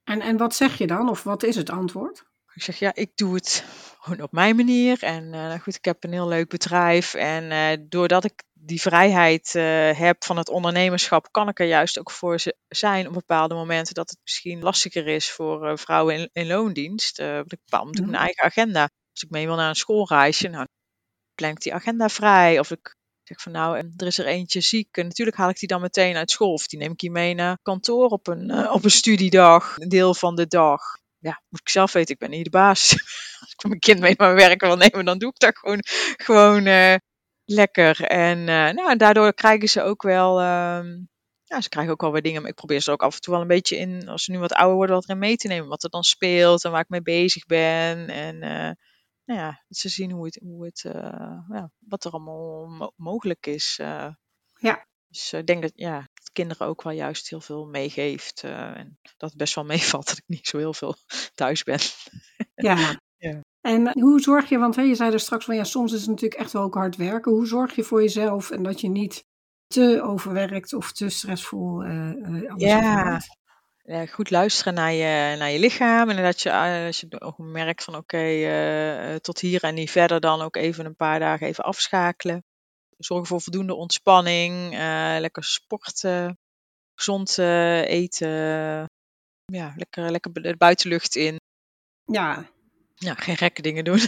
En, 0.04 0.22
en 0.22 0.38
wat 0.38 0.56
zeg 0.56 0.78
je 0.78 0.88
dan? 0.88 1.10
Of 1.10 1.24
wat 1.24 1.44
is 1.44 1.56
het 1.56 1.70
antwoord? 1.70 2.24
Ik 2.54 2.64
zeg, 2.64 2.80
ja, 2.80 2.96
ik 2.96 3.12
doe 3.16 3.36
het 3.36 3.66
gewoon 4.00 4.22
op 4.22 4.32
mijn 4.32 4.56
manier. 4.56 5.04
En 5.04 5.24
eh, 5.24 5.30
nou 5.32 5.60
goed, 5.60 5.76
ik 5.76 5.86
heb 5.86 6.04
een 6.04 6.12
heel 6.12 6.28
leuk 6.28 6.50
bedrijf. 6.50 7.14
En 7.14 7.52
eh, 7.52 7.86
doordat 7.90 8.24
ik 8.24 8.44
die 8.64 8.82
vrijheid 8.82 9.56
eh, 9.56 9.92
heb 9.98 10.24
van 10.24 10.38
het 10.38 10.50
ondernemerschap, 10.50 11.32
kan 11.32 11.48
ik 11.48 11.60
er 11.60 11.68
juist 11.68 12.00
ook 12.00 12.12
voor 12.12 12.40
zijn 12.68 13.08
op 13.08 13.14
bepaalde 13.14 13.56
momenten 13.56 13.94
dat 13.94 14.10
het 14.10 14.20
misschien 14.24 14.62
lastiger 14.62 15.08
is 15.08 15.32
voor 15.32 15.68
eh, 15.68 15.78
vrouwen 15.78 16.16
in, 16.16 16.30
in 16.34 16.48
loondienst. 16.48 17.18
Want 17.18 17.52
ik 17.52 17.60
bepaal 17.66 17.86
natuurlijk 17.86 18.02
Mhm. 18.02 18.10
mijn 18.12 18.24
eigen 18.24 18.44
agenda. 18.44 18.82
Als 19.12 19.24
ik 19.24 19.30
mee 19.30 19.46
wil 19.46 19.56
naar 19.56 19.70
een 19.70 19.76
schoolreisje, 19.76 20.48
nou, 20.48 20.68
plan 21.36 21.50
ik 21.52 21.62
die 21.62 21.74
agenda 21.74 22.10
vrij. 22.10 22.60
Of 22.60 22.72
ik 22.72 22.96
zeg 23.24 23.42
van 23.42 23.52
nou, 23.52 23.78
er 23.98 24.08
is 24.08 24.18
er 24.18 24.26
eentje 24.26 24.62
ziek. 24.62 24.98
En 24.98 25.08
natuurlijk 25.08 25.38
haal 25.38 25.50
ik 25.50 25.60
die 25.60 25.68
dan 25.68 25.82
meteen 25.82 26.16
uit 26.16 26.32
school. 26.32 26.54
Of 26.54 26.68
die 26.68 26.80
neem 26.80 26.92
ik 26.92 27.02
hier 27.02 27.12
mee 27.12 27.34
naar 27.34 27.58
kantoor 27.62 28.08
op 28.10 28.28
een, 28.28 28.70
op 28.70 28.84
een 28.84 28.92
studiedag, 28.92 29.76
een 29.78 29.90
deel 29.90 30.14
van 30.14 30.36
de 30.36 30.48
dag. 30.48 30.82
Ja, 31.20 31.42
moet 31.50 31.60
ik 31.60 31.70
zelf 31.70 31.92
weten, 31.92 32.14
ik 32.14 32.20
ben 32.20 32.30
niet 32.30 32.44
de 32.44 32.50
baas. 32.50 32.92
Als 33.42 33.52
ik 33.52 33.64
mijn 33.68 33.80
kind 33.80 34.00
mee 34.00 34.14
naar 34.18 34.34
mijn 34.34 34.48
werk 34.48 34.62
wil 34.62 34.76
nemen, 34.78 35.06
dan 35.06 35.18
doe 35.18 35.30
ik 35.30 35.40
dat 35.40 35.58
gewoon, 35.58 35.80
gewoon 36.16 36.68
lekker. 37.54 38.02
En 38.04 38.40
eh, 38.40 38.70
nou, 38.74 38.96
daardoor 38.98 39.34
krijgen 39.34 39.68
ze 39.70 39.82
ook 39.82 40.02
wel, 40.02 40.40
ehm, 40.40 40.88
ja, 41.44 41.62
ze 41.62 41.70
krijgen 41.70 41.92
ook 41.94 42.02
wel 42.02 42.12
weer 42.12 42.22
dingen. 42.22 42.42
Maar 42.42 42.50
ik 42.50 42.56
probeer 42.56 42.80
ze 42.82 42.92
ook 42.92 43.04
af 43.04 43.16
en 43.16 43.22
toe 43.22 43.34
wel 43.34 43.42
een 43.42 43.48
beetje 43.48 43.78
in, 43.78 44.08
als 44.08 44.24
ze 44.24 44.32
nu 44.32 44.40
wat 44.40 44.54
ouder 44.54 44.76
worden, 44.76 44.96
wat 44.96 45.04
erin 45.04 45.18
mee 45.20 45.36
te 45.36 45.48
nemen. 45.48 45.70
Wat 45.70 45.84
er 45.84 45.90
dan 45.90 46.04
speelt 46.04 46.64
en 46.64 46.72
waar 46.72 46.82
ik 46.82 46.90
mee 46.90 47.02
bezig 47.02 47.46
ben. 47.46 48.10
En 48.10 48.42
eh, 48.42 48.72
nou 49.26 49.40
ja, 49.40 49.64
ze 49.70 49.90
zien 49.90 50.12
hoe 50.12 50.26
het, 50.26 50.40
hoe 50.44 50.66
het 50.66 50.84
eh, 50.86 51.40
ja, 51.50 51.72
wat 51.80 52.04
er 52.06 52.12
allemaal 52.12 52.66
mo- 52.68 52.94
mogelijk 52.96 53.48
is. 53.48 53.76
Ja. 54.60 54.86
Dus 55.08 55.34
ik 55.34 55.46
denk 55.48 55.62
dat, 55.62 55.72
ja, 55.76 56.08
kinderen 56.34 56.68
ook 56.68 56.82
wel 56.84 56.94
juist 56.94 57.30
heel 57.30 57.42
veel 57.42 57.66
meegeeft. 57.66 58.44
en 58.44 59.00
dat 59.18 59.30
het 59.30 59.38
best 59.38 59.56
wel 59.56 59.64
meevalt 59.74 60.08
dat 60.08 60.18
ik 60.18 60.24
niet 60.28 60.48
zo 60.48 60.58
heel 60.58 60.74
veel 60.74 60.96
thuis 61.34 61.64
ben. 61.64 61.80
Ja. 62.56 63.00
Ja. 63.22 63.42
En 63.62 63.88
eh, 63.88 64.04
hoe 64.04 64.20
zorg 64.20 64.50
je, 64.50 64.58
want 64.58 64.76
hè, 64.76 64.82
je 64.82 64.96
zei 64.96 65.12
er 65.12 65.20
straks 65.20 65.46
van 65.46 65.56
ja, 65.56 65.64
soms 65.64 65.94
is 65.94 66.00
het 66.02 66.10
natuurlijk 66.10 66.42
echt 66.42 66.52
wel 66.52 66.62
ook 66.62 66.74
hard 66.74 66.96
werken. 66.96 67.32
Hoe 67.32 67.48
zorg 67.48 67.76
je 67.76 67.84
voor 67.84 68.02
jezelf 68.02 68.52
en 68.52 68.64
dat 68.64 68.82
je 68.82 68.90
niet 68.90 69.26
te 69.68 70.02
overwerkt 70.04 70.74
of 70.74 70.92
te 70.92 71.10
stressvol 71.10 71.84
alles 71.84 72.54
Ja. 72.56 73.20
Ja, 73.84 74.06
goed 74.06 74.30
luisteren 74.30 74.74
naar 74.74 74.92
je, 74.92 75.36
naar 75.38 75.50
je 75.50 75.60
lichaam. 75.60 76.10
En 76.10 76.24
dat 76.24 76.42
je, 76.42 76.54
als 76.86 77.00
je 77.00 77.22
ook 77.22 77.38
merkt 77.38 77.84
van 77.84 77.96
oké, 77.96 79.20
tot 79.22 79.40
hier 79.40 79.64
en 79.64 79.74
niet 79.74 79.92
verder, 79.92 80.20
dan 80.20 80.42
ook 80.42 80.56
even 80.56 80.86
een 80.86 80.96
paar 80.96 81.20
dagen 81.20 81.48
even 81.48 81.64
afschakelen. 81.64 82.44
Zorgen 82.98 83.28
voor 83.28 83.42
voldoende 83.42 83.76
ontspanning, 83.76 84.72
lekker 85.20 85.44
sporten, 85.44 86.38
gezond 86.96 87.38
eten. 87.38 88.30
Ja, 89.46 89.74
lekker, 89.76 90.12
lekker 90.12 90.34
de 90.34 90.58
buitenlucht 90.58 91.16
in. 91.16 91.40
Ja. 92.06 92.50
Ja, 93.02 93.14
geen 93.14 93.38
gekke 93.38 93.62
dingen 93.62 93.84
doen. 93.84 94.00
En 94.00 94.08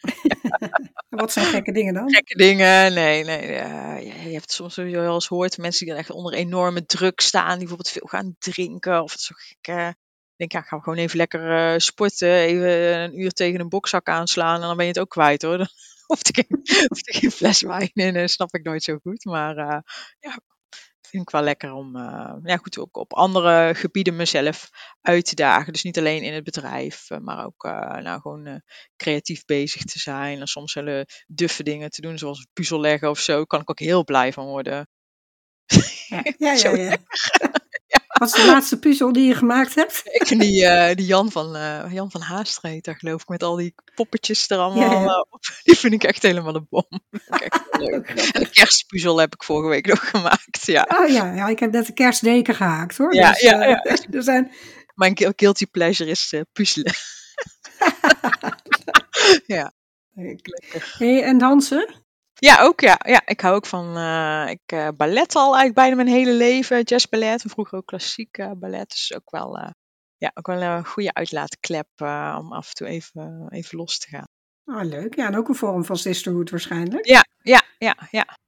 Wat 1.08 1.32
zijn 1.32 1.46
gekke 1.46 1.72
dingen 1.72 1.94
dan? 1.94 2.10
gekke 2.10 2.34
dingen. 2.36 2.92
Nee, 2.94 3.24
nee. 3.24 3.50
ja, 3.52 3.96
je 3.96 4.12
je 4.22 4.32
hebt 4.32 4.52
soms 4.52 4.76
wel 4.76 5.14
eens 5.14 5.26
hoort 5.26 5.58
mensen 5.58 5.84
die 5.84 5.94
dan 5.94 6.02
echt 6.04 6.10
onder 6.12 6.32
enorme 6.32 6.86
druk 6.86 7.20
staan, 7.20 7.48
die 7.48 7.58
bijvoorbeeld 7.58 7.88
veel 7.90 8.06
gaan 8.06 8.36
drinken 8.38 9.02
of 9.02 9.12
zo 9.18 9.34
gek. 9.38 9.76
eh, 9.76 9.88
Ik 9.88 9.94
denk, 10.36 10.52
ja, 10.52 10.60
ga 10.60 10.78
gewoon 10.78 10.98
even 10.98 11.16
lekker 11.16 11.72
eh, 11.72 11.78
sporten, 11.78 12.34
even 12.34 12.68
een 13.00 13.20
uur 13.20 13.30
tegen 13.30 13.60
een 13.60 13.68
bokzak 13.68 14.08
aanslaan 14.08 14.54
en 14.54 14.66
dan 14.66 14.76
ben 14.76 14.84
je 14.86 14.90
het 14.92 15.00
ook 15.00 15.10
kwijt 15.10 15.42
hoor. 15.42 15.58
Dan 16.02 16.18
hoeft 16.18 16.36
er 16.36 16.44
geen, 16.44 16.60
hoeft 16.88 17.08
er 17.08 17.14
geen 17.20 17.30
fles 17.30 17.62
wijn 17.62 17.90
in, 17.94 18.14
dat 18.14 18.30
snap 18.30 18.54
ik 18.54 18.64
nooit 18.64 18.82
zo 18.82 18.98
goed. 19.02 19.24
Maar 19.24 19.56
eh, 19.56 19.78
ja, 20.20 20.38
vind 21.12 21.22
ik 21.22 21.30
wel 21.30 21.42
lekker 21.42 21.72
om 21.72 21.96
eh, 21.96 22.34
ja, 22.42 22.56
goed, 22.56 22.78
ook 22.78 22.96
op 22.96 23.12
andere 23.12 23.74
gebieden 23.74 24.16
mezelf 24.16 24.70
uit 25.00 25.26
te 25.26 25.34
dagen. 25.34 25.72
Dus 25.72 25.82
niet 25.82 25.98
alleen 25.98 26.22
in 26.22 26.32
het 26.32 26.44
bedrijf, 26.44 27.10
eh, 27.10 27.18
maar 27.18 27.44
ook 27.44 27.64
eh, 27.64 27.96
nou, 27.96 28.20
gewoon 28.20 28.62
creatief 28.96 29.44
bezig 29.44 29.84
te 29.84 29.98
zijn. 29.98 30.40
En 30.40 30.46
soms 30.46 30.74
hele 30.74 31.06
duffe 31.26 31.62
dingen 31.62 31.90
te 31.90 32.00
doen, 32.00 32.18
zoals 32.18 32.46
puzzel 32.52 32.80
leggen 32.80 33.10
of 33.10 33.18
zo. 33.18 33.44
Kan 33.44 33.60
ik 33.60 33.70
ook 33.70 33.78
heel 33.78 34.04
blij 34.04 34.32
van 34.32 34.46
worden. 34.46 34.88
Ja, 36.38 36.52
ja. 36.52 36.70
ja. 36.76 36.96
Wat 38.22 38.36
is 38.36 38.42
de 38.44 38.50
laatste 38.50 38.78
puzzel 38.78 39.12
die 39.12 39.26
je 39.26 39.34
gemaakt 39.34 39.74
hebt? 39.74 40.00
Ik 40.04 40.38
die, 40.38 40.66
eh, 40.66 40.96
die 40.96 41.06
Jan 41.06 41.30
van, 41.30 41.56
eh, 41.56 41.92
Jan 41.92 42.10
van 42.10 42.20
Haastreet, 42.20 42.84
daar 42.84 42.96
geloof 42.96 43.22
ik, 43.22 43.28
met 43.28 43.42
al 43.42 43.56
die 43.56 43.74
poppetjes 43.94 44.50
er 44.50 44.58
allemaal 44.58 44.90
Ja, 44.90 45.00
ja. 45.00 45.06
eh, 45.06 45.18
op. 45.30 45.40
Die 45.62 45.76
vind 45.76 45.92
ik 45.92 46.04
echt 46.04 46.22
helemaal 46.22 46.52
de 46.52 46.60
bom. 46.70 46.84
Echt 47.28 47.60
leuk. 47.78 48.06
Grappig. 48.06 48.30
En 48.34 48.40
de 48.42 48.48
kerstpuzzel 48.50 49.18
heb 49.20 49.34
ik 49.34 49.42
vorige 49.44 49.68
week 49.68 49.86
nog 49.86 50.10
gemaakt, 50.10 50.66
ja. 50.66 50.86
Oh 51.02 51.08
ja, 51.08 51.34
ja, 51.34 51.48
ik 51.48 51.58
heb 51.58 51.72
net 51.72 51.86
de 51.86 51.92
kerstdeken 51.92 52.54
gehaakt 52.54 52.96
hoor. 52.96 53.14
Ja, 53.14 53.30
dus, 53.32 53.40
ja, 53.40 53.64
ja. 53.64 53.82
er 54.10 54.22
zijn, 54.22 54.52
Mijn 54.94 55.16
guil- 55.18 55.32
guilty 55.36 55.66
pleasure 55.66 56.10
is 56.10 56.34
puzzelen. 56.52 56.92
ja, 59.46 59.72
hey, 60.98 61.22
en 61.22 61.38
dansen? 61.38 62.01
Ja, 62.46 62.62
ook 62.62 62.80
ja. 62.80 63.00
ja. 63.06 63.22
Ik 63.24 63.40
hou 63.40 63.54
ook 63.54 63.66
van 63.66 63.96
eh, 63.96 64.50
ik, 64.50 64.60
eh, 64.66 64.88
ballet 64.96 65.34
al 65.34 65.42
eigenlijk 65.44 65.74
bijna 65.74 65.94
mijn 65.96 66.08
hele 66.08 66.32
leven. 66.32 66.82
Jazzballet 66.82 67.42
en 67.44 67.50
vroeger 67.50 67.78
ook 67.78 67.86
klassiek 67.86 68.36
eh, 68.38 68.50
ballet. 68.56 68.88
Dus 68.90 69.14
ook 69.14 69.30
wel, 69.30 69.58
eh, 69.58 69.70
ja, 70.16 70.30
ook 70.34 70.46
wel 70.46 70.60
een 70.62 70.86
goede 70.86 71.12
uitlaatklep 71.14 71.88
eh, 71.94 72.36
om 72.40 72.52
af 72.52 72.68
en 72.68 72.74
toe 72.74 72.86
even, 72.86 73.46
even 73.50 73.78
los 73.78 73.98
te 73.98 74.08
gaan. 74.08 74.26
Oh, 74.64 74.82
leuk. 74.82 75.14
Ja, 75.14 75.26
en 75.26 75.36
ook 75.36 75.48
een 75.48 75.54
vorm 75.54 75.84
van 75.84 75.96
sisterhood 75.96 76.50
waarschijnlijk. 76.50 77.06
Ja, 77.06 77.24
ja, 77.42 77.62
ja, 77.78 77.96
ja. 78.10 78.38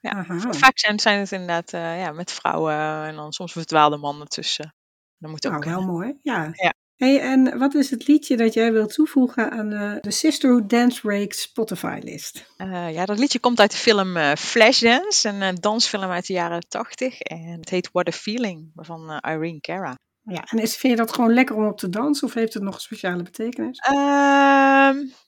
ja. 0.00 0.10
Aha. 0.10 0.52
Vaak 0.52 0.78
zijn, 0.78 1.00
zijn 1.00 1.18
het 1.20 1.32
inderdaad 1.32 1.72
eh, 1.72 2.00
ja, 2.00 2.12
met 2.12 2.32
vrouwen 2.32 2.74
en 3.06 3.14
dan 3.14 3.32
soms 3.32 3.52
verdwaalde 3.52 3.96
mannen 3.96 4.28
tussen. 4.28 4.74
Dat 5.18 5.30
moet 5.30 5.46
ook 5.46 5.52
Nou, 5.52 5.64
wel 5.64 5.74
kunnen. 5.76 5.94
mooi. 5.94 6.18
Ja. 6.22 6.48
Ja. 6.52 6.74
Hey, 6.96 7.20
en 7.20 7.58
wat 7.58 7.74
is 7.74 7.90
het 7.90 8.06
liedje 8.06 8.36
dat 8.36 8.54
jij 8.54 8.72
wilt 8.72 8.94
toevoegen 8.94 9.50
aan 9.50 9.68
de, 9.70 9.98
de 10.00 10.10
Sisterhood 10.10 10.70
Dance 10.70 11.00
Break 11.00 11.32
Spotify 11.32 12.00
list? 12.02 12.52
Eh, 12.56 12.92
ja, 12.92 13.04
dat 13.04 13.18
liedje 13.18 13.38
komt 13.38 13.60
uit 13.60 13.70
de 13.70 13.76
film 13.76 14.16
eh, 14.16 14.32
Flashdance, 14.34 15.28
een 15.28 15.42
eh, 15.42 15.54
dansfilm 15.60 16.10
uit 16.10 16.26
de 16.26 16.32
jaren 16.32 16.68
tachtig. 16.68 17.20
En 17.20 17.58
het 17.60 17.70
heet 17.70 17.88
What 17.92 18.08
a 18.08 18.12
Feeling, 18.12 18.70
van 18.74 19.10
eh, 19.10 19.34
Irene 19.34 19.60
Cara. 19.60 19.94
Ja, 20.22 20.44
en 20.44 20.58
is, 20.58 20.76
vind 20.76 20.92
je 20.92 20.98
dat 20.98 21.12
gewoon 21.12 21.32
lekker 21.32 21.56
om 21.56 21.66
op 21.66 21.78
te 21.78 21.88
dansen 21.88 22.26
of 22.26 22.34
heeft 22.34 22.54
het 22.54 22.62
nog 22.62 22.74
een 22.74 22.80
speciale 22.80 23.22
betekenis? 23.22 23.78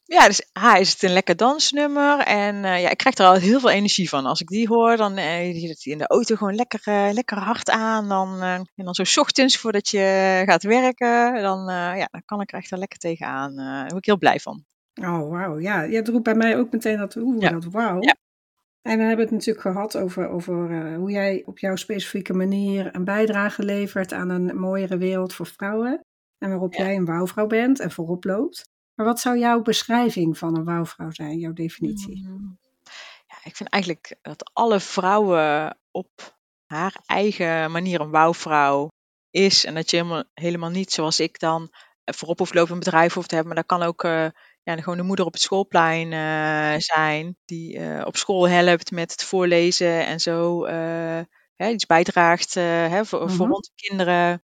Ja, 0.08 0.26
dus 0.26 0.50
A 0.58 0.76
is 0.78 0.92
het 0.92 1.02
een 1.02 1.12
lekker 1.12 1.36
dansnummer. 1.36 2.18
En 2.18 2.64
eh, 2.64 2.80
ja, 2.82 2.90
ik 2.90 2.96
krijg 2.96 3.18
er 3.18 3.26
al 3.26 3.34
heel 3.34 3.60
veel 3.60 3.70
energie 3.70 4.08
van. 4.08 4.26
Als 4.26 4.40
ik 4.40 4.48
die 4.48 4.68
hoor, 4.68 4.96
dan 4.96 5.16
eh, 5.16 5.52
die 5.52 5.66
zit 5.66 5.82
die 5.82 5.92
in 5.92 5.98
de 5.98 6.06
auto 6.06 6.36
gewoon 6.36 6.54
lekker, 6.54 6.80
eh, 6.84 7.08
lekker 7.12 7.38
hard 7.38 7.70
aan. 7.70 8.08
Dan, 8.08 8.42
en 8.42 8.66
dan 8.74 8.94
zo 8.94 9.04
's 9.04 9.16
ochtends 9.16 9.56
voordat 9.58 9.88
je 9.88 10.42
gaat 10.46 10.62
werken, 10.62 11.42
dan, 11.42 11.64
ja, 11.96 12.08
dan 12.10 12.22
kan 12.24 12.40
ik 12.40 12.52
er 12.52 12.58
echt 12.58 12.70
wel 12.70 12.78
lekker 12.78 12.98
tegenaan. 12.98 13.56
Daar 13.56 13.80
word 13.86 13.96
ik 13.96 14.04
heel 14.04 14.18
blij 14.18 14.40
van. 14.40 14.64
Oh, 15.02 15.30
wauw. 15.30 15.58
Ja, 15.58 15.82
ja, 15.82 15.96
het 15.98 16.08
roept 16.08 16.22
bij 16.24 16.34
mij 16.34 16.58
ook 16.58 16.72
meteen 16.72 16.98
dat, 16.98 17.16
oeh, 17.16 17.40
Ja. 17.40 17.50
dat 17.50 17.64
wauw. 17.64 18.02
Ja. 18.02 18.14
En 18.82 18.98
we 18.98 19.04
hebben 19.04 19.24
het 19.24 19.34
natuurlijk 19.34 19.60
gehad 19.66 19.96
over, 19.96 20.28
over 20.28 20.94
hoe 20.94 21.10
jij 21.10 21.42
op 21.46 21.58
jouw 21.58 21.76
specifieke 21.76 22.32
manier 22.32 22.94
een 22.94 23.04
bijdrage 23.04 23.62
levert 23.62 24.12
aan 24.12 24.28
een 24.28 24.56
mooiere 24.58 24.96
wereld 24.96 25.34
voor 25.34 25.46
vrouwen. 25.46 26.04
En 26.38 26.48
waarop 26.50 26.74
Ja. 26.74 26.84
jij 26.84 26.96
een 26.96 27.04
wouwvrouw 27.04 27.46
bent 27.46 27.80
en 27.80 27.90
voorop 27.90 28.24
loopt. 28.24 28.68
Maar 28.98 29.06
wat 29.06 29.20
zou 29.20 29.38
jouw 29.38 29.62
beschrijving 29.62 30.38
van 30.38 30.56
een 30.56 30.64
wouwvrouw 30.64 31.10
zijn, 31.10 31.38
jouw 31.38 31.52
definitie? 31.52 32.28
Mm. 32.28 32.58
Ja, 33.26 33.36
ik 33.44 33.56
vind 33.56 33.68
eigenlijk 33.68 34.16
dat 34.22 34.50
alle 34.52 34.80
vrouwen 34.80 35.78
op 35.90 36.36
haar 36.66 37.00
eigen 37.06 37.70
manier 37.70 38.00
een 38.00 38.10
wouwvrouw 38.10 38.88
is. 39.30 39.64
En 39.64 39.74
dat 39.74 39.90
je 39.90 39.96
helemaal, 39.96 40.24
helemaal 40.34 40.70
niet 40.70 40.92
zoals 40.92 41.20
ik 41.20 41.38
dan 41.38 41.68
eh, 42.04 42.14
voorop 42.14 42.38
hoeft 42.38 42.54
lopen 42.54 42.72
een 42.72 42.78
bedrijf 42.78 43.14
hoeft 43.14 43.28
te 43.28 43.34
hebben. 43.34 43.54
Maar 43.54 43.62
dat 43.66 43.78
kan 43.78 43.88
ook 43.88 44.04
eh, 44.04 44.26
ja, 44.62 44.76
gewoon 44.76 44.96
de 44.98 45.02
moeder 45.04 45.24
op 45.26 45.32
het 45.32 45.42
schoolplein 45.42 46.12
eh, 46.12 46.80
zijn. 46.80 47.36
Die 47.44 47.80
op 48.06 48.16
school 48.16 48.48
helpt 48.48 48.90
met 48.90 49.10
het 49.12 49.24
voorlezen 49.24 50.06
en 50.06 50.20
zo 50.20 50.66
hè, 51.56 51.68
iets 51.68 51.86
bijdraagt 51.86 52.54
hè, 52.54 53.04
voor, 53.04 53.30
voor 53.30 53.46
Mhm. 53.46 53.54
onze 53.54 53.70
kinderen. 53.74 54.42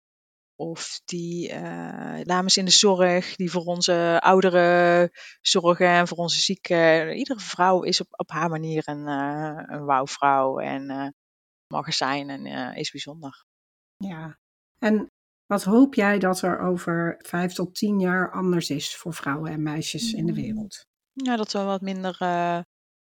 Of 0.55 1.01
die 1.05 1.49
eh, 1.49 2.19
dames 2.23 2.57
in 2.57 2.65
de 2.65 2.71
zorg, 2.71 3.35
die 3.35 3.51
voor 3.51 3.63
onze 3.63 4.19
ouderen 4.23 5.09
zorgen 5.41 5.87
en 5.87 6.07
voor 6.07 6.17
onze 6.17 6.39
zieken. 6.39 7.15
Iedere 7.17 7.39
vrouw 7.39 7.81
is 7.81 8.01
op, 8.01 8.07
op 8.11 8.29
haar 8.31 8.49
manier 8.49 8.81
een, 8.85 9.07
eh 9.07 9.63
een 9.77 9.85
wauwvrouw 9.85 10.59
en 10.59 10.89
eh, 10.89 11.07
mag 11.67 11.85
er 11.87 11.93
zijn 11.93 12.29
en 12.29 12.45
eh, 12.45 12.77
is 12.77 12.91
bijzonder. 12.91 13.45
Ja. 13.97 14.37
En 14.79 15.11
wat 15.45 15.63
hoop 15.63 15.93
jij 15.93 16.19
dat 16.19 16.41
er 16.41 16.59
over 16.59 17.15
vijf 17.17 17.53
tot 17.53 17.75
tien 17.75 17.99
jaar 17.99 18.31
anders 18.31 18.69
is 18.69 18.95
voor 18.95 19.13
vrouwen 19.13 19.51
en 19.51 19.63
meisjes 19.63 20.13
in 20.13 20.25
de 20.25 20.33
wereld? 20.33 20.85
Ja, 21.11 21.35
dat 21.35 21.51
we 21.51 21.59
wat 21.63 21.81
minder. 21.81 22.15
eh, 22.19 22.59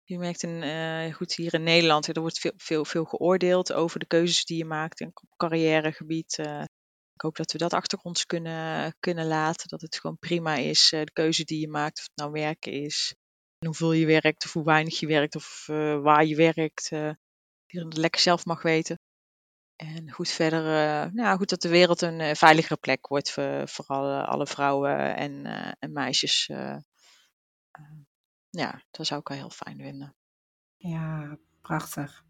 je 0.03 0.17
merkt 0.17 0.43
in, 0.43 0.63
eh, 0.63 1.13
goed 1.13 1.33
hier 1.35 1.53
in 1.53 1.63
Nederland, 1.63 2.07
er 2.07 2.21
wordt 2.21 2.39
veel, 2.39 2.51
veel, 2.55 2.85
veel 2.85 3.05
geoordeeld 3.05 3.73
over 3.73 3.99
de 3.99 4.05
keuzes 4.05 4.45
die 4.45 4.57
je 4.57 4.65
maakt 4.65 5.01
op 5.01 5.23
carrièregebied. 5.37 6.37
eh. 6.37 6.63
Ik 7.15 7.21
hoop 7.21 7.35
dat 7.35 7.51
we 7.51 7.57
dat 7.57 7.73
achter 7.73 7.99
ons 8.01 8.25
kunnen, 8.25 8.95
kunnen 8.99 9.25
laten. 9.27 9.67
Dat 9.67 9.81
het 9.81 9.99
gewoon 9.99 10.17
prima 10.17 10.55
is, 10.55 10.91
eh, 10.91 10.99
de 11.03 11.11
keuze 11.11 11.43
die 11.43 11.59
je 11.59 11.67
maakt, 11.67 11.97
of 11.97 12.03
het 12.03 12.15
nou 12.15 12.31
werken 12.31 12.71
is, 12.71 13.15
en 13.57 13.67
hoeveel 13.67 13.91
je 13.91 14.05
werkt, 14.05 14.45
of 14.45 14.53
hoe 14.53 14.63
weinig 14.63 14.99
je 14.99 15.07
werkt, 15.07 15.35
of 15.35 15.65
eh, 15.67 16.01
waar 16.01 16.25
je 16.25 16.35
werkt. 16.35 16.91
eh 16.91 17.11
die 17.67 17.79
je 17.79 17.99
lekker 17.99 18.21
zelf 18.21 18.45
mag 18.45 18.61
weten. 18.61 18.99
En 19.75 20.11
goed 20.11 20.29
verder, 20.29 20.65
eh, 20.65 21.11
nou 21.11 21.37
goed 21.37 21.49
dat 21.49 21.61
de 21.61 21.69
wereld 21.69 22.01
een 22.01 22.35
veiligere 22.35 22.77
plek 22.77 23.07
wordt 23.07 23.31
voor, 23.31 23.85
alle, 23.85 24.47
vrouwen 24.47 25.15
en, 25.15 25.45
en 25.79 25.91
meisjes. 25.91 26.45
ja, 28.49 28.83
dat 28.91 29.05
zou 29.05 29.19
ik 29.19 29.27
wel 29.27 29.37
heel 29.37 29.49
fijn 29.49 29.77
vinden. 29.77 30.15
Ja, 30.77 31.37
prachtig. 31.61 32.23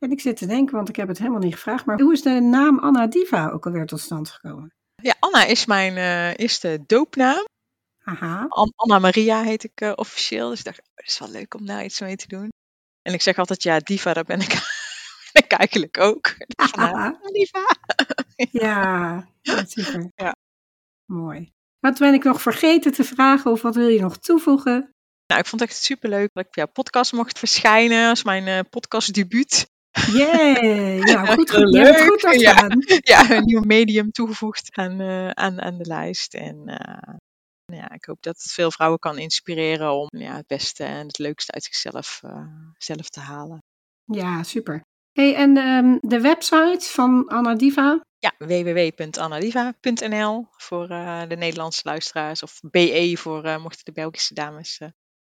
En 0.00 0.10
ik 0.10 0.20
zit 0.20 0.36
te 0.36 0.46
denken, 0.46 0.74
want 0.76 0.88
ik 0.88 0.96
heb 0.96 1.08
het 1.08 1.18
helemaal 1.18 1.40
niet 1.40 1.54
gevraagd, 1.54 1.84
maar 1.84 2.00
hoe 2.00 2.12
is 2.12 2.22
de 2.22 2.40
naam 2.40 2.78
Anna 2.78 3.06
Diva 3.06 3.48
ook 3.50 3.66
alweer 3.66 3.86
tot 3.86 4.00
stand 4.00 4.30
gekomen? 4.30 4.72
Ja, 5.02 5.14
Anna 5.18 5.44
is 5.44 5.66
mijn 5.66 5.96
eh, 5.96 6.38
eerste 6.38 6.84
doopnaam. 6.86 7.44
Haha. 7.98 8.46
An- 8.48 8.72
Anna 8.76 8.98
Maria 8.98 9.42
heet 9.42 9.64
ik 9.64 9.80
eh, 9.80 9.92
officieel. 9.94 10.48
Dus 10.48 10.58
ik 10.58 10.64
dacht, 10.64 10.78
oh, 10.80 10.86
dat 10.94 11.06
is 11.06 11.18
wel 11.18 11.30
leuk 11.30 11.54
om 11.54 11.66
daar 11.66 11.84
iets 11.84 12.00
mee 12.00 12.16
te 12.16 12.28
doen. 12.28 12.48
En 13.02 13.14
ik 13.14 13.22
zeg 13.22 13.38
altijd, 13.38 13.62
ja, 13.62 13.78
diva, 13.78 14.12
dat 14.12 14.26
ben 14.26 14.40
ik, 14.40 14.48
ben 15.32 15.44
ik 15.44 15.52
eigenlijk 15.52 15.98
ook. 15.98 16.34
Vandaar. 16.70 16.92
Anna 16.94 17.28
diva. 17.32 17.64
Ja, 18.50 19.28
super. 19.66 20.10
Ja. 20.14 20.34
Mooi. 21.04 21.52
Wat 21.78 21.98
ben 21.98 22.14
ik 22.14 22.24
nog 22.24 22.42
vergeten 22.42 22.92
te 22.92 23.04
vragen 23.04 23.50
of 23.50 23.62
wat 23.62 23.74
wil 23.74 23.88
je 23.88 24.00
nog 24.00 24.18
toevoegen? 24.18 24.90
Nou, 25.26 25.40
ik 25.40 25.46
vond 25.46 25.60
het 25.60 25.70
echt 25.70 25.82
superleuk 25.82 26.30
dat 26.32 26.42
ik 26.42 26.48
op 26.48 26.54
jouw 26.54 26.66
podcast 26.66 27.12
mocht 27.12 27.38
verschijnen 27.38 28.08
als 28.08 28.22
mijn 28.22 28.46
eh 28.46 28.60
podcastdebuut. 28.70 29.66
Yay! 30.06 30.98
Nou, 30.98 31.26
goed, 31.36 31.50
goed. 31.50 31.74
Je 31.74 31.80
hebt 31.80 32.00
goed 32.00 32.40
ja. 32.40 32.54
gedaan. 32.54 32.82
ja, 33.02 33.30
een 33.30 33.44
nieuw 33.44 33.62
medium 33.62 34.10
toegevoegd 34.10 34.76
aan, 34.76 35.00
eh, 35.00 35.30
aan, 35.30 35.60
aan 35.60 35.78
de 35.78 35.86
lijst. 35.86 36.34
En 36.34 36.62
eh, 36.66 37.14
ja, 37.64 37.90
ik 37.90 38.04
hoop 38.04 38.22
dat 38.22 38.42
het 38.42 38.52
veel 38.52 38.70
vrouwen 38.70 38.98
kan 38.98 39.18
inspireren 39.18 39.92
om 39.92 40.08
ja, 40.10 40.36
het 40.36 40.46
beste 40.46 40.84
en 40.84 41.06
het 41.06 41.18
leukste 41.18 41.52
uit 41.52 41.64
zichzelf 41.64 42.20
eh, 42.22 42.46
zelf 42.78 43.08
te 43.08 43.20
halen. 43.20 43.62
Ja, 44.04 44.42
super. 44.42 44.82
Hey, 45.12 45.34
en 45.34 45.56
ehm, 45.56 45.96
de 46.00 46.20
website 46.20 46.88
van 46.88 47.28
Anna 47.28 47.54
Diva? 47.54 48.00
Ja, 48.18 48.34
www.annadiva.nl 48.38 50.46
voor 50.50 50.88
de 51.28 51.36
Nederlandse 51.38 51.80
luisteraars. 51.84 52.42
Of 52.42 52.60
BE 52.70 53.12
voor 53.16 53.60
mochten 53.60 53.84
de 53.84 53.92
Belgische 53.92 54.34
dames 54.34 54.80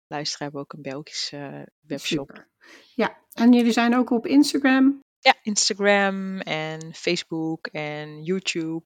luisteren, 0.08 0.44
hebben 0.44 0.62
we 0.62 0.66
ook 0.66 0.74
een 0.74 0.92
Belgische 0.92 1.68
webshop. 1.80 2.28
Super. 2.28 2.50
Ja, 2.96 3.18
en 3.38 3.54
jullie 3.54 3.72
zijn 3.72 3.96
ook 3.96 4.10
op 4.10 4.26
Instagram? 4.26 5.00
Ja, 5.20 5.34
Instagram 5.42 6.40
en 6.40 6.94
Facebook 6.94 7.68
en 7.68 8.24
YouTube. 8.24 8.84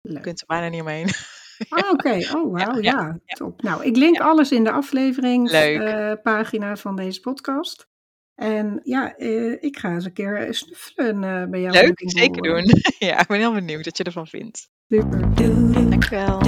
Je 0.00 0.12
Leuk. 0.12 0.22
kunt 0.22 0.40
er 0.40 0.46
bijna 0.46 0.68
niet 0.68 0.80
omheen. 0.80 1.08
Ah, 1.68 1.90
oké. 1.90 2.14
Oh, 2.36 2.52
wauw. 2.52 2.80
Ja, 2.80 3.20
Ja, 3.24 3.36
top. 3.36 3.62
Nou, 3.62 3.84
ik 3.84 3.96
link 3.96 4.18
alles 4.20 4.50
in 4.52 4.64
de 4.64 4.70
Leuk. 4.70 4.78
afleveringspagina 4.78 6.76
van 6.76 6.96
deze 6.96 7.20
podcast. 7.20 7.86
En 8.34 8.80
ja, 8.82 9.16
eh, 9.16 9.62
ik 9.62 9.78
ga 9.78 9.92
eens 9.92 10.04
een 10.04 10.12
keer 10.12 10.36
eh, 10.36 10.52
snuffelen 10.52 11.24
eh, 11.24 11.48
bij 11.50 11.60
jou. 11.60 11.72
Leuk, 11.72 12.02
zeker 12.04 12.42
doen. 12.42 12.64
ja, 13.08 13.20
ik 13.20 13.26
ben 13.26 13.38
heel 13.38 13.52
benieuwd 13.52 13.84
wat 13.84 13.96
je 13.96 14.04
ervan 14.04 14.26
vindt. 14.26 14.68
Super. 14.88 15.20
Dankjewel. 15.90 16.38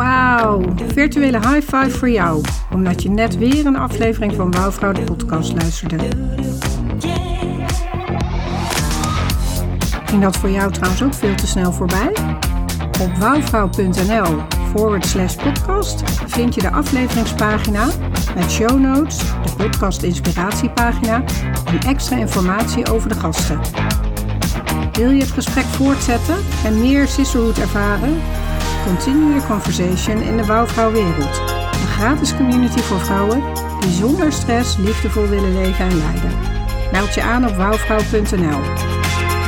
Wauw, 0.00 0.62
virtuele 0.94 1.38
high 1.38 1.60
five 1.60 1.90
voor 1.90 2.10
jou. 2.10 2.44
Omdat 2.72 3.02
je 3.02 3.10
net 3.10 3.38
weer 3.38 3.66
een 3.66 3.76
aflevering 3.76 4.34
van 4.34 4.50
Wouwvrouw 4.50 4.92
de 4.92 5.00
podcast 5.00 5.52
luisterde. 5.52 6.08
Ging 10.04 10.22
dat 10.22 10.36
voor 10.36 10.50
jou 10.50 10.72
trouwens 10.72 11.02
ook 11.02 11.14
veel 11.14 11.34
te 11.34 11.46
snel 11.46 11.72
voorbij? 11.72 12.12
Op 13.00 13.16
wouwvrouw.nl 13.18 14.42
forward 14.74 15.06
slash 15.06 15.34
podcast 15.34 16.02
vind 16.26 16.54
je 16.54 16.60
de 16.60 16.70
afleveringspagina 16.70 17.86
met 18.34 18.50
show 18.50 18.80
notes, 18.80 19.18
de 19.18 19.52
podcast 19.56 20.02
inspiratiepagina 20.02 21.22
en 21.64 21.78
extra 21.86 22.16
informatie 22.16 22.90
over 22.90 23.08
de 23.08 23.14
gasten. 23.14 23.60
Wil 24.92 25.10
je 25.10 25.20
het 25.20 25.30
gesprek 25.30 25.64
voortzetten 25.64 26.36
en 26.64 26.80
meer 26.80 27.06
sisterhood 27.06 27.58
ervaren? 27.58 28.16
Continue 28.86 29.40
the 29.40 29.46
conversation 29.46 30.22
in 30.22 30.36
de 30.36 30.44
Wouwvrouwwereld. 30.44 31.40
Een 31.72 31.88
gratis 31.88 32.36
community 32.36 32.78
voor 32.78 33.00
vrouwen 33.00 33.42
die 33.80 33.90
zonder 33.90 34.32
stress 34.32 34.76
liefdevol 34.76 35.26
willen 35.28 35.52
leven 35.52 35.84
en 35.84 35.96
leiden. 35.96 36.30
Meld 36.92 37.14
je 37.14 37.22
aan 37.22 37.48
op 37.48 37.56
wouwvrouw.nl. 37.56 38.60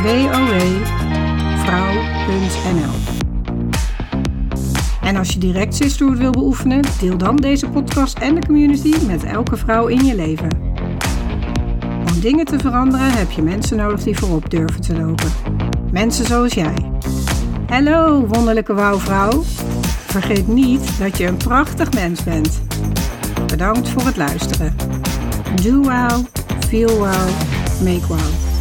www.vrouw.nl 0.02 1.22
En 5.02 5.16
als 5.16 5.28
je 5.28 5.38
direct 5.38 5.74
sisterhood 5.74 6.18
wil 6.18 6.30
beoefenen, 6.30 6.82
deel 7.00 7.16
dan 7.16 7.36
deze 7.36 7.68
podcast 7.68 8.18
en 8.18 8.34
de 8.34 8.46
community 8.46 8.94
met 9.06 9.24
elke 9.24 9.56
vrouw 9.56 9.86
in 9.86 10.04
je 10.04 10.14
leven. 10.14 10.48
Om 12.14 12.20
dingen 12.20 12.44
te 12.44 12.58
veranderen 12.58 13.12
heb 13.12 13.30
je 13.30 13.42
mensen 13.42 13.76
nodig 13.76 14.02
die 14.02 14.18
voorop 14.18 14.50
durven 14.50 14.80
te 14.80 14.96
lopen. 14.96 15.30
Mensen 15.90 16.26
zoals 16.26 16.52
jij. 16.52 16.91
Hallo, 17.72 18.26
wonderlijke 18.26 18.74
wouwvrouw. 18.74 19.42
Vergeet 20.06 20.46
niet 20.46 20.98
dat 20.98 21.18
je 21.18 21.26
een 21.26 21.36
prachtig 21.36 21.92
mens 21.92 22.24
bent. 22.24 22.62
Bedankt 23.46 23.88
voor 23.88 24.02
het 24.02 24.16
luisteren. 24.16 24.76
Do 25.62 25.80
wow, 25.80 26.26
feel 26.68 26.98
wow, 26.98 27.28
make 27.82 28.06
wow. 28.06 28.51